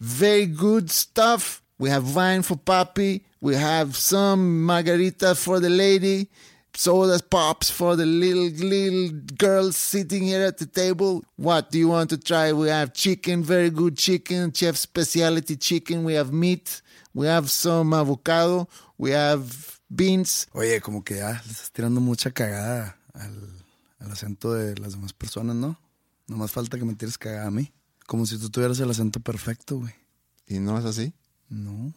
very 0.00 0.46
good 0.46 0.90
stuff. 0.90 1.62
We 1.78 1.88
have 1.88 2.16
wine 2.16 2.42
for 2.42 2.56
Papi. 2.56 3.22
We 3.40 3.54
have 3.54 3.94
some 3.94 4.64
margarita 4.64 5.36
for 5.36 5.60
the 5.60 5.70
lady. 5.70 6.30
Soda 6.74 7.22
pops 7.22 7.70
for 7.70 7.94
the 7.94 8.06
little 8.06 8.50
little 8.66 9.10
girls 9.38 9.76
sitting 9.76 10.24
here 10.24 10.42
at 10.42 10.58
the 10.58 10.66
table. 10.66 11.24
What 11.36 11.70
do 11.70 11.78
you 11.78 11.86
want 11.86 12.10
to 12.10 12.18
try? 12.18 12.52
We 12.52 12.70
have 12.70 12.92
chicken, 12.92 13.44
very 13.44 13.70
good 13.70 13.96
chicken, 13.96 14.52
chef 14.52 14.74
specialty 14.74 15.54
chicken. 15.54 16.02
We 16.02 16.14
have 16.14 16.32
meat. 16.32 16.82
We 17.14 17.26
have 17.26 17.52
some 17.52 17.94
avocado. 17.94 18.68
We 18.98 19.12
have 19.12 19.69
beans. 19.90 20.48
Oye, 20.52 20.80
como 20.80 21.04
que 21.04 21.16
ya 21.16 21.32
le 21.44 21.52
estás 21.52 21.70
tirando 21.70 22.00
mucha 22.00 22.30
cagada 22.30 22.96
al, 23.12 23.64
al 23.98 24.10
acento 24.10 24.54
de 24.54 24.78
las 24.78 24.92
demás 24.92 25.12
personas, 25.12 25.56
¿no? 25.56 25.78
Nomás 26.26 26.52
falta 26.52 26.78
que 26.78 26.84
me 26.86 26.94
tires 26.94 27.18
cagada 27.18 27.48
a 27.48 27.50
mí. 27.50 27.70
Como 28.06 28.24
si 28.24 28.38
tú 28.38 28.48
tuvieras 28.48 28.80
el 28.80 28.90
acento 28.90 29.20
perfecto, 29.20 29.76
güey. 29.78 29.92
¿Y 30.46 30.58
no 30.58 30.78
es 30.78 30.84
así? 30.84 31.12
No. 31.48 31.92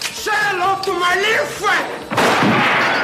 Say 0.00 0.32
hello 0.52 0.80
to 0.82 0.92
my 0.92 1.16
little 1.16 1.46
friend. 1.46 3.03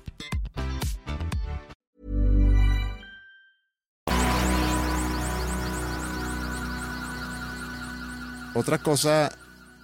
Otra 8.53 8.79
cosa 8.79 9.31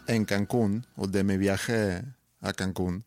en 0.08 0.26
Cancún, 0.26 0.86
o 0.98 1.08
de 1.08 1.24
mi 1.24 1.38
viaje 1.38 2.04
a 2.42 2.52
Cancún, 2.52 3.06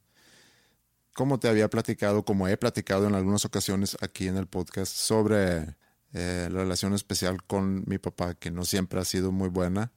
como 1.13 1.39
te 1.39 1.49
había 1.49 1.69
platicado, 1.69 2.25
como 2.25 2.49
he 2.49 2.57
platicado 2.57 3.07
en 3.07 3.15
algunas 3.15 3.45
ocasiones 3.45 3.95
aquí 4.01 4.27
en 4.27 4.39
el 4.39 4.47
podcast, 4.47 4.91
sobre 4.91 5.77
eh, 6.15 6.49
la 6.51 6.61
relación 6.61 6.95
especial 6.95 7.43
con 7.43 7.85
mi 7.87 7.99
papá, 7.99 8.35
que 8.35 8.51
no 8.51 8.65
siempre 8.65 9.01
ha 9.01 9.05
sido 9.05 9.33
muy 9.33 9.51
buena, 9.51 9.93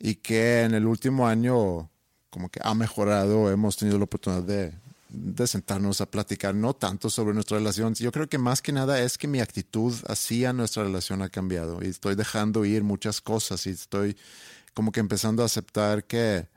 y 0.00 0.16
que 0.16 0.62
en 0.62 0.74
el 0.74 0.86
último 0.86 1.28
año 1.28 1.88
como 2.28 2.48
que 2.50 2.60
ha 2.62 2.74
mejorado, 2.74 3.52
hemos 3.52 3.76
tenido 3.76 3.98
la 3.98 4.04
oportunidad 4.04 4.42
de, 4.42 4.74
de 5.08 5.46
sentarnos 5.46 6.00
a 6.00 6.10
platicar, 6.10 6.54
no 6.54 6.74
tanto 6.74 7.08
sobre 7.08 7.34
nuestra 7.34 7.58
relación, 7.58 7.94
yo 7.94 8.12
creo 8.12 8.28
que 8.28 8.38
más 8.38 8.60
que 8.60 8.72
nada 8.72 9.00
es 9.00 9.16
que 9.16 9.28
mi 9.28 9.40
actitud 9.40 9.94
hacia 10.08 10.52
nuestra 10.52 10.82
relación 10.82 11.22
ha 11.22 11.28
cambiado 11.28 11.82
y 11.82 11.86
estoy 11.86 12.14
dejando 12.14 12.64
ir 12.64 12.82
muchas 12.82 13.20
cosas 13.20 13.66
y 13.66 13.70
estoy 13.70 14.16
como 14.76 14.92
que 14.92 15.00
empezando 15.00 15.42
a 15.42 15.46
aceptar 15.46 16.04
que 16.04 16.48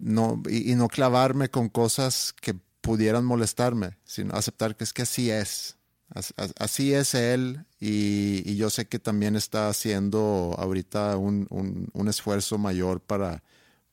no, 0.00 0.42
y, 0.50 0.74
no 0.74 0.88
clavarme 0.88 1.48
con 1.48 1.68
cosas 1.68 2.34
que 2.40 2.54
pudieran 2.80 3.24
molestarme, 3.24 3.96
sino 4.04 4.34
aceptar 4.34 4.76
que 4.76 4.82
es 4.84 4.92
que 4.92 5.02
así 5.02 5.30
es. 5.30 5.76
As- 6.10 6.34
as- 6.36 6.52
Así 6.58 6.92
es 6.92 7.14
él 7.14 7.64
y, 7.80 8.56
yo 8.56 8.68
sé 8.68 8.86
que 8.86 8.98
también 8.98 9.36
está 9.36 9.68
haciendo 9.68 10.54
ahorita 10.58 11.16
un, 11.16 11.46
un- 11.50 11.88
un 11.92 12.08
esfuerzo 12.08 12.58
mayor 12.58 13.00
para, 13.00 13.42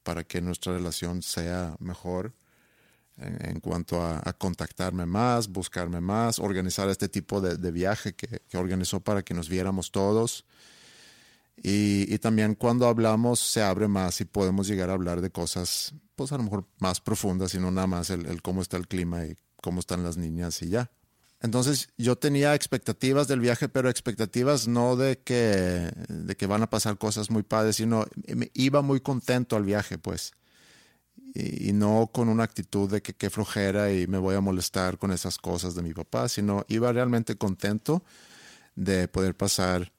para 0.04 0.24
que 0.24 0.42
nuestra 0.42 0.74
relación 0.74 1.22
sea 1.22 1.76
mejor 1.80 2.34
en, 3.18 3.60
cuanto 3.60 4.02
a, 4.04 4.20
contactarme 4.34 5.06
más, 5.06 5.48
buscarme 5.48 6.02
más, 6.02 6.40
organizar 6.40 6.90
este 6.90 7.08
tipo 7.08 7.40
de, 7.40 7.56
de 7.58 7.72
viaje 7.72 8.14
que 8.14 8.42
organizó 8.58 9.00
para 9.00 9.22
que 9.24 9.36
nos 9.36 9.48
viéramos 9.48 9.92
todos. 9.92 10.44
Y, 11.64 12.18
también 12.20 12.56
cuando 12.56 12.88
hablamos 12.88 13.40
se 13.40 13.62
abre 13.62 13.88
más 13.88 14.20
y 14.20 14.26
podemos 14.26 14.68
llegar 14.68 14.90
a 14.90 14.94
hablar 14.94 15.22
de 15.22 15.30
cosas, 15.30 15.94
pues 16.16 16.32
a 16.32 16.38
lo 16.38 16.44
mejor 16.44 16.66
más 16.80 17.02
profundas 17.02 17.54
y 17.54 17.60
no 17.60 17.70
nada 17.70 17.88
más 17.88 18.10
el, 18.10 18.26
el 18.26 18.42
cómo 18.42 18.62
está 18.62 18.78
el 18.78 18.88
clima 18.88 19.26
y 19.26 19.36
cómo 19.62 19.80
están 19.80 20.04
las 20.04 20.18
niñas 20.18 20.62
y 20.64 20.70
ya. 20.70 20.92
Entonces 21.40 21.90
yo 21.98 22.18
tenía 22.18 22.56
expectativas 22.56 23.28
del 23.28 23.40
viaje, 23.40 23.70
pero 23.70 23.90
expectativas 23.90 24.68
no 24.68 24.96
de 24.96 25.20
que, 25.20 25.92
de 26.08 26.36
que 26.36 26.46
van 26.48 26.64
a 26.64 26.70
pasar 26.70 26.98
cosas 26.98 27.32
muy 27.32 27.44
padres, 27.44 27.78
sino 27.78 28.06
me 28.28 28.52
iba 28.54 28.82
muy 28.82 29.00
contento 29.02 29.56
al 29.56 29.64
viaje, 29.64 29.98
pues. 29.98 30.34
Y, 31.34 31.70
y 31.70 31.74
no 31.74 32.10
con 32.12 32.30
una 32.30 32.44
actitud 32.44 32.90
de 32.90 33.02
que 33.02 33.14
qué 33.14 33.30
flojera 33.30 33.92
y 33.92 34.06
me 34.08 34.18
voy 34.18 34.36
a 34.36 34.42
molestar 34.42 34.98
con 34.98 35.12
esas 35.12 35.38
cosas 35.38 35.76
de 35.76 35.82
mi 35.82 35.94
papá, 35.94 36.30
sino 36.30 36.66
iba 36.68 36.92
realmente 36.92 37.36
contento 37.38 38.04
de 38.76 39.08
poder 39.08 39.36
pasar 39.36 39.92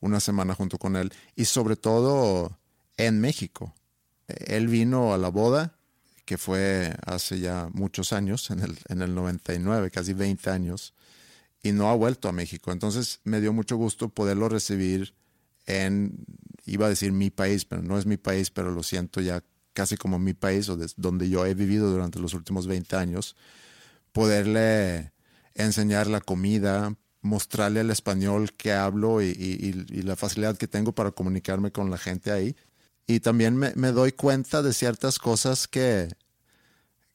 una 0.00 0.20
semana 0.20 0.54
junto 0.54 0.78
con 0.78 0.96
él 0.96 1.12
y 1.34 1.46
sobre 1.46 1.76
todo 1.76 2.58
en 2.96 3.20
México. 3.20 3.74
Él 4.28 4.68
vino 4.68 5.14
a 5.14 5.18
la 5.18 5.28
boda, 5.28 5.78
que 6.24 6.38
fue 6.38 6.94
hace 7.06 7.40
ya 7.40 7.68
muchos 7.72 8.12
años, 8.12 8.50
en 8.50 8.60
el, 8.60 8.78
en 8.88 9.02
el 9.02 9.14
99, 9.14 9.90
casi 9.90 10.12
20 10.12 10.50
años, 10.50 10.94
y 11.62 11.72
no 11.72 11.88
ha 11.90 11.94
vuelto 11.94 12.28
a 12.28 12.32
México. 12.32 12.72
Entonces 12.72 13.20
me 13.24 13.40
dio 13.40 13.52
mucho 13.52 13.76
gusto 13.76 14.08
poderlo 14.08 14.48
recibir 14.48 15.14
en, 15.66 16.24
iba 16.64 16.86
a 16.86 16.90
decir 16.90 17.12
mi 17.12 17.30
país, 17.30 17.64
pero 17.64 17.82
no 17.82 17.98
es 17.98 18.06
mi 18.06 18.16
país, 18.16 18.50
pero 18.50 18.70
lo 18.70 18.82
siento 18.82 19.20
ya 19.20 19.42
casi 19.72 19.96
como 19.96 20.18
mi 20.18 20.32
país 20.32 20.68
o 20.68 20.78
donde 20.96 21.28
yo 21.28 21.44
he 21.44 21.54
vivido 21.54 21.90
durante 21.90 22.18
los 22.18 22.34
últimos 22.34 22.66
20 22.66 22.96
años, 22.96 23.36
poderle 24.12 25.12
enseñar 25.54 26.06
la 26.06 26.20
comida, 26.20 26.96
mostrarle 27.26 27.80
el 27.80 27.90
español 27.90 28.52
que 28.52 28.72
hablo 28.72 29.22
y, 29.22 29.72
la 30.02 30.16
facilidad 30.16 30.56
que 30.56 30.68
tengo 30.68 30.92
para 30.92 31.10
comunicarme 31.10 31.72
con 31.72 31.90
la 31.90 31.98
gente 31.98 32.30
ahí. 32.30 32.56
Y 33.06 33.20
también 33.20 33.56
me, 33.56 33.92
doy 33.92 34.12
cuenta 34.12 34.62
de 34.62 34.72
ciertas 34.72 35.18
cosas 35.18 35.68
que, 35.68 36.08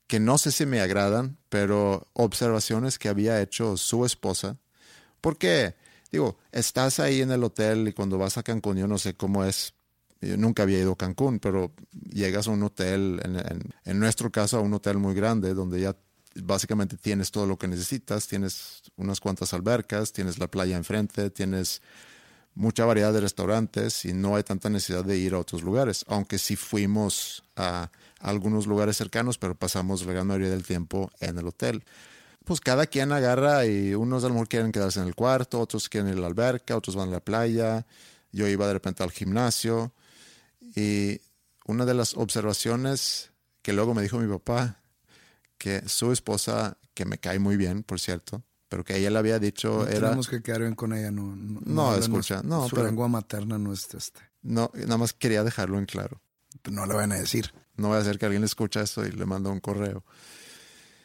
que 0.07 0.19
no 0.19 0.37
sé 0.37 0.51
si 0.51 0.65
me 0.65 0.81
agradan, 0.81 1.37
pero 1.49 2.07
observaciones 2.13 2.97
que 2.97 3.09
había 3.09 3.41
hecho 3.41 3.75
su 3.77 4.05
esposa. 4.05 4.57
Porque, 5.19 5.75
digo, 6.11 6.37
estás 6.51 6.99
ahí 6.99 7.21
en 7.21 7.31
el 7.31 7.43
hotel 7.43 7.87
y 7.87 7.93
cuando 7.93 8.17
vas 8.17 8.37
a 8.37 8.43
Cancún, 8.43 8.77
yo 8.77 8.87
no 8.87 8.97
sé 8.97 9.15
cómo 9.15 9.43
es 9.43 9.73
nunca 10.21 10.63
había 10.63 10.79
ido 10.79 10.93
a 10.93 10.97
Cancún, 10.97 11.39
pero 11.39 11.71
llegas 11.91 12.47
a 12.47 12.51
un 12.51 12.63
hotel, 12.63 13.19
en, 13.85 13.99
nuestro 13.99 14.31
caso 14.31 14.57
a 14.57 14.61
un 14.61 14.73
hotel 14.73 14.97
muy 14.97 15.15
grande, 15.15 15.53
donde 15.53 15.81
ya 15.81 15.95
básicamente 16.35 16.97
tienes 16.97 17.31
todo 17.31 17.45
lo 17.45 17.57
que 17.57 17.67
necesitas, 17.67 18.27
tienes 18.27 18.83
unas 19.01 19.19
cuantas 19.19 19.53
albercas, 19.53 20.13
tienes 20.13 20.39
la 20.39 20.47
playa 20.47 20.77
enfrente, 20.77 21.29
tienes 21.29 21.81
mucha 22.53 22.85
variedad 22.85 23.13
de 23.13 23.21
restaurantes 23.21 24.05
y 24.05 24.13
no 24.13 24.35
hay 24.35 24.43
tanta 24.43 24.69
necesidad 24.69 25.03
de 25.03 25.17
ir 25.17 25.33
a 25.33 25.39
otros 25.39 25.63
lugares, 25.63 26.05
aunque 26.07 26.37
sí 26.37 26.55
fuimos 26.55 27.43
a 27.55 27.91
algunos 28.19 28.67
lugares 28.67 28.97
cercanos, 28.97 29.37
pero 29.37 29.55
pasamos 29.55 30.05
la 30.05 30.13
gran 30.13 30.27
mayoría 30.27 30.49
del 30.49 30.63
tiempo 30.63 31.11
en 31.19 31.37
el 31.37 31.47
hotel. 31.47 31.83
Pues 32.43 32.59
cada 32.59 32.87
quien 32.87 33.11
agarra 33.11 33.65
y 33.65 33.93
unos 33.93 34.23
a 34.23 34.27
lo 34.27 34.33
mejor 34.33 34.47
quieren 34.47 34.71
quedarse 34.71 34.99
en 34.99 35.07
el 35.07 35.15
cuarto, 35.15 35.59
otros 35.59 35.89
quieren 35.89 36.09
ir 36.09 36.17
a 36.17 36.21
la 36.21 36.27
alberca, 36.27 36.75
otros 36.75 36.95
van 36.95 37.09
a 37.09 37.13
la 37.13 37.19
playa, 37.19 37.85
yo 38.31 38.47
iba 38.47 38.67
de 38.67 38.73
repente 38.73 39.03
al 39.03 39.11
gimnasio 39.11 39.93
y 40.75 41.21
una 41.65 41.85
de 41.85 41.93
las 41.93 42.15
observaciones 42.15 43.31
que 43.61 43.73
luego 43.73 43.93
me 43.93 44.01
dijo 44.01 44.17
mi 44.17 44.31
papá, 44.31 44.81
que 45.57 45.87
su 45.87 46.11
esposa, 46.11 46.77
que 46.93 47.05
me 47.05 47.19
cae 47.19 47.39
muy 47.39 47.55
bien, 47.55 47.83
por 47.83 47.99
cierto, 47.99 48.43
pero 48.71 48.85
que 48.85 48.95
ella 48.95 49.09
le 49.09 49.19
había 49.19 49.37
dicho 49.37 49.79
no 49.79 49.87
era... 49.87 49.99
Tenemos 49.99 50.29
que 50.29 50.41
quedar 50.41 50.61
bien 50.61 50.75
con 50.75 50.93
ella, 50.93 51.11
no. 51.11 51.35
No, 51.35 51.59
no 51.65 51.95
escucha, 51.97 52.41
no. 52.41 52.69
Su 52.69 52.77
lengua 52.77 53.09
materna 53.09 53.57
no 53.57 53.73
es 53.73 53.93
este. 53.93 54.21
No, 54.43 54.71
nada 54.73 54.97
más 54.97 55.11
quería 55.11 55.43
dejarlo 55.43 55.77
en 55.77 55.85
claro. 55.85 56.21
No 56.71 56.85
le 56.85 56.93
van 56.93 57.11
a 57.11 57.15
decir. 57.15 57.53
No 57.75 57.89
voy 57.89 57.97
a 57.97 57.99
hacer 57.99 58.17
que 58.17 58.27
alguien 58.27 58.43
le 58.43 58.45
escuche 58.45 58.79
esto 58.79 59.05
y 59.05 59.11
le 59.11 59.25
manda 59.25 59.49
un 59.49 59.59
correo. 59.59 60.05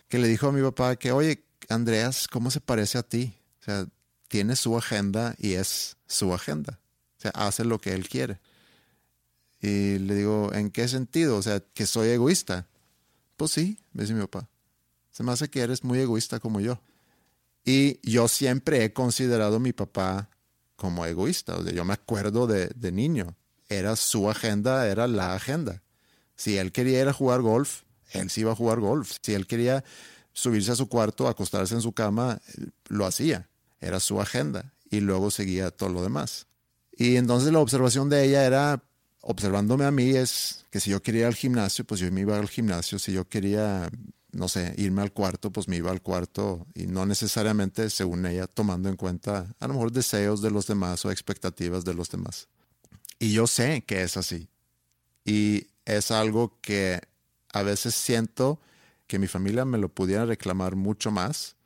Que 0.06 0.20
le 0.20 0.28
dijo 0.28 0.46
a 0.46 0.52
mi 0.52 0.62
papá 0.62 0.94
que, 0.94 1.10
oye, 1.10 1.44
Andreas, 1.68 2.28
¿cómo 2.28 2.52
se 2.52 2.60
parece 2.60 2.98
a 2.98 3.02
ti? 3.02 3.34
O 3.62 3.64
sea, 3.64 3.88
tiene 4.28 4.54
su 4.54 4.78
agenda 4.78 5.34
y 5.36 5.54
es 5.54 5.96
su 6.06 6.32
agenda. 6.32 6.78
O 7.18 7.20
sea, 7.20 7.32
hace 7.32 7.64
lo 7.64 7.80
que 7.80 7.94
él 7.94 8.08
quiere. 8.08 8.40
Y 9.60 9.98
le 9.98 10.14
digo, 10.14 10.52
¿en 10.54 10.70
qué 10.70 10.86
sentido? 10.86 11.36
O 11.36 11.42
sea, 11.42 11.58
que 11.58 11.84
soy 11.84 12.10
egoísta. 12.10 12.68
Pues 13.36 13.50
sí, 13.50 13.80
me 13.92 14.04
dice 14.04 14.14
mi 14.14 14.20
papá. 14.20 14.48
Se 15.10 15.24
me 15.24 15.32
hace 15.32 15.50
que 15.50 15.62
eres 15.62 15.82
muy 15.82 15.98
egoísta 15.98 16.38
como 16.38 16.60
yo. 16.60 16.80
Y 17.66 17.98
yo 18.08 18.28
siempre 18.28 18.84
he 18.84 18.92
considerado 18.94 19.56
a 19.56 19.60
mi 19.60 19.74
papá 19.74 20.30
como 20.76 21.04
egoísta. 21.04 21.56
O 21.56 21.62
sea, 21.62 21.72
yo 21.72 21.84
me 21.84 21.92
acuerdo 21.92 22.46
de, 22.46 22.68
de 22.68 22.92
niño. 22.92 23.36
Era 23.68 23.96
su 23.96 24.30
agenda, 24.30 24.88
era 24.88 25.06
la 25.08 25.34
agenda. 25.34 25.82
Si 26.36 26.56
él 26.56 26.70
quería 26.70 27.02
ir 27.02 27.08
a 27.08 27.12
jugar 27.12 27.42
golf, 27.42 27.82
él 28.12 28.30
sí 28.30 28.42
iba 28.42 28.52
a 28.52 28.56
jugar 28.56 28.80
golf. 28.80 29.16
Si 29.20 29.34
él 29.34 29.46
quería 29.46 29.84
subirse 30.32 30.70
a 30.70 30.76
su 30.76 30.88
cuarto, 30.88 31.28
acostarse 31.28 31.74
en 31.74 31.82
su 31.82 31.92
cama, 31.92 32.40
lo 32.88 33.04
hacía. 33.04 33.48
Era 33.80 34.00
su 34.00 34.20
agenda. 34.20 34.72
Y 34.88 35.00
luego 35.00 35.30
seguía 35.30 35.70
todo 35.70 35.88
lo 35.88 36.02
demás. 36.02 36.46
Y 36.96 37.16
entonces 37.16 37.52
la 37.52 37.58
observación 37.58 38.08
de 38.08 38.24
ella 38.24 38.46
era, 38.46 38.82
observándome 39.20 39.84
a 39.84 39.90
mí 39.90 40.10
es 40.10 40.64
que 40.70 40.78
si 40.78 40.90
yo 40.90 41.02
quería 41.02 41.22
ir 41.22 41.26
al 41.26 41.34
gimnasio, 41.34 41.84
pues 41.84 42.00
yo 42.00 42.10
me 42.12 42.20
iba 42.20 42.38
al 42.38 42.48
gimnasio. 42.48 42.98
Si 42.98 43.12
yo 43.12 43.28
quería, 43.28 43.90
no 44.36 44.48
sé, 44.48 44.74
irme 44.76 45.02
al 45.02 45.12
cuarto, 45.12 45.50
pues 45.50 45.68
me 45.68 45.76
iba 45.76 45.90
al 45.90 46.02
cuarto. 46.02 46.66
Y 46.74 46.86
no 46.86 47.06
necesariamente, 47.06 47.90
según 47.90 48.26
ella, 48.26 48.46
tomando 48.46 48.88
en 48.88 48.96
cuenta 48.96 49.54
a 49.58 49.66
lo 49.66 49.74
mejor 49.74 49.92
deseos 49.92 50.42
de 50.42 50.50
los 50.50 50.66
demás 50.66 51.04
o 51.04 51.10
expectativas 51.10 51.84
de 51.84 51.94
los 51.94 52.10
demás. 52.10 52.48
Y 53.18 53.32
yo 53.32 53.46
sé 53.46 53.82
que 53.86 54.02
es 54.02 54.16
así. 54.16 54.48
Y 55.24 55.68
es 55.84 56.10
algo 56.10 56.58
que 56.60 57.00
a 57.52 57.62
veces 57.62 57.94
siento 57.94 58.60
que 59.06 59.18
mi 59.18 59.26
familia 59.26 59.64
me 59.64 59.78
lo 59.78 59.88
pudiera 59.88 60.24
reclamar 60.26 60.76
mucho 60.76 61.10
más. 61.10 61.56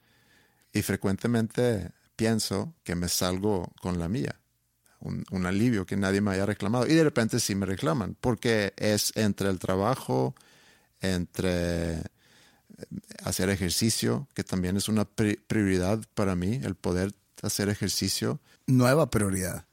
Y 0.73 0.83
frecuentemente 0.83 1.91
pienso 2.17 2.75
que 2.85 2.95
me 2.95 3.09
salgo 3.09 3.73
con 3.81 3.99
la 3.99 4.09
mía 4.09 4.41
un, 5.01 5.47
alivio 5.47 5.87
que 5.87 5.97
nadie 5.97 6.21
me 6.21 6.33
haya 6.33 6.47
reclamado. 6.47 6.87
Y 6.87 6.95
de 6.95 7.05
repente 7.05 7.41
sí 7.41 7.55
me 7.55 7.67
reclaman, 7.67 8.17
porque 8.21 8.73
es 8.77 9.13
entre 9.17 9.49
el 9.49 9.59
trabajo, 9.59 10.35
entre 11.01 12.03
hacer 13.25 13.51
ejercicio, 13.51 14.29
que 14.35 14.45
también 14.45 14.77
es 14.77 14.89
una 14.89 15.05
prioridad 15.05 16.01
para 16.15 16.37
mí, 16.37 16.61
el 16.63 16.75
poder 16.75 17.15
hacer 17.43 17.69
ejercicio. 17.69 18.41
Nueva 18.67 19.11
prioridad. 19.11 19.67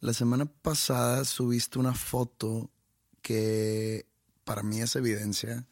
La 0.00 0.12
semana 0.12 0.46
pasada 0.46 1.24
subiste 1.24 1.78
una 1.78 1.94
foto 1.94 2.70
que 3.22 4.06
para 4.44 4.62
mí 4.62 4.80
es 4.80 4.94
evidencia 4.96 5.66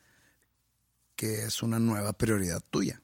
que 1.17 1.45
es 1.45 1.63
una 1.63 1.79
nueva 1.79 2.13
prioridad 2.13 2.63
tuya, 2.71 3.01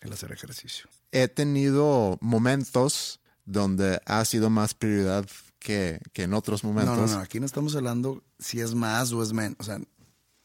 el 0.00 0.12
hacer 0.12 0.32
ejercicio. 0.32 0.86
He 1.12 1.28
tenido 1.28 2.18
momentos 2.20 3.20
donde 3.44 4.00
ha 4.06 4.24
sido 4.24 4.50
más 4.50 4.74
prioridad 4.74 5.26
que, 5.58 6.00
en 6.14 6.34
otros 6.34 6.64
momentos. 6.64 6.96
No, 6.96 7.06
no, 7.06 7.12
no, 7.14 7.18
aquí 7.20 7.38
no 7.38 7.46
estamos 7.46 7.76
hablando 7.76 8.22
si 8.38 8.60
es 8.60 8.74
más 8.74 9.12
o 9.12 9.22
es 9.22 9.32
menos, 9.32 9.56
o 9.60 9.64
sea, 9.64 9.80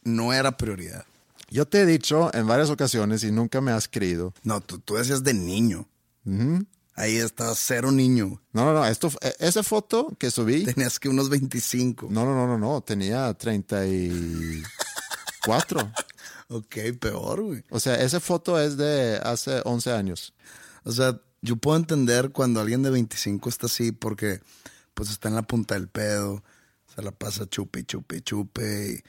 no 0.04 0.34
era 0.34 0.58
prioridad. 0.58 1.06
Yo 1.50 1.66
te 1.66 1.82
he 1.82 1.86
dicho 1.86 2.34
en 2.34 2.48
varias 2.48 2.70
ocasiones 2.70 3.24
y 3.24 3.32
nunca 3.32 3.62
me 3.62 3.72
has 3.72 3.88
creído. 3.88 4.34
No, 4.44 4.60
tú, 4.62 4.80
tú 4.80 4.96
decías 4.96 5.24
de 5.24 5.34
niño. 5.34 5.88
Ahí 6.96 7.16
está 7.16 7.56
cero 7.56 7.90
niño. 7.92 8.42
No, 8.52 8.66
no, 8.66 8.74
no, 8.74 8.86
esto, 8.86 9.10
e, 9.22 9.34
esa 9.40 9.64
foto 9.64 10.14
que 10.20 10.30
subí. 10.30 10.66
Tenías 10.66 11.00
que 11.00 11.08
unos 11.08 11.30
25. 11.30 12.08
No, 12.10 12.26
no, 12.26 12.36
no, 12.36 12.48
no, 12.48 12.58
no, 12.58 12.82
tenía 12.82 13.34
34. 13.34 15.94
ok, 16.50 16.76
peor, 17.00 17.44
güey. 17.44 17.64
O 17.70 17.80
sea, 17.80 17.96
esa 17.96 18.20
foto 18.20 18.60
es 18.60 18.76
de 18.76 19.18
hace 19.24 19.62
11 19.64 19.94
años. 19.94 20.34
O 20.84 20.92
sea, 20.92 21.18
yo 21.42 21.56
puedo 21.56 21.78
entender 21.78 22.32
cuando 22.32 22.60
alguien 22.60 22.84
de 22.84 22.90
25 22.90 23.48
está 23.48 23.68
así 23.68 23.94
porque 23.94 24.42
pues 24.94 25.12
está 25.12 25.30
en 25.30 25.36
la 25.36 25.44
punta 25.44 25.76
del 25.76 25.88
pedo, 25.88 26.44
se 26.94 27.02
la 27.04 27.12
pasa 27.12 27.48
chupe, 27.48 27.86
chupe, 27.86 28.20
chupe 28.22 28.94
y 28.94 29.04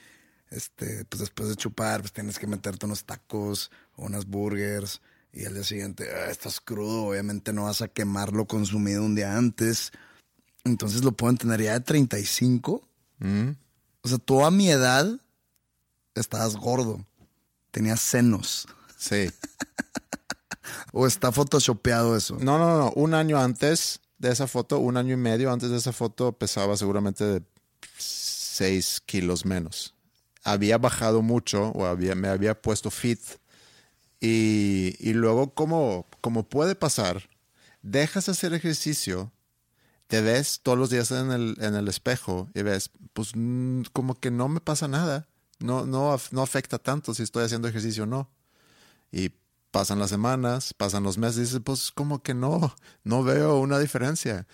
este, 0.51 1.05
pues 1.05 1.19
después 1.19 1.49
de 1.49 1.55
chupar 1.55 2.01
pues 2.01 2.11
tienes 2.11 2.39
que 2.39 2.47
meterte 2.47 2.85
unos 2.85 3.03
tacos 3.05 3.71
o 3.95 4.05
unas 4.05 4.25
burgers 4.25 5.01
y 5.31 5.45
al 5.45 5.53
día 5.53 5.63
siguiente 5.63 6.07
ah, 6.13 6.31
estás 6.31 6.59
crudo, 6.59 7.05
obviamente 7.05 7.53
no 7.53 7.65
vas 7.65 7.81
a 7.81 7.87
quemar 7.87 8.33
lo 8.33 8.45
consumido 8.45 9.03
un 9.03 9.15
día 9.15 9.37
antes. 9.37 9.91
Entonces 10.63 11.03
lo 11.03 11.11
puedo 11.11 11.31
entender 11.31 11.61
ya 11.61 11.73
de 11.73 11.81
35. 11.81 12.81
Mm. 13.19 13.49
O 14.01 14.07
sea, 14.07 14.17
tú 14.17 14.43
a 14.43 14.51
mi 14.51 14.69
edad 14.69 15.19
estabas 16.15 16.55
gordo, 16.55 17.05
tenías 17.71 18.01
senos. 18.01 18.67
Sí. 18.97 19.31
¿O 20.91 21.05
está 21.05 21.31
photoshopeado 21.31 22.15
eso? 22.15 22.37
No, 22.39 22.57
no, 22.57 22.77
no. 22.77 22.91
Un 22.95 23.13
año 23.13 23.39
antes 23.39 24.01
de 24.17 24.31
esa 24.31 24.47
foto, 24.47 24.79
un 24.79 24.97
año 24.97 25.13
y 25.13 25.17
medio 25.17 25.51
antes 25.51 25.69
de 25.69 25.77
esa 25.77 25.93
foto, 25.93 26.33
pesaba 26.33 26.75
seguramente 26.75 27.23
de 27.23 27.43
6 27.97 29.01
kilos 29.05 29.45
menos. 29.45 29.93
Había 30.51 30.77
bajado 30.77 31.21
mucho 31.21 31.69
o 31.69 31.85
había, 31.85 32.15
me 32.15 32.27
había 32.27 32.59
puesto 32.59 32.89
fit. 32.89 33.19
Y, 34.19 34.95
y 34.99 35.13
luego, 35.13 35.53
como, 35.53 36.07
como 36.21 36.43
puede 36.49 36.75
pasar, 36.75 37.29
dejas 37.81 38.29
hacer 38.29 38.53
ejercicio, 38.53 39.31
te 40.07 40.21
ves 40.21 40.61
todos 40.63 40.77
los 40.77 40.89
días 40.89 41.11
en 41.11 41.31
el, 41.31 41.55
en 41.59 41.75
el 41.75 41.87
espejo 41.87 42.49
y 42.55 42.63
ves, 42.63 42.89
pues 43.13 43.33
mm, 43.35 43.83
como 43.93 44.19
que 44.19 44.31
no 44.31 44.49
me 44.49 44.59
pasa 44.59 44.87
nada. 44.87 45.27
No, 45.59 45.85
no, 45.85 46.17
no 46.31 46.41
afecta 46.41 46.79
tanto 46.79 47.13
si 47.13 47.23
estoy 47.23 47.43
haciendo 47.43 47.67
ejercicio 47.67 48.03
o 48.03 48.07
no. 48.07 48.29
Y 49.11 49.31
pasan 49.71 49.99
las 49.99 50.09
semanas, 50.09 50.73
pasan 50.73 51.03
los 51.03 51.17
meses, 51.17 51.37
y 51.37 51.41
dices, 51.41 51.61
pues 51.63 51.91
como 51.91 52.23
que 52.23 52.33
no, 52.33 52.75
no 53.03 53.23
veo 53.23 53.59
una 53.59 53.77
diferencia. 53.77 54.47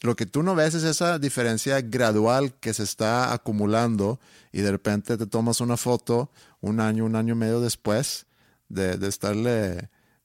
Lo 0.00 0.16
que 0.16 0.26
tú 0.26 0.42
no 0.42 0.54
ves 0.54 0.74
es 0.74 0.82
esa 0.82 1.18
diferencia 1.18 1.80
gradual 1.80 2.54
que 2.54 2.74
se 2.74 2.82
está 2.82 3.32
acumulando 3.32 4.18
y 4.50 4.62
de 4.62 4.70
repente 4.70 5.16
te 5.16 5.26
tomas 5.26 5.60
una 5.60 5.76
foto 5.76 6.30
un 6.60 6.80
año, 6.80 7.04
un 7.04 7.14
año 7.14 7.34
y 7.34 7.38
medio 7.38 7.60
después 7.60 8.26
de, 8.68 8.96
de 8.96 9.08
estarle, 9.08 9.50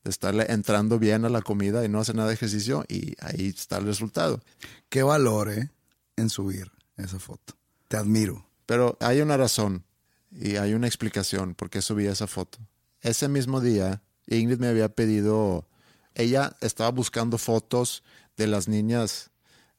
de 0.04 0.10
estarle 0.10 0.46
entrando 0.50 0.98
bien 0.98 1.26
a 1.26 1.30
la 1.30 1.42
comida 1.42 1.86
y 1.86 1.90
no 1.90 2.00
hacer 2.00 2.16
nada 2.16 2.30
de 2.30 2.36
ejercicio 2.36 2.86
y 2.88 3.16
ahí 3.20 3.54
está 3.56 3.78
el 3.78 3.86
resultado. 3.86 4.42
Qué 4.90 5.04
valor, 5.04 5.52
¿eh? 5.52 5.70
En 6.16 6.30
subir 6.30 6.72
esa 6.96 7.20
foto. 7.20 7.54
Te 7.88 7.98
admiro. 7.98 8.48
Pero 8.66 8.98
hay 9.00 9.22
una 9.22 9.38
razón 9.38 9.84
y 10.32 10.58
hay 10.58 10.74
una 10.74 10.88
explicación 10.88 11.56
por 11.56 11.70
qué 11.70 11.82
subí 11.82 12.08
esa 12.08 12.28
foto. 12.28 12.60
Ese 13.02 13.28
mismo 13.28 13.62
día, 13.62 14.02
Ingrid 14.28 14.60
me 14.60 14.68
había 14.68 14.90
pedido, 14.90 15.68
ella 16.16 16.58
estaba 16.62 16.90
buscando 16.90 17.38
fotos 17.38 18.04
de 18.36 18.48
las 18.48 18.68
niñas 18.68 19.32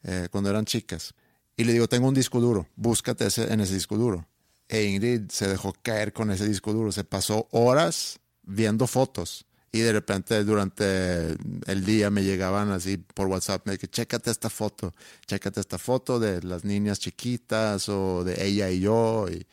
eh, 0.03 0.29
cuando 0.31 0.51
eran 0.51 0.65
chicas. 0.65 1.15
Y 1.57 1.65
le 1.65 1.73
digo, 1.73 1.89
tengo 1.89 2.09
un 2.09 2.15
disco 2.15 2.41
duro, 2.41 2.69
búscate 2.77 3.27
ese, 3.27 3.53
en 3.53 3.61
ese 3.61 3.75
disco 3.75 3.97
duro. 3.97 4.27
E 4.69 4.85
Ingrid 4.85 5.31
se 5.31 5.49
dejó 5.49 5.75
caer 5.83 6.13
con 6.13 6.31
ese 6.31 6.47
disco 6.47 6.73
duro, 6.73 6.93
se 6.93 7.05
pasó 7.05 7.49
horas 7.51 8.21
viendo 8.43 8.87
fotos. 8.87 9.47
Y 9.71 9.81
de 9.81 9.93
repente 9.93 10.45
durante 10.45 11.37
el 11.67 11.85
día 11.85 12.11
me 12.11 12.23
llegaban 12.25 12.71
así 12.71 12.97
por 12.97 13.27
WhatsApp, 13.27 13.67
me 13.67 13.73
dije, 13.73 13.89
chécate 13.89 14.31
esta 14.31 14.49
foto, 14.49 14.95
chécate 15.27 15.61
esta 15.61 15.79
foto 15.79 16.19
de 16.19 16.43
las 16.43 16.65
niñas 16.65 17.01
chiquitas 17.01 17.89
o 17.89 18.25
de 18.25 18.47
ella 18.47 18.71
y 18.71 18.81
yo. 18.81 19.27
Y, 19.31 19.47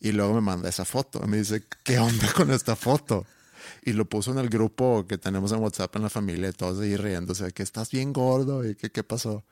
y 0.00 0.12
luego 0.12 0.34
me 0.34 0.40
manda 0.40 0.68
esa 0.68 0.84
foto. 0.84 1.20
Y 1.24 1.28
me 1.28 1.38
dice, 1.38 1.64
¿qué 1.82 1.98
onda 1.98 2.32
con 2.32 2.50
esta 2.50 2.76
foto? 2.76 3.26
Y 3.82 3.92
lo 3.92 4.04
puso 4.04 4.30
en 4.30 4.38
el 4.38 4.48
grupo 4.48 5.06
que 5.08 5.18
tenemos 5.18 5.50
en 5.52 5.58
WhatsApp 5.58 5.96
en 5.96 6.02
la 6.02 6.10
familia, 6.10 6.52
todos 6.52 6.80
ahí 6.80 6.96
riéndose, 6.96 7.52
que 7.52 7.62
estás 7.62 7.90
bien 7.90 8.12
gordo 8.12 8.68
y 8.68 8.74
que 8.74 8.90
qué 8.90 9.02
pasó. 9.02 9.44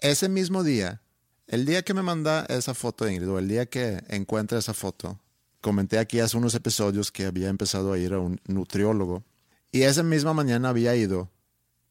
Ese 0.00 0.28
mismo 0.28 0.62
día, 0.62 1.02
el 1.46 1.64
día 1.64 1.82
que 1.82 1.94
me 1.94 2.02
manda 2.02 2.46
esa 2.48 2.74
foto 2.74 3.08
Ingrid, 3.08 3.28
o 3.28 3.38
el 3.38 3.48
día 3.48 3.66
que 3.66 4.02
encuentra 4.08 4.58
esa 4.58 4.74
foto, 4.74 5.20
comenté 5.60 5.98
aquí 5.98 6.20
hace 6.20 6.36
unos 6.36 6.54
episodios 6.54 7.10
que 7.10 7.24
había 7.24 7.48
empezado 7.48 7.92
a 7.92 7.98
ir 7.98 8.12
a 8.12 8.20
un 8.20 8.40
nutriólogo. 8.46 9.24
Y 9.72 9.82
esa 9.82 10.02
misma 10.02 10.32
mañana 10.34 10.68
había 10.68 10.94
ido 10.94 11.30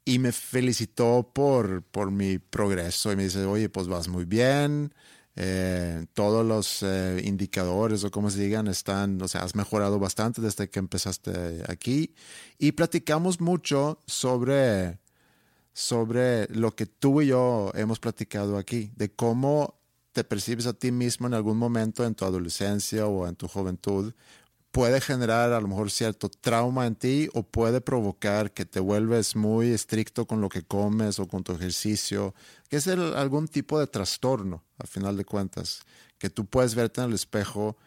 y 0.05 0.19
me 0.19 0.31
felicitó 0.31 1.31
por, 1.33 1.83
por 1.83 2.11
mi 2.11 2.39
progreso 2.39 3.11
y 3.11 3.17
me 3.17 3.25
dice, 3.25 3.45
oye, 3.45 3.67
pues 3.67 3.87
vas 3.87 4.07
muy 4.07 4.23
bien, 4.23 4.93
eh, 5.35 6.05
todos 6.13 6.45
los 6.45 6.81
eh, 6.81 7.21
indicadores 7.25 8.03
o 8.03 8.09
como 8.09 8.31
se 8.31 8.41
digan 8.41 8.67
están, 8.67 9.21
o 9.21 9.27
sea, 9.27 9.41
has 9.41 9.53
mejorado 9.53 9.99
bastante 9.99 10.41
desde 10.41 10.69
que 10.69 10.79
empezaste 10.79 11.61
aquí. 11.67 12.15
Y 12.57 12.71
platicamos 12.71 13.41
mucho 13.41 13.99
sobre, 14.07 14.97
sobre 15.77 16.47
lo 16.47 16.75
que 16.75 16.87
tú 16.87 17.21
y 17.21 17.27
yo 17.27 17.71
hemos 17.75 17.99
platicado 17.99 18.57
aquí, 18.57 18.91
de 18.95 19.13
cómo 19.13 19.79
te 20.11 20.23
percibes 20.23 20.65
a 20.65 20.73
ti 20.73 20.91
mismo 20.91 21.27
en 21.27 21.35
algún 21.35 21.59
momento 21.59 22.03
en 22.03 22.15
tu 22.15 22.25
adolescencia 22.25 23.05
o 23.05 23.27
en 23.27 23.35
tu 23.35 23.47
juventud, 23.47 24.11
puede 24.71 24.99
generar 25.01 25.53
a 25.53 25.61
lo 25.61 25.67
mejor 25.67 25.91
cierto 25.91 26.29
trauma 26.29 26.87
en 26.87 26.95
ti 26.95 27.29
o 27.35 27.43
puede 27.43 27.79
provocar 27.79 28.53
que 28.53 28.65
te 28.65 28.79
vuelves 28.79 29.35
muy 29.35 29.67
estricto 29.67 30.25
con 30.25 30.41
lo 30.41 30.49
que 30.49 30.63
comes 30.63 31.19
o 31.19 31.27
con 31.27 31.43
tu 31.43 31.51
ejercicio, 31.51 32.33
que 32.69 32.77
es 32.77 32.87
algún 32.87 33.47
tipo 33.47 33.79
de 33.79 33.85
trastorno, 33.85 34.63
al 34.79 34.87
final 34.87 35.15
de 35.15 35.25
cuentas, 35.25 35.83
que 36.17 36.31
tú 36.31 36.47
puedes 36.47 36.73
verte 36.73 37.01
en 37.01 37.09
el 37.09 37.13
espejo 37.13 37.77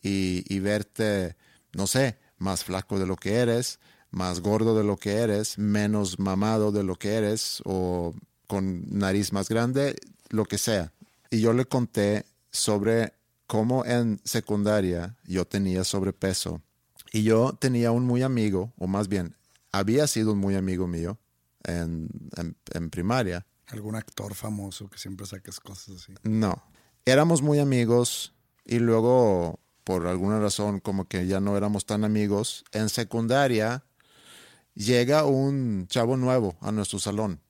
y, 0.00 0.44
y 0.46 0.60
verte, 0.60 1.34
no 1.72 1.88
sé, 1.88 2.16
más 2.38 2.62
flaco 2.62 3.00
de 3.00 3.06
lo 3.06 3.16
que 3.16 3.38
eres, 3.38 3.80
más 4.10 4.40
gordo 4.40 4.76
de 4.76 4.84
lo 4.84 4.96
que 4.96 5.12
eres, 5.12 5.58
menos 5.58 6.18
mamado 6.18 6.72
de 6.72 6.82
lo 6.82 6.96
que 6.96 7.14
eres 7.14 7.62
o 7.64 8.14
con 8.46 8.84
nariz 8.90 9.32
más 9.32 9.48
grande, 9.48 9.96
lo 10.30 10.44
que 10.44 10.58
sea 10.58 10.92
y 11.30 11.40
yo 11.40 11.52
le 11.52 11.64
conté 11.64 12.26
sobre 12.50 13.14
cómo 13.46 13.84
en 13.84 14.20
secundaria 14.24 15.16
yo 15.24 15.46
tenía 15.46 15.84
sobrepeso. 15.84 16.60
Y 17.12 17.22
yo 17.22 17.56
tenía 17.58 17.92
un 17.92 18.04
muy 18.04 18.22
amigo, 18.22 18.72
o 18.78 18.86
más 18.86 19.08
bien, 19.08 19.34
había 19.72 20.06
sido 20.06 20.32
un 20.32 20.38
muy 20.38 20.54
amigo 20.54 20.86
mío 20.86 21.18
en, 21.64 22.08
en, 22.72 22.90
primaria. 22.90 23.46
¿Algún 23.68 23.96
actor 23.96 24.34
famoso 24.34 24.88
que 24.88 24.98
siempre 24.98 25.26
saques 25.26 25.58
cosas 25.58 25.96
así? 25.96 26.14
No. 26.22 26.62
Éramos 27.04 27.42
muy 27.42 27.58
amigos 27.58 28.32
y 28.64 28.78
luego, 28.78 29.58
por 29.82 30.06
alguna 30.06 30.38
razón, 30.38 30.78
como 30.78 31.06
que 31.06 31.26
ya 31.26 31.40
no 31.40 31.56
éramos 31.56 31.84
tan 31.84 32.04
amigos. 32.04 32.64
En 32.70 32.88
secundaria 32.88 33.84
llega 34.74 35.24
un 35.24 35.86
chavo 35.88 36.16
nuevo 36.16 36.56
a 36.60 36.72
nuestro 36.72 36.98
salón, 36.98 37.40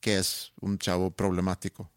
que 0.00 0.18
es 0.18 0.52
un 0.60 0.78
chavo 0.78 1.10
problemático 1.10 1.92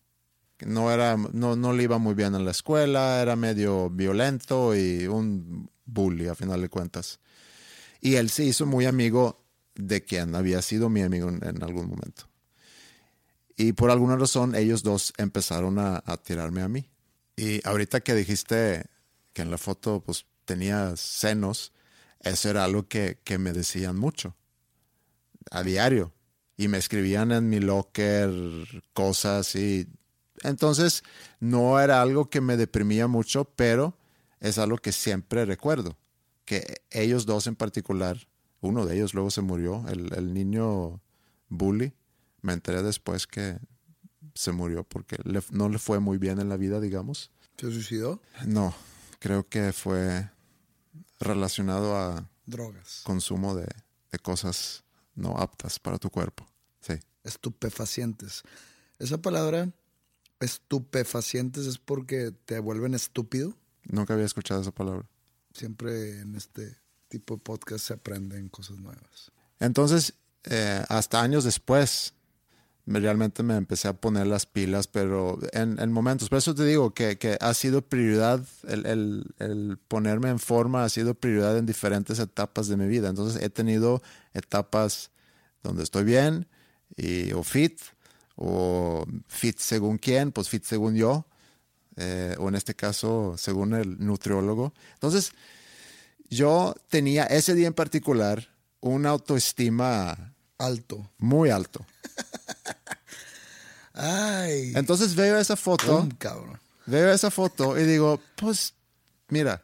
no, 0.64 0.92
era, 0.92 1.18
no, 1.18 1.56
no 1.56 1.74
le 1.74 1.84
iba 1.84 1.98
muy 1.98 2.14
bien 2.14 2.36
en 2.36 2.46
la 2.46 2.52
escuela, 2.52 3.22
era 3.22 3.36
medio 3.36 3.90
violento 3.90 4.76
y 4.76 5.06
un 5.08 5.70
bully 5.86 6.28
a 6.28 6.36
final 6.36 6.62
de 6.62 6.70
cuentas. 6.70 7.20
Y 8.00 8.16
él 8.16 8.30
se 8.30 8.46
hizo 8.46 8.66
muy 8.66 8.86
amigo 8.86 9.44
de 9.76 10.04
quien 10.04 10.36
había 10.36 10.62
sido 10.62 10.90
mi 10.90 11.02
amigo 11.02 11.30
en, 11.30 11.64
algún 11.64 11.90
momento. 11.90 12.30
Y 13.58 13.74
por 13.74 13.90
alguna 13.90 14.16
razón 14.16 14.56
ellos 14.56 14.84
dos 14.84 15.14
empezaron 15.18 15.80
a, 15.80 16.02
tirarme 16.24 16.62
a 16.62 16.70
mí. 16.70 16.90
Y 17.36 17.66
ahorita 17.68 18.00
que 18.02 18.16
dijiste 18.16 18.86
que 19.34 19.42
en 19.42 19.52
la 19.52 19.58
foto 19.58 20.02
pues 20.02 20.26
tenía 20.46 20.96
senos, 20.96 21.74
eso 22.22 22.50
era 22.50 22.64
algo 22.64 22.88
que, 22.88 23.20
que 23.24 23.38
me 23.38 23.52
decían 23.52 23.98
mucho, 23.98 24.36
a 25.52 25.64
diario. 25.64 26.12
Y 26.58 26.68
me 26.70 26.78
escribían 26.78 27.32
en 27.32 27.50
mi 27.50 27.60
locker 27.60 28.32
cosas 28.94 29.56
y 29.56 29.88
entonces, 30.44 31.04
no 31.40 31.80
era 31.80 32.02
algo 32.02 32.30
que 32.30 32.42
me 32.42 32.58
deprimía 32.58 33.08
mucho, 33.08 33.46
pero 33.46 33.98
es 34.40 34.58
algo 34.58 34.78
que 34.78 34.92
siempre 34.92 35.46
recuerdo, 35.46 35.98
que 36.46 36.84
ellos 36.92 37.26
dos 37.26 37.48
en 37.48 37.56
particular, 37.56 38.28
uno 38.62 38.86
de 38.86 38.96
ellos 38.96 39.14
luego 39.14 39.32
se 39.32 39.42
murió, 39.42 39.86
el, 39.88 40.34
niño 40.34 41.02
bully, 41.50 41.94
me 42.42 42.54
enteré 42.54 42.84
después 42.84 43.28
que 43.28 43.58
se 44.36 44.52
murió 44.52 44.84
porque 44.84 45.18
no 45.52 45.70
le 45.70 45.80
fue 45.80 46.00
muy 46.00 46.18
bien 46.18 46.40
en 46.40 46.50
la 46.50 46.58
vida, 46.58 46.80
digamos. 46.80 47.32
¿Se 47.58 47.72
suicidó? 47.72 48.22
No, 48.46 48.76
creo 49.20 49.48
que 49.48 49.72
fue 49.74 50.30
relacionado 51.20 51.98
a 51.98 52.30
drogas. 52.46 53.02
Consumo 53.04 53.56
de, 53.56 53.68
de 54.12 54.20
cosas 54.20 54.85
no 55.16 55.38
aptas 55.38 55.80
para 55.80 55.98
tu 55.98 56.10
cuerpo. 56.10 56.46
Sí. 56.82 57.00
Estupefacientes. 57.24 58.44
Esa 59.00 59.18
palabra 59.22 59.72
estupefacientes 60.40 61.66
es 61.66 61.78
porque 61.78 62.32
te 62.46 62.60
vuelven 62.60 62.94
estúpido. 62.94 63.56
Nunca 63.84 64.14
había 64.14 64.26
escuchado 64.26 64.62
esa 64.62 64.72
palabra. 64.72 65.08
Siempre 65.54 66.20
en 66.20 66.36
este 66.36 66.78
tipo 67.08 67.36
de 67.36 67.42
podcast 67.42 67.88
se 67.88 67.94
aprenden 67.94 68.50
cosas 68.50 68.78
nuevas. 68.78 69.32
Entonces, 69.60 70.14
eh, 70.44 70.84
hasta 70.90 71.22
años 71.22 71.44
después, 71.44 72.14
realmente 72.88 73.42
me 73.44 73.56
empecé 73.56 73.88
a 73.88 73.94
poner 73.94 74.28
las 74.28 74.46
pilas, 74.46 74.88
pero 74.88 75.40
en, 75.54 75.92
momentos, 75.92 76.30
por 76.30 76.38
eso 76.38 76.54
te 76.54 76.66
digo 76.66 76.94
que, 76.94 77.18
que 77.18 77.38
ha 77.42 77.54
sido 77.54 77.82
prioridad, 77.82 78.42
el, 78.68 78.86
el, 78.86 79.26
el, 79.40 79.78
ponerme 79.88 80.30
en 80.30 80.40
forma 80.40 80.84
ha 80.84 80.90
sido 80.90 81.16
prioridad 81.16 81.58
en 81.58 81.66
diferentes 81.66 82.20
etapas 82.20 82.68
de 82.68 82.78
mi 82.78 82.88
vida. 82.88 83.10
Entonces 83.10 83.42
he 83.42 83.50
tenido 83.50 84.04
etapas 84.34 85.12
donde 85.64 85.84
estoy 85.84 86.04
bien 86.04 86.48
y, 86.96 87.32
o 87.34 87.44
fit, 87.44 87.80
o 88.36 89.06
fit 89.28 89.58
según 89.58 89.98
quién, 89.98 90.32
pues 90.32 90.50
fit 90.50 90.64
según 90.64 90.96
yo, 90.96 91.26
eh, 91.98 92.36
o 92.38 92.50
en 92.50 92.56
este 92.56 92.76
caso 92.76 93.36
según 93.38 93.74
el 93.74 93.98
nutriólogo. 94.06 94.74
Entonces, 94.94 95.32
yo 96.30 96.76
tenía 96.90 97.26
ese 97.26 97.56
día 97.56 97.68
en 97.68 97.74
particular 97.74 98.50
una 98.80 99.10
autoestima 99.10 100.35
alto, 100.58 101.10
muy 101.18 101.50
alto. 101.50 101.86
Ay. 103.94 104.74
Entonces 104.76 105.16
veo 105.16 105.38
esa 105.38 105.56
foto, 105.56 106.08
veo 106.86 107.12
esa 107.12 107.32
foto 107.32 107.80
y 107.80 107.84
digo, 107.84 108.20
pues 108.36 108.74
mira, 109.30 109.64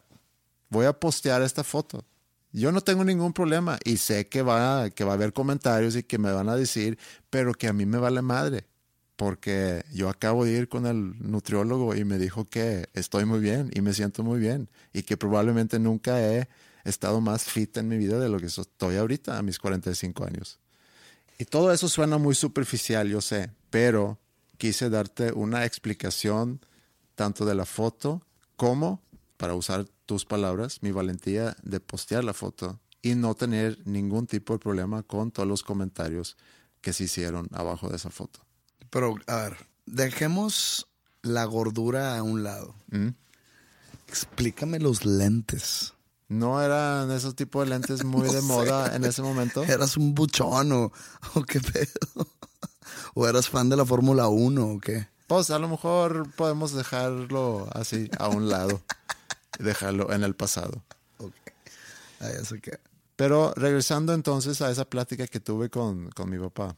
voy 0.69 0.85
a 0.85 0.93
postear 0.93 1.41
esta 1.41 1.63
foto. 1.63 2.05
Yo 2.53 2.71
no 2.71 2.81
tengo 2.81 3.03
ningún 3.03 3.33
problema 3.33 3.77
y 3.83 3.97
sé 3.97 4.27
que 4.27 4.41
va, 4.41 4.89
que 4.89 5.03
va 5.03 5.11
a 5.11 5.15
haber 5.15 5.31
comentarios 5.31 5.95
y 5.95 6.03
que 6.03 6.17
me 6.17 6.31
van 6.31 6.49
a 6.49 6.55
decir, 6.55 6.97
pero 7.29 7.53
que 7.53 7.67
a 7.67 7.73
mí 7.73 7.85
me 7.85 7.97
vale 7.97 8.21
madre. 8.21 8.65
Porque 9.15 9.85
yo 9.93 10.09
acabo 10.09 10.45
de 10.45 10.53
ir 10.53 10.67
con 10.67 10.87
el 10.87 11.13
nutriólogo 11.19 11.95
y 11.95 12.03
me 12.03 12.17
dijo 12.17 12.45
que 12.45 12.87
estoy 12.93 13.25
muy 13.25 13.39
bien 13.39 13.69
y 13.73 13.81
me 13.81 13.93
siento 13.93 14.23
muy 14.23 14.39
bien 14.39 14.69
y 14.93 15.03
que 15.03 15.15
probablemente 15.15 15.77
nunca 15.77 16.19
he 16.19 16.49
estado 16.83 17.21
más 17.21 17.43
fit 17.43 17.77
en 17.77 17.87
mi 17.87 17.97
vida 17.97 18.19
de 18.19 18.29
lo 18.29 18.39
que 18.39 18.47
estoy 18.47 18.95
ahorita 18.95 19.37
a 19.37 19.43
mis 19.43 19.59
45 19.59 20.25
años. 20.25 20.60
Y 21.41 21.45
todo 21.45 21.73
eso 21.73 21.89
suena 21.89 22.19
muy 22.19 22.35
superficial, 22.35 23.09
yo 23.09 23.19
sé, 23.19 23.49
pero 23.71 24.19
quise 24.59 24.91
darte 24.91 25.31
una 25.31 25.65
explicación 25.65 26.63
tanto 27.15 27.45
de 27.45 27.55
la 27.55 27.65
foto 27.65 28.21
como 28.55 29.01
para 29.37 29.55
usar 29.55 29.87
tus 30.05 30.23
palabras, 30.23 30.83
mi 30.83 30.91
valentía 30.91 31.57
de 31.63 31.79
postear 31.79 32.23
la 32.23 32.35
foto 32.35 32.79
y 33.01 33.15
no 33.15 33.33
tener 33.33 33.79
ningún 33.87 34.27
tipo 34.27 34.53
de 34.53 34.59
problema 34.59 35.01
con 35.01 35.31
todos 35.31 35.49
los 35.49 35.63
comentarios 35.63 36.37
que 36.79 36.93
se 36.93 37.05
hicieron 37.05 37.47
abajo 37.53 37.89
de 37.89 37.95
esa 37.95 38.11
foto. 38.11 38.41
Pero, 38.91 39.15
a 39.25 39.37
ver, 39.37 39.57
dejemos 39.87 40.89
la 41.23 41.45
gordura 41.45 42.19
a 42.19 42.21
un 42.21 42.43
lado. 42.43 42.75
¿Mm? 42.91 43.15
Explícame 44.07 44.77
los 44.77 45.05
lentes. 45.05 45.95
No 46.31 46.61
eran 46.61 47.11
esos 47.11 47.35
tipos 47.35 47.65
de 47.65 47.71
lentes 47.71 48.03
muy 48.05 48.29
de 48.29 48.41
moda 48.41 48.95
en 48.95 49.03
ese 49.03 49.21
momento. 49.21 49.63
¿Eras 49.63 49.97
un 49.97 50.15
buchón 50.15 50.71
o, 50.71 50.91
o 51.35 51.43
qué 51.43 51.59
pedo? 51.59 52.25
¿O 53.15 53.27
eras 53.27 53.49
fan 53.49 53.67
de 53.67 53.75
la 53.75 53.85
Fórmula 53.85 54.29
1 54.29 54.65
o 54.65 54.79
qué? 54.79 55.09
Pues 55.27 55.49
a 55.49 55.59
lo 55.59 55.67
mejor 55.67 56.33
podemos 56.35 56.71
dejarlo 56.71 57.67
así 57.73 58.09
a 58.17 58.29
un 58.29 58.47
lado 58.47 58.81
dejarlo 59.59 60.13
en 60.13 60.23
el 60.23 60.33
pasado. 60.33 60.85
Ok. 61.17 61.35
Ahí 62.21 62.33
eso 62.41 62.55
queda. 62.61 62.79
Pero 63.17 63.53
regresando 63.57 64.13
entonces 64.13 64.61
a 64.61 64.71
esa 64.71 64.85
plática 64.85 65.27
que 65.27 65.41
tuve 65.41 65.69
con, 65.69 66.11
con 66.11 66.29
mi 66.29 66.39
papá 66.39 66.77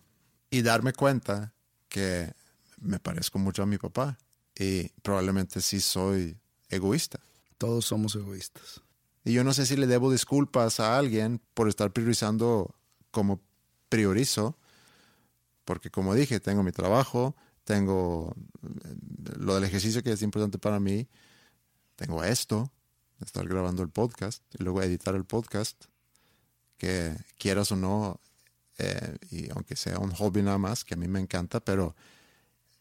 y 0.50 0.64
darme 0.64 0.94
cuenta 0.94 1.54
que 1.90 2.34
me 2.82 3.00
parezco 3.00 3.38
mucho 3.38 3.62
a 3.62 3.68
mi 3.68 3.78
papá 3.78 4.18
y 4.58 4.90
probablemente 5.04 5.62
sí 5.62 5.80
soy 5.80 6.40
egoísta. 6.70 7.20
Todos 7.60 7.86
somos 7.86 8.16
egoístas. 8.16 8.82
Y 9.24 9.34
yo 9.34 9.44
no 9.44 9.54
sé 9.54 9.66
si 9.66 9.78
le 9.78 9.88
debo 9.88 10.12
disculpas 10.12 10.80
a 10.80 10.98
alguien 10.98 11.42
por 11.54 11.70
estar 11.70 11.92
priorizando 11.92 12.76
como 13.12 13.42
priorizo, 13.90 14.58
porque 15.66 15.90
como 15.90 16.14
dije, 16.14 16.40
tengo 16.40 16.64
mi 16.64 16.72
trabajo, 16.72 17.36
tengo 17.64 18.36
eh, 18.64 18.96
lo 19.38 19.56
del 19.56 19.64
ejercicio 19.64 20.04
que 20.04 20.12
es 20.12 20.22
importante 20.22 20.58
para 20.58 20.80
mí, 20.80 21.08
tengo 21.96 22.24
esto, 22.24 22.72
estar 23.22 23.48
grabando 23.48 23.82
el 23.82 23.90
podcast 23.90 24.44
y 24.60 24.64
luego 24.64 24.82
editar 24.82 25.16
el 25.16 25.26
podcast, 25.26 25.86
que 26.78 27.16
quieras 27.38 27.72
o 27.72 27.76
no, 27.76 28.20
eh, 28.78 29.18
y 29.30 29.50
aunque 29.52 29.76
sea 29.76 30.00
un 30.00 30.12
hobby 30.12 30.42
nada 30.42 30.58
más, 30.58 30.84
que 30.84 30.96
a 30.96 30.98
mí 30.98 31.08
me 31.08 31.20
encanta, 31.20 31.60
pero 31.62 31.96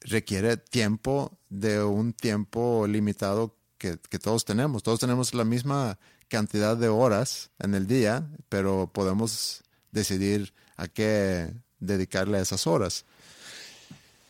requiere 0.00 0.56
tiempo 0.56 1.38
de 1.48 1.82
un 1.82 2.12
tiempo 2.12 2.86
limitado 2.88 3.56
que, 3.78 3.98
que 4.08 4.18
todos 4.18 4.44
tenemos. 4.44 4.82
Todos 4.82 4.98
tenemos 4.98 5.34
la 5.34 5.44
misma 5.44 5.98
cantidad 6.32 6.78
de 6.78 6.88
horas 6.88 7.50
en 7.58 7.74
el 7.74 7.86
día, 7.86 8.26
pero 8.48 8.90
podemos 8.90 9.62
decidir 9.90 10.54
a 10.78 10.88
qué 10.88 11.52
dedicarle 11.78 12.40
esas 12.40 12.66
horas. 12.66 13.04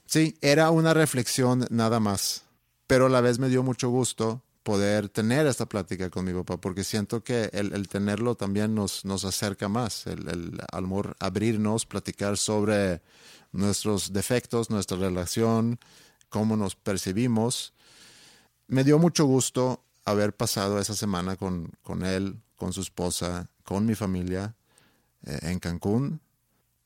Sí, 0.07 0.37
era 0.41 0.73
una 0.73 0.95
reflexión 0.95 1.65
nada 1.71 2.01
más, 2.01 2.43
pero 2.89 3.07
a 3.07 3.09
la 3.09 3.21
vez 3.21 3.39
me 3.39 3.49
dio 3.49 3.63
mucho 3.63 3.89
gusto 3.89 4.43
poder 4.65 5.11
tener 5.11 5.47
esta 5.47 5.67
plática 5.67 6.11
con 6.11 6.25
mi 6.25 6.33
papá, 6.33 6.57
porque 6.57 6.83
siento 6.83 7.23
que 7.23 7.51
el, 7.53 7.89
tenerlo 7.89 8.35
también 8.35 8.75
nos, 8.75 9.05
nos 9.05 9.25
acerca 9.25 9.69
más, 9.69 10.09
el, 10.09 10.29
el 10.29 10.61
amor, 10.73 11.15
abrirnos, 11.21 11.87
platicar 11.87 12.37
sobre 12.37 13.01
nuestros 13.53 14.13
defectos, 14.13 14.71
nuestra 14.71 14.97
relación, 14.97 15.79
cómo 16.31 16.57
nos 16.57 16.75
percibimos. 16.75 17.73
Me 18.67 18.83
dio 18.83 18.99
mucho 18.99 19.25
gusto 19.25 19.85
haber 20.05 20.35
pasado 20.37 20.79
esa 20.79 20.95
semana 20.95 21.37
con, 21.37 21.73
con 21.83 22.05
él, 22.05 22.41
con 22.57 22.73
su 22.73 22.81
esposa, 22.81 23.51
con 23.65 23.87
mi 23.87 23.95
familia 23.95 24.55
eh, 25.25 25.39
en 25.43 25.59
Cancún. 25.59 26.21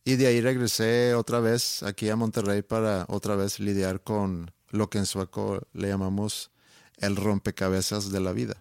Y 0.04 0.16
de 0.16 0.28
ahí 0.28 0.40
regresé 0.40 1.14
otra 1.14 1.40
vez 1.40 1.82
aquí 1.82 2.08
a 2.08 2.16
Monterrey 2.16 2.62
para 2.62 3.06
otra 3.08 3.34
vez 3.34 3.58
lidiar 3.58 4.02
con 4.02 4.52
lo 4.70 4.88
que 4.88 4.98
en 4.98 5.06
sueco 5.06 5.66
le 5.72 5.88
llamamos 5.88 6.50
el 6.98 7.16
rompecabezas 7.16 8.10
de 8.12 8.20
la 8.20 8.32
vida. 8.32 8.56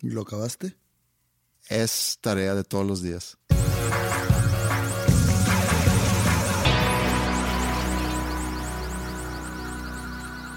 ¿Y 0.00 0.10
lo 0.10 0.22
acabaste? 0.22 0.76
Es 1.68 2.18
tarea 2.20 2.54
de 2.54 2.64
todos 2.64 2.86
los 2.86 3.02
días. 3.02 3.38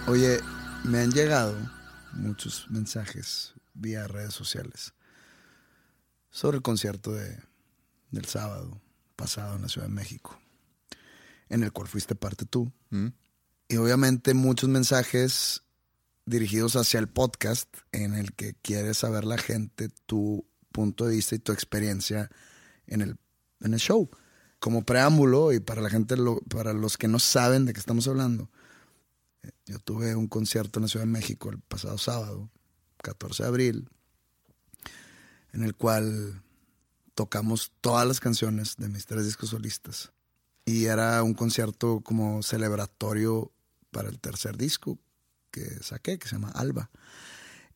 Oye, 0.08 0.40
me 0.84 1.00
han 1.00 1.12
llegado 1.12 1.56
muchos 2.14 2.70
mensajes 2.70 3.54
vía 3.74 4.08
redes 4.08 4.34
sociales 4.34 4.94
sobre 6.30 6.58
el 6.58 6.64
concierto 6.64 7.12
de, 7.14 7.38
del 8.12 8.26
sábado 8.26 8.82
pasado 9.16 9.56
en 9.56 9.64
la 9.64 9.70
Ciudad 9.70 9.88
de 9.88 9.94
México, 9.94 10.40
en 11.50 11.64
el 11.64 11.72
cual 11.72 11.88
fuiste 11.88 12.16
parte 12.16 12.46
tú. 12.46 12.72
¿Mm? 12.90 13.08
Y 13.68 13.78
obviamente 13.78 14.34
muchos 14.34 14.70
mensajes 14.70 15.64
dirigidos 16.26 16.76
hacia 16.76 17.00
el 17.00 17.08
podcast 17.10 17.68
en 17.92 18.14
el 18.14 18.34
que 18.34 18.54
quiere 18.62 18.94
saber 18.94 19.24
la 19.26 19.38
gente 19.38 19.90
tu 20.06 20.46
punto 20.72 21.06
de 21.06 21.16
vista 21.16 21.36
y 21.36 21.40
tu 21.40 21.52
experiencia 21.52 22.30
en 22.88 23.02
el, 23.02 23.18
en 23.62 23.74
el 23.74 23.80
show. 23.80 24.10
Como 24.60 24.84
preámbulo 24.86 25.52
y 25.54 25.60
para 25.60 25.82
la 25.82 25.90
gente, 25.90 26.16
lo- 26.18 26.40
para 26.42 26.74
los 26.74 26.98
que 26.98 27.08
no 27.08 27.20
saben 27.20 27.66
de 27.66 27.74
qué 27.74 27.80
estamos 27.80 28.08
hablando, 28.08 28.52
yo 29.66 29.80
tuve 29.80 30.16
un 30.16 30.28
concierto 30.28 30.80
en 30.80 30.84
la 30.84 30.90
Ciudad 30.90 31.06
de 31.06 31.12
México 31.12 31.50
el 31.50 31.60
pasado 31.60 31.98
sábado, 31.98 32.50
14 33.04 33.44
de 33.44 33.50
abril, 33.50 33.90
en 35.54 35.64
el 35.64 35.76
cual 35.76 36.44
tocamos 37.16 37.72
todas 37.82 38.08
las 38.08 38.20
canciones 38.20 38.78
de 38.78 38.90
mis 38.90 39.06
tres 39.06 39.26
discos 39.26 39.50
solistas. 39.50 40.12
Y 40.66 40.86
era 40.86 41.24
un 41.24 41.34
concierto 41.34 42.02
como 42.02 42.44
celebratorio 42.44 43.52
para 43.92 44.10
el 44.10 44.20
tercer 44.20 44.58
disco 44.58 45.00
que 45.52 45.82
saqué, 45.84 46.18
que 46.18 46.28
se 46.28 46.36
llama 46.36 46.52
Alba. 46.52 46.90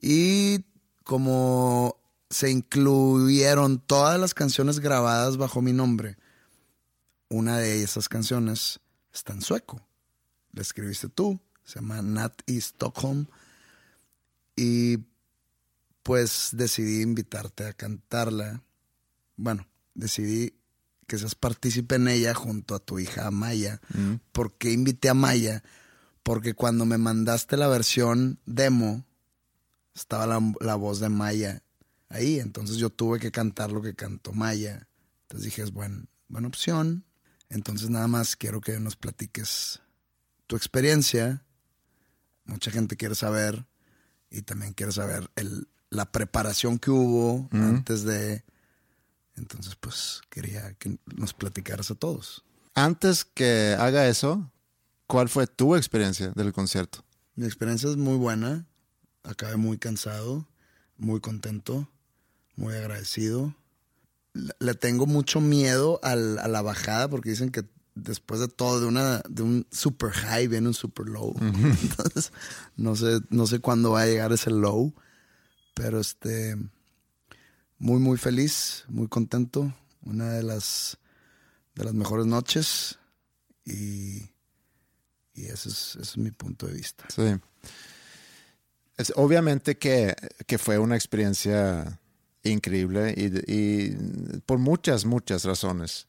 Y 0.02 0.64
como 1.04 2.00
se 2.30 2.50
incluyeron 2.50 3.80
todas 3.80 4.20
las 4.20 4.34
canciones 4.34 4.80
grabadas 4.80 5.38
bajo 5.38 5.62
mi 5.62 5.74
nombre, 5.74 6.18
una 7.30 7.58
de 7.58 7.84
esas 7.84 8.08
canciones 8.08 8.80
está 9.14 9.34
en 9.34 9.42
sueco. 9.42 9.86
La 10.52 10.62
escribiste 10.62 11.10
tú, 11.10 11.40
se 11.66 11.80
llama 11.80 12.02
Nat 12.02 12.34
y 12.46 12.58
Stockholm. 12.58 13.26
Y 14.56 15.00
pues 16.04 16.50
decidí 16.54 17.02
invitarte 17.02 17.66
a 17.66 17.74
cantarla. 17.74 18.62
Bueno, 19.36 19.68
decidí 19.94 20.54
que 21.08 21.18
seas 21.18 21.36
partícipe 21.36 21.96
en 21.96 22.08
ella 22.08 22.34
junto 22.34 22.76
a 22.76 22.80
tu 22.80 23.00
hija 23.00 23.30
Maya. 23.32 23.82
¿Por 24.32 24.54
qué 24.54 24.72
invité 24.72 25.10
a 25.10 25.14
Maya? 25.14 25.64
Porque 26.24 26.54
cuando 26.54 26.86
me 26.86 26.98
mandaste 26.98 27.58
la 27.58 27.68
versión 27.68 28.40
demo, 28.46 29.06
estaba 29.94 30.26
la, 30.26 30.42
la 30.60 30.76
voz 30.76 31.00
de 31.00 31.10
Maya 31.10 31.64
ahí. 32.10 32.40
Entonces 32.40 32.78
yo 32.78 32.90
tuve 32.90 33.20
que 33.20 33.32
cantar 33.32 33.72
lo 33.72 33.82
que 33.82 33.96
cantó 33.96 34.32
Maya. 34.32 34.88
Entonces 35.24 35.46
dije, 35.46 35.64
es 35.64 35.72
buen, 35.72 36.08
buena 36.28 36.48
opción. 36.48 37.04
Entonces 37.50 37.90
nada 37.90 38.08
más 38.08 38.36
quiero 38.36 38.62
que 38.62 38.80
nos 38.80 38.96
platiques 38.96 39.82
tu 40.48 40.56
experiencia. 40.56 41.45
Mucha 42.46 42.72
gente 42.72 42.96
quiere 42.96 43.16
saber 43.16 43.66
y 44.30 44.42
también 44.44 44.74
quiere 44.74 44.92
saber 44.92 45.30
el, 45.36 45.68
la 45.90 46.12
preparación 46.12 46.80
que 46.80 46.92
hubo 46.92 47.50
antes 47.52 48.04
de... 48.04 48.44
Entonces 49.36 49.76
pues 49.76 50.22
quería 50.30 50.74
que 50.76 50.98
nos 51.18 51.34
platicaras 51.34 51.92
a 51.92 51.96
todos. 51.96 52.44
Antes 52.74 53.26
que 53.26 53.76
haga 53.78 54.08
eso, 54.08 54.52
¿cuál 55.08 55.28
fue 55.30 55.46
tu 55.48 55.76
experiencia 55.76 56.32
del 56.36 56.54
concierto? 56.54 57.04
Mi 57.36 57.46
experiencia 57.46 57.90
es 57.90 57.98
muy 57.98 58.18
buena. 58.18 58.66
Acabé 59.24 59.58
muy 59.58 59.78
cansado, 59.78 60.48
muy 60.98 61.20
contento, 61.20 61.90
muy 62.56 62.76
agradecido. 62.76 63.56
Le, 64.34 64.54
le 64.60 64.74
tengo 64.76 65.06
mucho 65.06 65.42
miedo 65.42 66.00
al- 66.04 66.40
a 66.40 66.48
la 66.48 66.62
bajada 66.62 67.10
porque 67.10 67.30
dicen 67.32 67.50
que 67.50 67.66
después 67.96 68.42
de 68.42 68.48
todo, 68.50 68.82
de, 68.82 68.86
una, 68.86 69.22
de 69.28 69.42
un 69.42 69.68
super 69.72 70.12
high 70.12 70.48
viene 70.48 70.68
un 70.68 70.74
super 70.74 71.08
low. 71.08 71.34
Entonces, 71.42 72.32
no 72.76 72.96
sé, 72.96 73.22
no 73.30 73.48
sé 73.48 73.60
cuándo 73.60 73.92
va 73.92 74.02
a 74.02 74.06
llegar 74.06 74.32
ese 74.34 74.52
low. 74.52 74.94
Pero 75.74 76.00
este, 76.00 76.56
muy, 77.80 78.00
muy 78.00 78.18
feliz, 78.18 78.84
muy 78.88 79.08
contento. 79.08 79.74
Una 80.04 80.34
de 80.34 80.44
las, 80.44 80.98
de 81.74 81.86
las 81.86 81.94
mejores 81.94 82.26
noches. 82.26 83.00
Y, 83.66 84.30
y 85.34 85.46
ese, 85.46 85.70
es, 85.70 85.96
ese 85.96 86.02
es 86.02 86.18
mi 86.18 86.32
punto 86.32 86.68
de 86.68 86.74
vista. 86.74 87.06
Sí. 87.14 87.36
Es, 88.98 89.12
obviamente 89.16 89.78
que, 89.78 90.16
que 90.46 90.58
fue 90.58 90.78
una 90.78 90.96
experiencia 90.96 92.00
increíble 92.44 93.14
y, 93.18 93.52
y 93.52 94.42
por 94.46 94.60
muchas, 94.60 95.06
muchas 95.06 95.44
razones. 95.46 96.08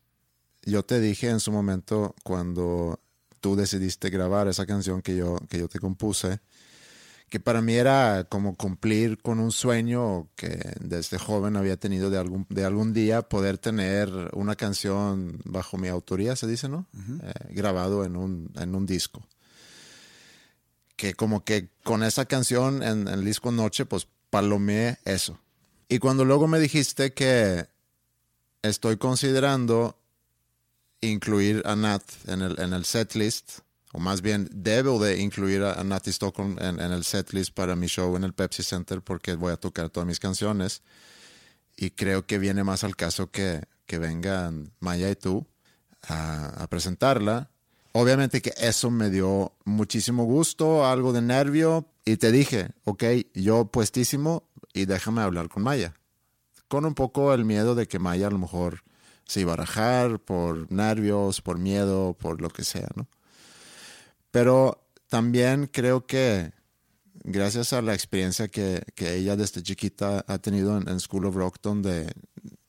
Yo 0.66 0.84
te 0.84 1.00
dije 1.00 1.28
en 1.28 1.40
su 1.40 1.52
momento 1.52 2.14
cuando 2.24 3.00
tú 3.40 3.54
decidiste 3.54 4.10
grabar 4.10 4.48
esa 4.48 4.66
canción 4.66 5.00
que 5.00 5.16
yo, 5.16 5.38
que 5.48 5.60
yo 5.60 5.68
te 5.68 5.78
compuse, 5.78 6.40
que 7.28 7.38
para 7.40 7.62
mí 7.62 7.74
era 7.74 8.24
como 8.28 8.56
cumplir 8.56 9.18
con 9.22 9.38
un 9.38 9.52
sueño 9.52 10.28
que 10.34 10.74
desde 10.80 11.18
joven 11.18 11.56
había 11.56 11.76
tenido 11.76 12.10
de 12.10 12.18
algún, 12.18 12.46
de 12.48 12.64
algún 12.64 12.92
día 12.92 13.22
poder 13.22 13.58
tener 13.58 14.10
una 14.32 14.56
canción 14.56 15.40
bajo 15.44 15.78
mi 15.78 15.86
autoría, 15.86 16.34
se 16.34 16.48
dice, 16.48 16.68
¿no? 16.68 16.86
Eh, 16.94 17.32
grabado 17.50 18.04
en 18.04 18.16
un, 18.16 18.50
en 18.56 18.74
un 18.74 18.86
disco 18.86 19.26
que 20.96 21.14
como 21.14 21.44
que 21.44 21.68
con 21.84 22.02
esa 22.02 22.24
canción 22.24 22.82
en, 22.82 23.06
en 23.06 23.08
el 23.08 23.24
disco 23.24 23.52
Noche, 23.52 23.84
pues 23.84 24.08
palomeé 24.30 24.98
eso. 25.04 25.38
Y 25.88 25.98
cuando 25.98 26.24
luego 26.24 26.48
me 26.48 26.58
dijiste 26.58 27.12
que 27.12 27.66
estoy 28.62 28.96
considerando 28.96 29.98
incluir 31.00 31.62
a 31.64 31.76
Nat 31.76 32.02
en 32.26 32.42
el, 32.42 32.60
en 32.60 32.72
el 32.72 32.84
setlist, 32.84 33.60
o 33.92 33.98
más 33.98 34.20
bien 34.22 34.48
debo 34.52 35.02
de 35.02 35.20
incluir 35.20 35.62
a, 35.62 35.74
a 35.74 35.84
Nat 35.84 36.06
Stockholm 36.08 36.58
en, 36.60 36.80
en 36.80 36.92
el 36.92 37.04
setlist 37.04 37.54
para 37.54 37.76
mi 37.76 37.86
show 37.86 38.16
en 38.16 38.24
el 38.24 38.32
Pepsi 38.32 38.62
Center 38.62 39.00
porque 39.02 39.34
voy 39.34 39.52
a 39.52 39.56
tocar 39.56 39.90
todas 39.90 40.06
mis 40.06 40.20
canciones. 40.20 40.82
Y 41.76 41.90
creo 41.90 42.26
que 42.26 42.38
viene 42.38 42.64
más 42.64 42.84
al 42.84 42.96
caso 42.96 43.30
que, 43.30 43.62
que 43.86 43.98
vengan 43.98 44.72
Maya 44.80 45.10
y 45.10 45.16
tú 45.16 45.46
a, 46.08 46.62
a 46.62 46.66
presentarla. 46.68 47.50
obviamente 47.92 48.42
que 48.42 48.52
eso 48.58 48.90
me 48.90 49.10
dio 49.10 49.52
muchísimo 49.64 50.24
gusto, 50.24 50.86
algo 50.86 51.12
de 51.12 51.22
nervio, 51.22 51.86
y 52.04 52.18
te 52.18 52.30
dije, 52.30 52.70
ok, 52.84 53.04
yo 53.34 53.66
puestísimo 53.66 54.44
y 54.72 54.84
déjame 54.84 55.22
hablar 55.22 55.48
con 55.48 55.62
Maya. 55.62 55.94
Con 56.68 56.84
un 56.84 56.94
poco 56.94 57.32
el 57.32 57.44
miedo 57.44 57.74
de 57.74 57.86
que 57.88 57.98
Maya 57.98 58.26
a 58.26 58.30
lo 58.30 58.38
mejor 58.38 58.82
se 59.26 59.40
iba 59.40 59.54
a 59.54 59.56
rajar 59.56 60.20
por 60.20 60.70
nervios, 60.72 61.40
por 61.42 61.58
miedo, 61.58 62.14
por 62.14 62.40
lo 62.40 62.48
que 62.50 62.64
sea, 62.64 62.88
¿no? 62.94 63.08
Pero 64.30 64.86
también 65.08 65.68
creo 65.72 66.06
que 66.06 66.52
gracias 67.24 67.72
a 67.72 67.82
la 67.82 67.94
experiencia 67.94 68.48
que, 68.48 68.84
ella 68.98 69.36
desde 69.36 69.62
chiquita 69.62 70.24
ha 70.28 70.38
tenido 70.38 70.78
en, 70.78 71.00
School 71.00 71.26
of 71.26 71.34
Rock, 71.34 71.58
donde 71.62 72.12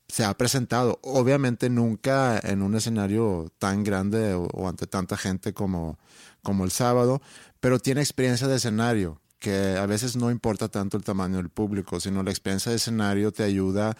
se 0.07 0.23
ha 0.23 0.33
presentado, 0.35 0.99
obviamente 1.03 1.69
nunca 1.69 2.39
en 2.39 2.61
un 2.61 2.75
escenario 2.75 3.51
tan 3.59 3.83
grande 3.83 4.33
o, 4.33 4.67
ante 4.67 4.87
tanta 4.87 5.17
gente 5.17 5.53
como, 5.53 5.99
como 6.41 6.63
el 6.63 6.71
sábado, 6.71 7.21
pero 7.59 7.79
tiene 7.79 8.01
experiencia 8.01 8.47
de 8.47 8.55
escenario, 8.55 9.21
que 9.39 9.77
a 9.77 9.85
veces 9.85 10.15
no 10.15 10.31
importa 10.31 10.69
tanto 10.69 10.97
el 10.97 11.03
tamaño 11.03 11.37
del 11.37 11.49
público, 11.49 11.99
sino 11.99 12.23
la 12.23 12.31
experiencia 12.31 12.71
de 12.71 12.77
escenario 12.77 13.31
te 13.31 13.43
ayuda 13.43 13.95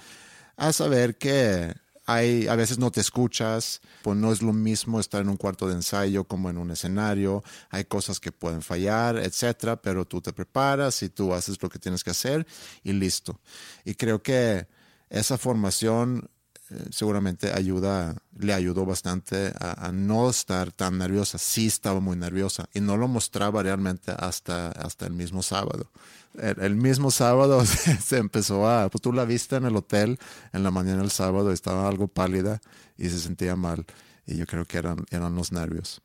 a 0.56 0.74
saber 0.74 1.18
que 1.18 1.76
hay, 2.08 2.48
a 2.48 2.56
veces 2.56 2.80
no 2.80 2.90
te 2.90 3.02
escuchas, 3.02 3.82
pues 4.02 4.18
no 4.18 4.32
es 4.32 4.42
lo 4.42 4.54
mismo 4.54 5.00
estar 5.00 5.22
en 5.22 5.30
un 5.30 5.36
cuarto 5.36 5.68
de 5.68 5.74
ensayo 5.74 6.24
como 6.24 6.50
en 6.50 6.58
un 6.58 6.72
escenario, 6.72 7.44
hay 7.70 7.84
cosas 7.84 8.22
que 8.22 8.32
pueden 8.32 8.62
fallar, 8.62 9.18
etcétera, 9.18 9.82
pero 9.82 10.06
tú 10.06 10.22
te 10.22 10.32
preparas 10.32 11.04
y 11.04 11.10
tú 11.10 11.34
haces 11.34 11.62
lo 11.62 11.70
que 11.70 11.80
tienes 11.80 12.06
que 12.06 12.12
hacer 12.12 12.48
y 12.84 12.94
listo. 12.94 13.40
Y 13.84 13.96
creo 13.96 14.24
que 14.24 14.68
esa 15.10 15.38
formación 15.38 16.30
eh, 16.70 16.86
seguramente 16.92 17.52
ayuda, 17.54 18.16
le 18.38 18.54
ayudó 18.54 18.86
bastante 18.86 19.54
a, 19.60 19.92
no 19.92 20.30
estar 20.30 20.72
tan 20.72 20.98
nerviosa. 20.98 21.38
Sí 21.38 21.68
estaba 21.68 22.00
muy 22.00 22.16
nerviosa 22.16 22.70
y 22.74 22.80
no 22.80 22.96
lo 22.96 23.10
mostraba 23.10 23.64
realmente 23.64 24.14
hasta, 24.18 24.70
hasta 24.70 25.06
el 25.06 25.14
mismo 25.14 25.44
sábado 25.44 25.92
el, 26.38 26.76
mismo 26.76 27.12
sábado 27.12 27.64
se, 27.66 28.18
empezó 28.18 28.70
a, 28.70 28.90
pues 28.90 29.02
tú 29.02 29.14
la 29.14 29.26
viste 29.26 29.56
en 29.56 29.66
el 29.66 29.76
hotel 29.76 30.20
en 30.54 30.64
la 30.64 30.72
mañana 30.72 31.02
del 31.02 31.12
sábado, 31.12 31.52
estaba 31.52 31.88
algo 31.88 32.08
pálida 32.08 32.62
y 32.98 33.10
se 33.10 33.20
sentía 33.20 33.56
mal. 33.56 33.86
Y 34.26 34.38
yo 34.38 34.46
creo 34.46 34.66
que 34.66 34.78
eran, 34.78 35.06
eran 35.10 35.36
los 35.36 35.52
nervios. 35.52 36.02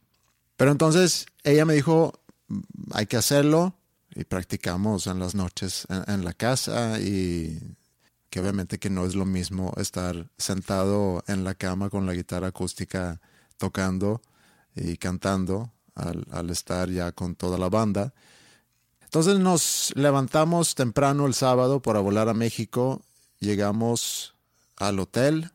Pero 0.56 0.70
entonces 0.70 1.26
ella 1.44 1.64
me 1.64 1.74
dijo, 1.74 2.20
mm, 2.48 2.60
hay 2.92 3.06
que 3.06 3.16
hacerlo 3.16 3.74
y 4.14 4.24
practicamos 4.24 5.06
en 5.06 5.18
las 5.18 5.34
noches 5.34 5.86
en, 5.88 6.24
la 6.24 6.34
casa 6.34 7.00
y 7.00 7.58
que 8.28 8.40
obviamente 8.40 8.78
que 8.78 8.90
no 8.90 9.06
es 9.06 9.14
lo 9.14 9.24
mismo 9.24 9.72
estar 9.78 10.28
sentado 10.36 11.24
en 11.28 11.44
la 11.44 11.54
cama 11.54 11.88
con 11.88 12.06
la 12.06 12.12
guitarra 12.12 12.48
acústica 12.48 13.20
tocando 13.56 14.20
y 14.74 14.98
cantando 14.98 15.72
al, 15.94 16.26
al 16.30 16.50
estar 16.50 16.90
ya 16.90 17.12
con 17.12 17.36
toda 17.36 17.56
la 17.56 17.70
banda 17.70 18.12
entonces 19.12 19.40
nos 19.40 19.92
levantamos 19.94 20.74
temprano 20.74 21.26
el 21.26 21.34
sábado 21.34 21.82
para 21.82 22.00
volar 22.00 22.30
a 22.30 22.32
México, 22.32 23.02
llegamos 23.40 24.34
al 24.78 24.98
hotel, 25.00 25.50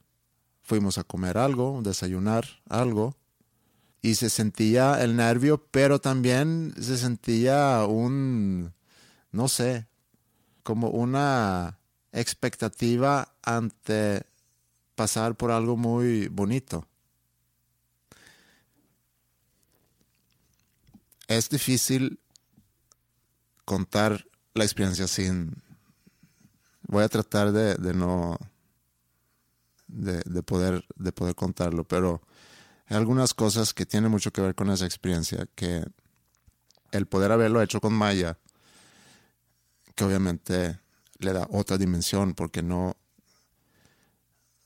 fuimos 0.62 1.00
a 1.00 1.04
comer 1.04 1.40
algo, 1.40 1.82
desayunar 1.82 2.46
algo, 2.70 3.16
y 4.00 4.14
se 4.14 4.30
sentía 4.30 5.04
el 5.04 5.16
nervio, 5.16 5.66
pero 5.72 6.00
también 6.00 6.76
se 6.80 7.00
sentía 7.00 7.84
un, 7.90 8.76
no 9.32 9.48
sé, 9.48 9.88
como 10.62 10.90
una 10.90 11.80
expectativa 12.12 13.34
ante 13.42 14.22
pasar 14.94 15.34
por 15.34 15.50
algo 15.50 15.76
muy 15.76 16.28
bonito. 16.28 16.86
Es 21.28 21.50
difícil 21.50 22.20
contar 23.68 24.26
la 24.54 24.64
experiencia 24.64 25.08
sin... 25.08 25.62
Voy 26.84 27.04
a 27.04 27.10
tratar 27.10 27.52
de, 27.52 27.94
no... 27.94 28.40
De, 29.88 30.42
poder, 30.42 30.86
de 30.96 31.12
poder 31.12 31.36
contarlo, 31.36 31.84
pero 31.84 32.22
hay 32.86 32.96
algunas 32.96 33.34
cosas 33.34 33.74
que 33.74 33.86
tienen 33.86 34.10
mucho 34.10 34.32
que 34.32 34.42
ver 34.42 34.56
con 34.56 34.70
esa 34.72 34.86
experiencia, 34.86 35.48
que 35.54 35.86
el 36.92 37.08
poder 37.08 37.34
haberlo 37.34 37.62
hecho 37.62 37.82
con 37.82 37.94
Maya, 37.94 38.38
que 39.96 40.06
obviamente 40.06 40.80
le 41.20 41.34
da 41.34 41.46
otra 41.52 41.78
dimensión, 41.78 42.36
porque 42.36 42.64
no, 42.64 42.96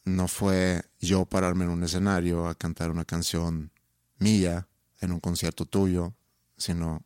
no 0.06 0.28
fue 0.28 0.84
yo 1.00 1.26
pararme 1.26 1.66
en 1.66 1.72
un 1.72 1.84
escenario 1.84 2.48
a 2.48 2.54
cantar 2.54 2.92
una 2.92 3.06
canción 3.06 3.72
mía 4.20 4.68
en 5.00 5.12
un 5.12 5.20
concierto 5.20 5.66
tuyo, 5.66 6.14
sino 6.56 7.04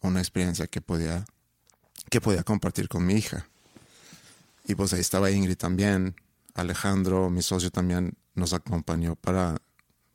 una 0.00 0.20
experiencia 0.20 0.66
que 0.66 0.80
podía, 0.80 1.24
que 2.10 2.20
podía 2.20 2.42
compartir 2.42 2.88
con 2.88 3.06
mi 3.06 3.14
hija. 3.14 3.48
Y 4.66 4.74
pues 4.74 4.92
ahí 4.92 5.00
estaba 5.00 5.30
Ingrid 5.30 5.56
también, 5.56 6.14
Alejandro, 6.54 7.30
mi 7.30 7.42
socio 7.42 7.70
también 7.70 8.14
nos 8.34 8.52
acompañó 8.52 9.16
para, 9.16 9.56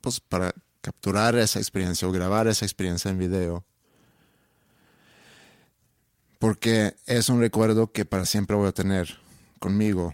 pues, 0.02 0.20
para 0.20 0.54
capturar 0.82 1.36
esa 1.36 1.60
experiencia 1.60 2.08
o 2.08 2.12
grabar 2.12 2.48
esa 2.48 2.66
experiencia 2.66 3.10
en 3.10 3.18
video. 3.18 3.66
Porque 6.40 6.96
es 7.06 7.30
un 7.30 7.40
recuerdo 7.40 7.92
que 7.92 8.04
para 8.04 8.26
siempre 8.26 8.56
voy 8.56 8.68
a 8.68 8.74
tener 8.74 9.18
conmigo. 9.60 10.14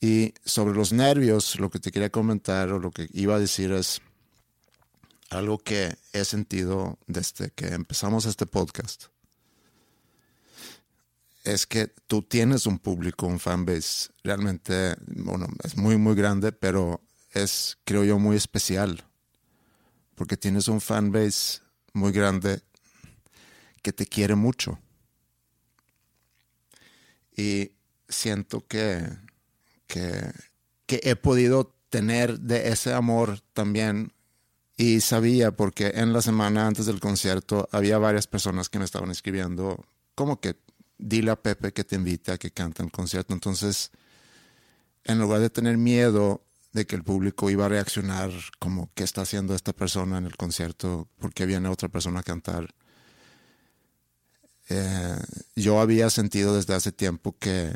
Y 0.00 0.34
sobre 0.44 0.74
los 0.74 0.92
nervios, 0.92 1.58
lo 1.58 1.70
que 1.70 1.80
te 1.80 1.90
quería 1.90 2.10
comentar 2.10 2.70
o 2.70 2.78
lo 2.78 2.92
que 2.92 3.08
iba 3.12 3.34
a 3.34 3.40
decir 3.40 3.72
es, 3.72 4.00
algo 5.32 5.58
que 5.58 5.96
he 6.12 6.24
sentido 6.24 6.98
desde 7.06 7.50
que 7.50 7.68
empezamos 7.68 8.26
este 8.26 8.46
podcast 8.46 9.06
es 11.44 11.66
que 11.66 11.88
tú 12.06 12.22
tienes 12.22 12.66
un 12.66 12.78
público, 12.78 13.26
un 13.26 13.40
fanbase 13.40 14.10
realmente, 14.22 14.96
bueno, 15.06 15.48
es 15.64 15.76
muy, 15.76 15.96
muy 15.96 16.14
grande, 16.14 16.52
pero 16.52 17.00
es, 17.32 17.78
creo 17.84 18.04
yo, 18.04 18.18
muy 18.18 18.36
especial. 18.36 19.04
Porque 20.14 20.36
tienes 20.36 20.68
un 20.68 20.80
fanbase 20.80 21.60
muy 21.94 22.12
grande 22.12 22.62
que 23.82 23.92
te 23.92 24.06
quiere 24.06 24.34
mucho. 24.36 24.78
Y 27.36 27.72
siento 28.08 28.66
que, 28.66 29.04
que, 29.86 30.32
he 30.86 31.16
podido 31.16 31.74
tener 31.88 32.38
de 32.38 32.68
ese 32.68 32.92
amor 32.92 33.40
también 33.52 34.12
y 34.82 35.00
sabía 35.00 35.52
porque 35.52 35.92
en 35.94 36.12
la 36.12 36.20
semana 36.20 36.66
antes 36.66 36.86
del 36.86 36.98
concierto 36.98 37.68
había 37.70 37.98
varias 37.98 38.26
personas 38.26 38.68
que 38.68 38.80
me 38.80 38.84
estaban 38.84 39.12
escribiendo 39.12 39.84
como 40.16 40.40
que 40.40 40.56
dile 40.98 41.30
a 41.30 41.36
Pepe 41.36 41.72
que 41.72 41.84
te 41.84 41.94
invite 41.94 42.32
a 42.32 42.38
que 42.38 42.50
cante 42.50 42.82
el 42.82 42.90
concierto. 42.90 43.32
Entonces, 43.32 43.92
en 45.04 45.20
lugar 45.20 45.40
de 45.40 45.50
tener 45.50 45.76
miedo 45.78 46.42
de 46.72 46.84
que 46.84 46.96
el 46.96 47.04
público 47.04 47.48
iba 47.48 47.66
a 47.66 47.68
reaccionar 47.68 48.32
como 48.58 48.90
qué 48.96 49.04
está 49.04 49.22
haciendo 49.22 49.54
esta 49.54 49.72
persona 49.72 50.18
en 50.18 50.26
el 50.26 50.36
concierto 50.36 51.06
porque 51.20 51.46
viene 51.46 51.68
otra 51.68 51.88
persona 51.88 52.18
a 52.18 52.24
cantar, 52.24 52.74
eh, 54.68 55.16
yo 55.54 55.80
había 55.80 56.10
sentido 56.10 56.56
desde 56.56 56.74
hace 56.74 56.90
tiempo 56.90 57.36
que 57.38 57.72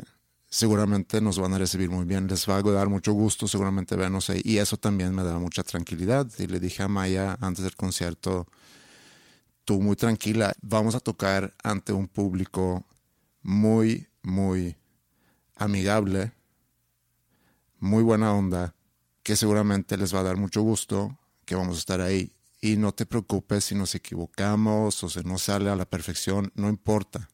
seguramente 0.49 1.21
nos 1.21 1.39
van 1.39 1.53
a 1.53 1.57
recibir 1.57 1.89
muy 1.89 2.05
bien, 2.05 2.27
les 2.27 2.47
va 2.47 2.57
a 2.57 2.61
dar 2.61 2.89
mucho 2.89 3.13
gusto 3.13 3.47
seguramente 3.47 3.95
vernos 3.95 4.29
ahí 4.29 4.41
y 4.43 4.57
eso 4.57 4.77
también 4.77 5.13
me 5.13 5.23
da 5.23 5.37
mucha 5.39 5.63
tranquilidad. 5.63 6.27
Y 6.37 6.47
le 6.47 6.59
dije 6.59 6.83
a 6.83 6.87
Maya 6.87 7.37
antes 7.41 7.63
del 7.63 7.75
concierto, 7.75 8.47
tú 9.65 9.81
muy 9.81 9.95
tranquila, 9.95 10.53
vamos 10.61 10.95
a 10.95 10.99
tocar 10.99 11.53
ante 11.63 11.93
un 11.93 12.07
público 12.07 12.85
muy, 13.41 14.07
muy 14.23 14.77
amigable, 15.55 16.33
muy 17.79 18.03
buena 18.03 18.33
onda, 18.33 18.75
que 19.23 19.35
seguramente 19.35 19.97
les 19.97 20.13
va 20.15 20.21
a 20.21 20.23
dar 20.23 20.37
mucho 20.37 20.61
gusto, 20.61 21.17
que 21.45 21.55
vamos 21.55 21.75
a 21.77 21.79
estar 21.79 22.01
ahí. 22.01 22.31
Y 22.59 22.77
no 22.77 22.93
te 22.93 23.05
preocupes 23.05 23.65
si 23.65 23.75
nos 23.75 23.93
equivocamos 23.93 25.03
o 25.03 25.09
si 25.09 25.19
no 25.21 25.37
sale 25.37 25.69
a 25.69 25.75
la 25.75 25.85
perfección, 25.85 26.51
no 26.55 26.69
importa 26.69 27.29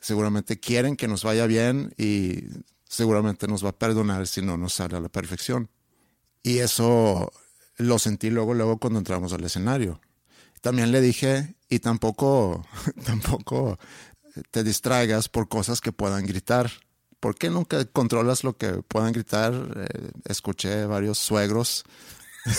seguramente 0.00 0.58
quieren 0.60 0.96
que 0.96 1.08
nos 1.08 1.24
vaya 1.24 1.46
bien 1.46 1.94
y 1.96 2.44
seguramente 2.88 3.46
nos 3.46 3.64
va 3.64 3.70
a 3.70 3.78
perdonar 3.78 4.26
si 4.26 4.42
no 4.42 4.56
nos 4.56 4.74
sale 4.74 4.96
a 4.96 5.00
la 5.00 5.08
perfección. 5.08 5.70
Y 6.42 6.58
eso 6.58 7.32
lo 7.76 7.98
sentí 7.98 8.30
luego, 8.30 8.54
luego 8.54 8.78
cuando 8.78 8.98
entramos 8.98 9.32
al 9.32 9.44
escenario. 9.44 10.00
También 10.60 10.92
le 10.92 11.00
dije, 11.00 11.56
y 11.68 11.78
tampoco, 11.78 12.66
tampoco 13.04 13.78
te 14.50 14.64
distraigas 14.64 15.28
por 15.28 15.48
cosas 15.48 15.80
que 15.80 15.92
puedan 15.92 16.26
gritar. 16.26 16.70
¿Por 17.20 17.34
qué 17.34 17.50
nunca 17.50 17.84
controlas 17.86 18.44
lo 18.44 18.56
que 18.56 18.82
puedan 18.86 19.12
gritar? 19.12 19.52
Eh, 19.76 20.10
escuché 20.26 20.86
varios 20.86 21.18
suegros. 21.18 21.84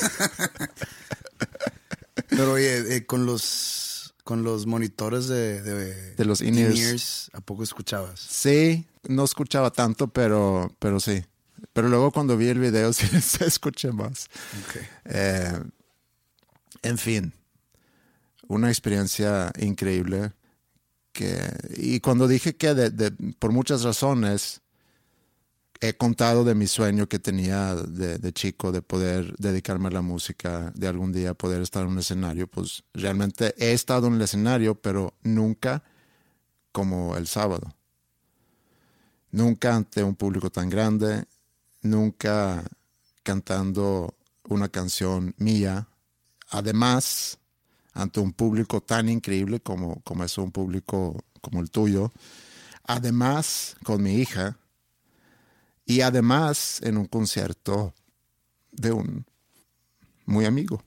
Pero 2.30 2.54
oye, 2.54 2.96
eh, 2.98 3.06
con 3.06 3.26
los 3.26 3.99
con 4.30 4.44
los 4.44 4.68
monitores 4.68 5.28
de, 5.28 5.60
de, 5.64 6.24
los 6.24 6.42
in-ears. 6.42 7.32
¿A 7.34 7.42
poco 7.42 7.64
escuchabas? 7.64 8.20
Sí, 8.20 8.86
no 9.08 9.24
escuchaba 9.24 9.72
tanto, 9.72 10.10
pero, 10.10 10.72
pero 10.78 11.00
sí. 11.00 11.26
Pero 11.74 11.90
luego 11.90 12.12
cuando 12.12 12.38
vi 12.38 12.48
el 12.50 12.60
video 12.60 12.94
sí 12.94 13.08
se 13.08 13.48
escuché 13.48 13.92
más. 13.92 14.28
Eh, 15.06 15.60
En 16.84 17.00
fin, 17.00 17.34
una 18.48 18.70
experiencia 18.70 19.52
increíble. 19.58 20.34
Que, 21.12 21.42
y 21.76 22.00
cuando 22.00 22.28
dije 22.28 22.56
que 22.56 22.76
de, 22.76 23.10
por 23.40 23.52
muchas 23.52 23.82
razones 23.82 24.62
he 25.82 25.94
contado 25.96 26.44
de 26.44 26.56
mi 26.56 26.68
sueño 26.68 27.08
que 27.08 27.20
tenía 27.20 27.76
de, 27.76 28.18
de, 28.18 28.34
chico 28.34 28.72
de 28.72 28.82
poder 28.82 29.36
dedicarme 29.38 29.88
a 29.88 29.92
la 29.92 30.02
música, 30.02 30.72
de 30.76 30.88
algún 30.88 31.14
día 31.14 31.34
poder 31.34 31.62
estar 31.62 31.84
en 31.84 31.90
un 31.90 32.00
escenario, 32.00 32.48
pues 32.48 32.84
realmente 32.94 33.54
he 33.58 33.72
estado 33.72 34.08
en 34.08 34.16
el 34.16 34.22
escenario, 34.22 34.76
pero 34.76 35.14
nunca 35.24 35.84
como 36.72 37.16
el 37.16 37.28
sábado. 37.28 37.76
Nunca 39.32 39.76
ante 39.76 40.04
un 40.04 40.16
público 40.16 40.50
tan 40.50 40.70
grande, 40.70 41.26
nunca 41.82 42.64
cantando 43.24 44.16
una 44.44 44.70
canción 44.70 45.36
mía. 45.38 45.88
Además, 46.50 47.38
ante 47.94 48.20
un 48.20 48.34
público 48.34 48.82
tan 48.82 49.08
increíble 49.08 49.60
como, 49.60 50.02
como 50.02 50.24
es 50.24 50.38
un 50.38 50.52
público 50.52 51.24
como 51.42 51.62
el 51.62 51.70
tuyo. 51.70 52.12
Además, 52.86 53.78
con 53.84 54.02
mi 54.02 54.16
hija 54.16 54.58
y 55.90 56.02
además 56.02 56.82
en 56.84 56.98
un 56.98 57.08
concierto 57.08 57.96
de 58.72 58.92
un 58.92 59.26
muy 60.28 60.46
amigo. 60.46 60.84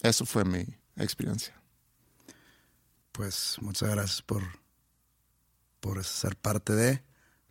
Eso 0.00 0.24
fue 0.24 0.46
mi 0.46 0.64
experiencia. 0.96 1.54
Pues 3.12 3.58
muchas 3.60 3.90
gracias 3.90 4.22
por, 4.22 4.42
por 5.80 6.02
ser 6.02 6.34
parte 6.36 6.72
de. 6.72 7.02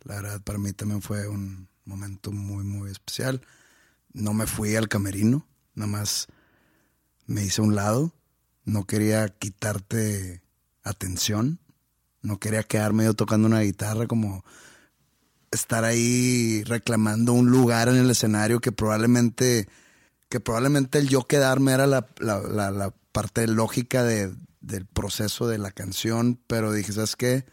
La 0.02 0.16
verdad, 0.16 0.42
para 0.42 0.58
mí 0.58 0.72
también 0.72 1.02
fue 1.02 1.28
un 1.28 1.68
momento 1.84 2.32
muy, 2.32 2.64
muy 2.64 2.90
especial. 2.90 3.46
No 4.12 4.34
me 4.34 4.48
fui 4.48 4.74
al 4.74 4.88
camerino, 4.88 5.46
nada 5.76 5.86
más 5.86 6.26
me 7.26 7.44
hice 7.44 7.60
a 7.60 7.64
un 7.64 7.76
lado. 7.76 8.12
No 8.64 8.88
quería 8.88 9.28
quitarte 9.28 10.42
atención 10.82 11.60
no 12.26 12.38
quería 12.38 12.62
quedarme 12.64 13.04
yo 13.04 13.14
tocando 13.14 13.46
una 13.46 13.60
guitarra, 13.60 14.06
como 14.06 14.44
estar 15.52 15.84
ahí 15.84 16.64
reclamando 16.64 17.32
un 17.32 17.50
lugar 17.50 17.88
en 17.88 17.96
el 17.96 18.10
escenario 18.10 18.60
que 18.60 18.72
probablemente, 18.72 19.68
que 20.28 20.40
probablemente 20.40 20.98
el 20.98 21.08
yo 21.08 21.22
quedarme 21.26 21.72
era 21.72 21.86
la, 21.86 22.94
parte 23.12 23.46
lógica 23.46 24.04
del 24.04 24.86
proceso 24.92 25.48
de 25.48 25.56
la 25.56 25.70
canción, 25.70 26.38
pero 26.46 26.72
dije, 26.72 26.92
¿sabes 26.92 27.16
qué? 27.16 27.46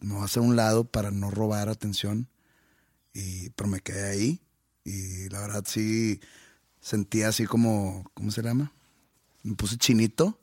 Me 0.00 0.14
voy 0.14 0.22
a 0.22 0.24
hacer 0.24 0.42
un 0.42 0.56
lado 0.56 0.84
para 0.84 1.10
no 1.10 1.30
robar 1.30 1.68
atención, 1.68 2.28
y, 3.12 3.50
pero 3.50 3.68
me 3.68 3.80
quedé 3.80 4.10
ahí 4.10 4.40
y 4.84 5.28
la 5.28 5.40
verdad 5.40 5.64
sí 5.66 6.20
sentía 6.80 7.28
así 7.28 7.44
como, 7.44 8.10
¿cómo 8.14 8.30
se 8.30 8.42
llama? 8.42 8.72
Me 9.42 9.54
puse 9.54 9.76
chinito 9.76 10.40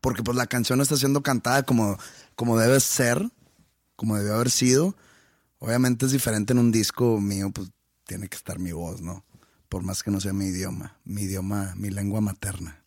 porque 0.00 0.22
pues 0.22 0.36
la 0.36 0.46
canción 0.46 0.80
está 0.80 0.96
siendo 0.96 1.22
cantada 1.22 1.62
como, 1.62 1.98
como 2.34 2.58
debe 2.58 2.80
ser, 2.80 3.30
como 3.96 4.16
debió 4.16 4.34
haber 4.34 4.50
sido. 4.50 4.96
Obviamente 5.58 6.06
es 6.06 6.12
diferente 6.12 6.52
en 6.52 6.58
un 6.58 6.72
disco 6.72 7.20
mío, 7.20 7.50
pues 7.50 7.70
tiene 8.04 8.28
que 8.28 8.36
estar 8.36 8.58
mi 8.58 8.72
voz, 8.72 9.00
¿no? 9.00 9.24
Por 9.68 9.82
más 9.82 10.02
que 10.02 10.10
no 10.10 10.20
sea 10.20 10.32
mi 10.32 10.46
idioma, 10.46 10.98
mi 11.04 11.22
idioma, 11.22 11.74
mi 11.76 11.90
lengua 11.90 12.20
materna. 12.20 12.84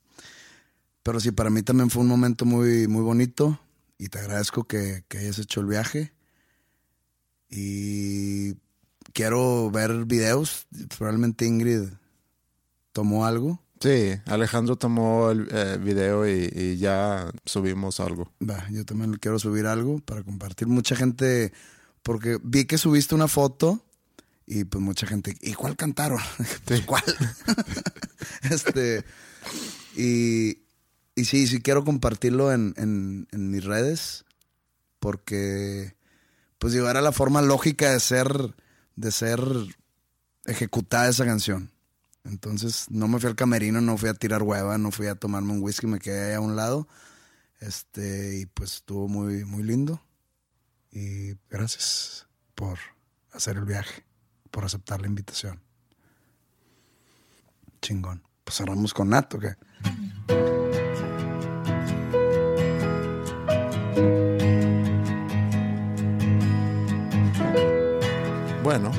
Pero 1.04 1.20
sí, 1.20 1.32
para 1.32 1.50
mí 1.50 1.64
también 1.64 1.90
fue 1.90 2.02
un 2.02 2.08
momento 2.08 2.46
muy, 2.46 2.88
muy 2.88 3.02
bonito 3.02 3.60
y 3.98 4.10
te 4.10 4.20
agradezco 4.20 4.66
que, 4.66 5.04
que 5.08 5.20
hayas 5.20 5.40
hecho 5.40 5.62
el 5.62 5.68
viaje. 5.68 6.14
Y 7.50 8.56
quiero 9.14 9.72
ver 9.72 10.06
videos. 10.06 10.68
Probablemente 10.98 11.46
Ingrid 11.46 11.90
tomó 12.92 13.26
algo. 13.26 13.62
Sí, 13.80 14.14
Alejandro 14.26 14.76
tomó 14.76 15.30
el 15.30 15.48
eh, 15.52 15.78
video 15.80 16.28
y, 16.28 16.78
ya 16.78 17.32
subimos 17.46 18.00
algo. 18.00 18.32
Va, 18.42 18.68
yo 18.72 18.86
también 18.86 19.14
quiero 19.14 19.40
subir 19.40 19.68
algo 19.68 20.00
para 20.00 20.24
compartir. 20.24 20.68
Mucha 20.68 20.96
gente, 20.96 21.54
porque 22.04 22.40
vi 22.42 22.66
que 22.66 22.78
subiste 22.78 23.14
una 23.14 23.28
foto 23.28 23.84
y 24.46 24.64
pues 24.64 24.84
mucha 24.84 25.06
gente, 25.06 25.36
¿y 25.42 25.54
cuál 25.54 25.76
cantaron? 25.76 26.20
pues, 26.66 26.82
¿Cuál? 26.82 27.04
este, 28.50 29.04
y, 29.96 30.60
y 31.16 31.26
sí, 31.26 31.48
sí 31.48 31.62
quiero 31.62 31.84
compartirlo 31.84 32.52
en, 32.52 32.74
en, 32.78 33.28
en 33.32 33.52
mis 33.52 33.64
redes 33.64 34.26
porque 35.00 35.96
pues 36.58 36.74
digo, 36.74 36.90
era 36.90 37.02
la 37.02 37.12
forma 37.12 37.42
lógica 37.42 37.92
de 37.92 38.00
ser, 38.00 38.56
de 38.96 39.12
ser 39.12 39.42
ejecutada 40.46 41.10
esa 41.10 41.26
canción. 41.26 41.72
Entonces 42.28 42.88
no 42.90 43.08
me 43.08 43.20
fui 43.20 43.30
al 43.30 43.36
camerino, 43.36 43.80
no 43.82 43.98
fui 43.98 44.10
a 44.10 44.14
tirar 44.14 44.44
hueva, 44.44 44.78
no 44.78 44.92
fui 44.92 45.08
a 45.08 45.16
tomarme 45.16 45.54
un 45.54 45.62
whisky, 45.62 45.88
me 45.88 46.00
quedé 46.00 46.30
ahí 46.30 46.34
a 46.36 46.42
un 46.42 46.56
lado. 46.56 46.88
Este, 47.60 48.40
y 48.40 48.46
pues 48.46 48.76
estuvo 48.76 49.08
muy, 49.08 49.46
muy 49.46 49.64
lindo. 49.64 50.02
Y 50.92 51.36
gracias 51.50 52.28
por 52.56 52.78
hacer 53.32 53.58
el 53.58 53.66
viaje, 53.66 54.06
por 54.52 54.66
aceptar 54.66 55.02
la 55.02 55.08
invitación. 55.08 55.62
Chingón. 57.82 58.24
Pues 58.44 58.58
cerramos 58.58 58.94
con 58.94 59.10
Nato, 59.10 59.40
¿qué? 59.40 59.56
Bueno, 68.64 68.92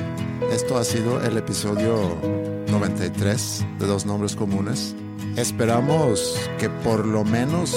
esto 0.51 0.77
ha 0.77 0.83
sido 0.83 1.21
el 1.23 1.37
episodio 1.37 2.58
93 2.71 3.65
de 3.79 3.87
Dos 3.87 4.05
Nombres 4.05 4.35
Comunes. 4.35 4.95
Esperamos 5.35 6.35
que 6.59 6.69
por 6.69 7.05
lo 7.05 7.23
menos, 7.23 7.75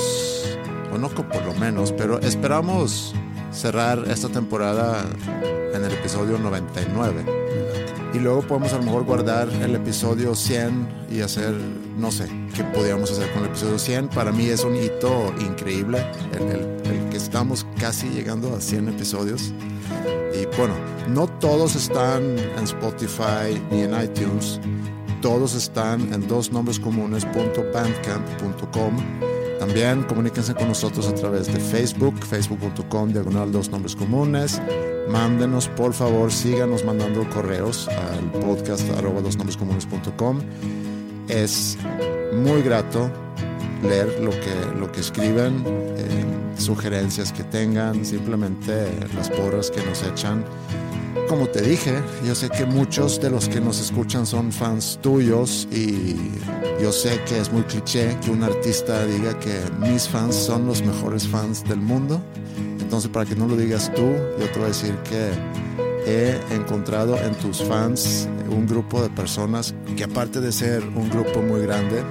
o 0.93 0.99
no 0.99 1.09
que 1.11 1.22
por 1.22 1.45
lo 1.45 1.55
menos, 1.55 1.93
pero 1.93 2.20
esperamos 2.20 3.14
cerrar 3.53 4.05
esta 4.09 4.28
temporada 4.28 5.05
en 5.74 5.84
el 5.84 5.93
episodio 5.93 6.38
99. 6.38 7.24
Y 8.15 8.19
luego 8.19 8.43
podemos 8.43 8.73
a 8.73 8.79
lo 8.79 8.85
mejor 8.85 9.05
guardar 9.05 9.49
el 9.49 9.75
episodio 9.75 10.35
100 10.35 11.07
y 11.11 11.21
hacer, 11.21 11.55
no 11.97 12.13
sé, 12.13 12.29
qué 12.55 12.63
podríamos 12.65 13.11
hacer 13.11 13.33
con 13.33 13.45
el 13.45 13.49
episodio 13.49 13.79
100. 13.79 14.09
Para 14.09 14.33
mí 14.33 14.47
es 14.47 14.65
un 14.65 14.77
hito 14.77 15.33
increíble 15.41 16.05
el, 16.33 16.91
el 16.91 17.09
que 17.11 17.17
estamos 17.17 17.67
casi 17.79 18.09
llegando 18.11 18.55
a 18.55 18.61
100 18.61 18.91
episodios. 18.91 19.55
Y 20.35 20.45
bueno, 20.57 20.75
no 21.09 21.27
todos 21.27 21.75
están 21.75 22.39
en 22.39 22.65
Spotify 22.65 23.61
ni 23.71 23.83
en 23.83 24.03
iTunes. 24.03 24.61
Todos 25.21 25.55
están 25.55 26.11
en 26.13 26.27
dosnombrescomunes.bandcamp.com. 26.27 28.97
También 29.59 30.03
comuníquense 30.03 30.55
con 30.55 30.69
nosotros 30.69 31.07
a 31.07 31.15
través 31.15 31.47
de 31.47 31.61
Facebook, 31.61 32.17
facebook.com, 32.25 33.13
diagonal 33.13 33.53
dos 33.53 33.71
nombres 33.71 33.95
comunes. 33.95 34.61
Mándenos, 35.09 35.69
por 35.69 35.93
favor, 35.93 36.33
síganos 36.33 36.85
mandando 36.85 37.29
correos 37.31 37.89
al 37.89 38.41
podcast 38.41 38.89
arroba 38.91 39.21
dosnombrescomunes.com. 39.21 40.41
Es 41.29 41.77
muy 42.33 42.63
grato 42.63 43.11
leer 43.83 44.21
lo 44.21 44.31
que, 44.31 44.79
lo 44.79 44.91
que 44.91 45.01
escriben, 45.01 45.65
eh, 45.97 46.25
sugerencias 46.57 47.33
que 47.33 47.45
tengan, 47.45 48.05
simplemente 48.05 48.89
las 49.15 49.29
porras 49.31 49.71
que 49.71 49.85
nos 49.85 50.03
echan. 50.03 50.45
Como 51.29 51.47
te 51.47 51.63
dije, 51.63 52.03
yo 52.25 52.35
sé 52.35 52.49
que 52.49 52.65
muchos 52.65 53.21
de 53.21 53.31
los 53.31 53.49
que 53.49 53.61
nos 53.61 53.81
escuchan 53.81 54.27
son 54.27 54.53
fans 54.53 54.99
tuyos 55.03 55.67
y 55.71 56.17
yo 56.81 56.93
sé 56.93 57.21
que 57.27 57.39
es 57.39 57.53
muy 57.53 57.63
cliché 57.63 58.17
que 58.23 58.31
un 58.31 58.43
artista 58.43 59.05
diga 59.07 59.39
que 59.39 59.61
mis 59.79 60.09
fans 60.09 60.35
son 60.35 60.67
los 60.67 60.83
mejores 60.83 61.27
fans 61.27 61.65
del 61.65 61.81
mundo. 61.81 62.21
Entonces, 62.93 63.11
para 63.11 63.24
que 63.24 63.34
no 63.34 63.49
lo 63.49 63.57
digas 63.57 63.90
tú, 63.95 64.03
yo 64.38 64.51
te 64.51 64.59
voy 64.59 64.64
a 64.64 64.66
decir 64.66 64.95
que 64.97 65.30
he 66.07 66.38
encontrado 66.55 67.16
en 67.16 67.34
tus 67.36 67.64
fans 67.64 68.28
un 68.51 68.66
grupo 68.66 69.03
de 69.03 69.09
personas 69.09 69.74
que 69.97 70.05
aparte 70.05 70.43
de 70.43 70.53
ser 70.53 70.84
un 70.84 71.09
grupo 71.09 71.40
muy 71.40 71.62
grande, 71.62 72.03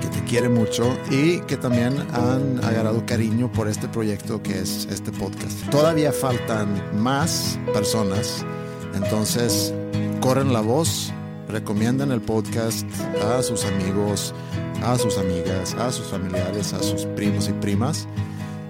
que 0.00 0.08
te 0.08 0.24
quiere 0.24 0.48
mucho 0.48 0.92
y 1.08 1.38
que 1.42 1.56
también 1.56 2.04
han 2.12 2.58
agarrado 2.64 3.06
cariño 3.06 3.52
por 3.52 3.68
este 3.68 3.86
proyecto 3.86 4.42
que 4.42 4.58
es 4.58 4.88
este 4.90 5.12
podcast. 5.12 5.56
Todavía 5.70 6.12
faltan 6.12 6.82
más 7.00 7.56
personas, 7.72 8.44
entonces 8.94 9.72
corren 10.20 10.52
la 10.52 10.62
voz, 10.62 11.12
recomiendan 11.48 12.10
el 12.10 12.22
podcast 12.22 12.84
a 13.24 13.40
sus 13.44 13.64
amigos, 13.64 14.34
a 14.82 14.98
sus 14.98 15.16
amigas, 15.16 15.74
a 15.74 15.92
sus 15.92 16.08
familiares, 16.08 16.72
a 16.72 16.82
sus 16.82 17.04
primos 17.04 17.48
y 17.48 17.52
primas 17.52 18.08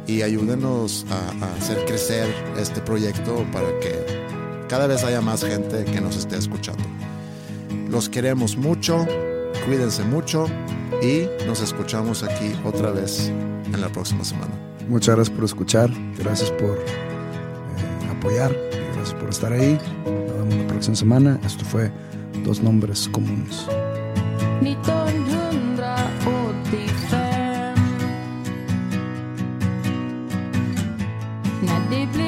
y 0.08 0.22
ayúdenos 0.22 1.06
a, 1.10 1.44
a 1.44 1.54
hacer 1.54 1.84
crecer 1.84 2.26
este 2.58 2.80
proyecto 2.80 3.46
para 3.52 3.68
que 3.78 3.94
cada 4.68 4.88
vez 4.88 5.04
haya 5.04 5.20
más 5.20 5.44
gente 5.44 5.84
que 5.84 6.00
nos 6.00 6.16
esté 6.16 6.36
escuchando. 6.36 6.82
Los 7.88 8.08
queremos 8.08 8.56
mucho, 8.56 9.06
cuídense 9.66 10.02
mucho 10.02 10.46
y 11.02 11.28
nos 11.46 11.60
escuchamos 11.60 12.22
aquí 12.22 12.52
otra 12.64 12.90
vez 12.90 13.28
en 13.28 13.80
la 13.80 13.88
próxima 13.88 14.24
semana. 14.24 14.52
Muchas 14.88 15.16
gracias 15.16 15.36
por 15.36 15.44
escuchar, 15.44 15.90
gracias 16.18 16.50
por 16.52 16.78
eh, 16.78 18.10
apoyar, 18.10 18.54
gracias 18.94 19.14
por 19.14 19.28
estar 19.28 19.52
ahí. 19.52 19.78
Nos 20.06 20.36
vemos 20.36 20.54
la 20.54 20.66
próxima 20.66 20.96
semana. 20.96 21.40
Esto 21.44 21.64
fue 21.64 21.92
Dos 22.44 22.62
Nombres 22.62 23.08
Comunes. 23.08 23.66
deeply. 31.90 32.27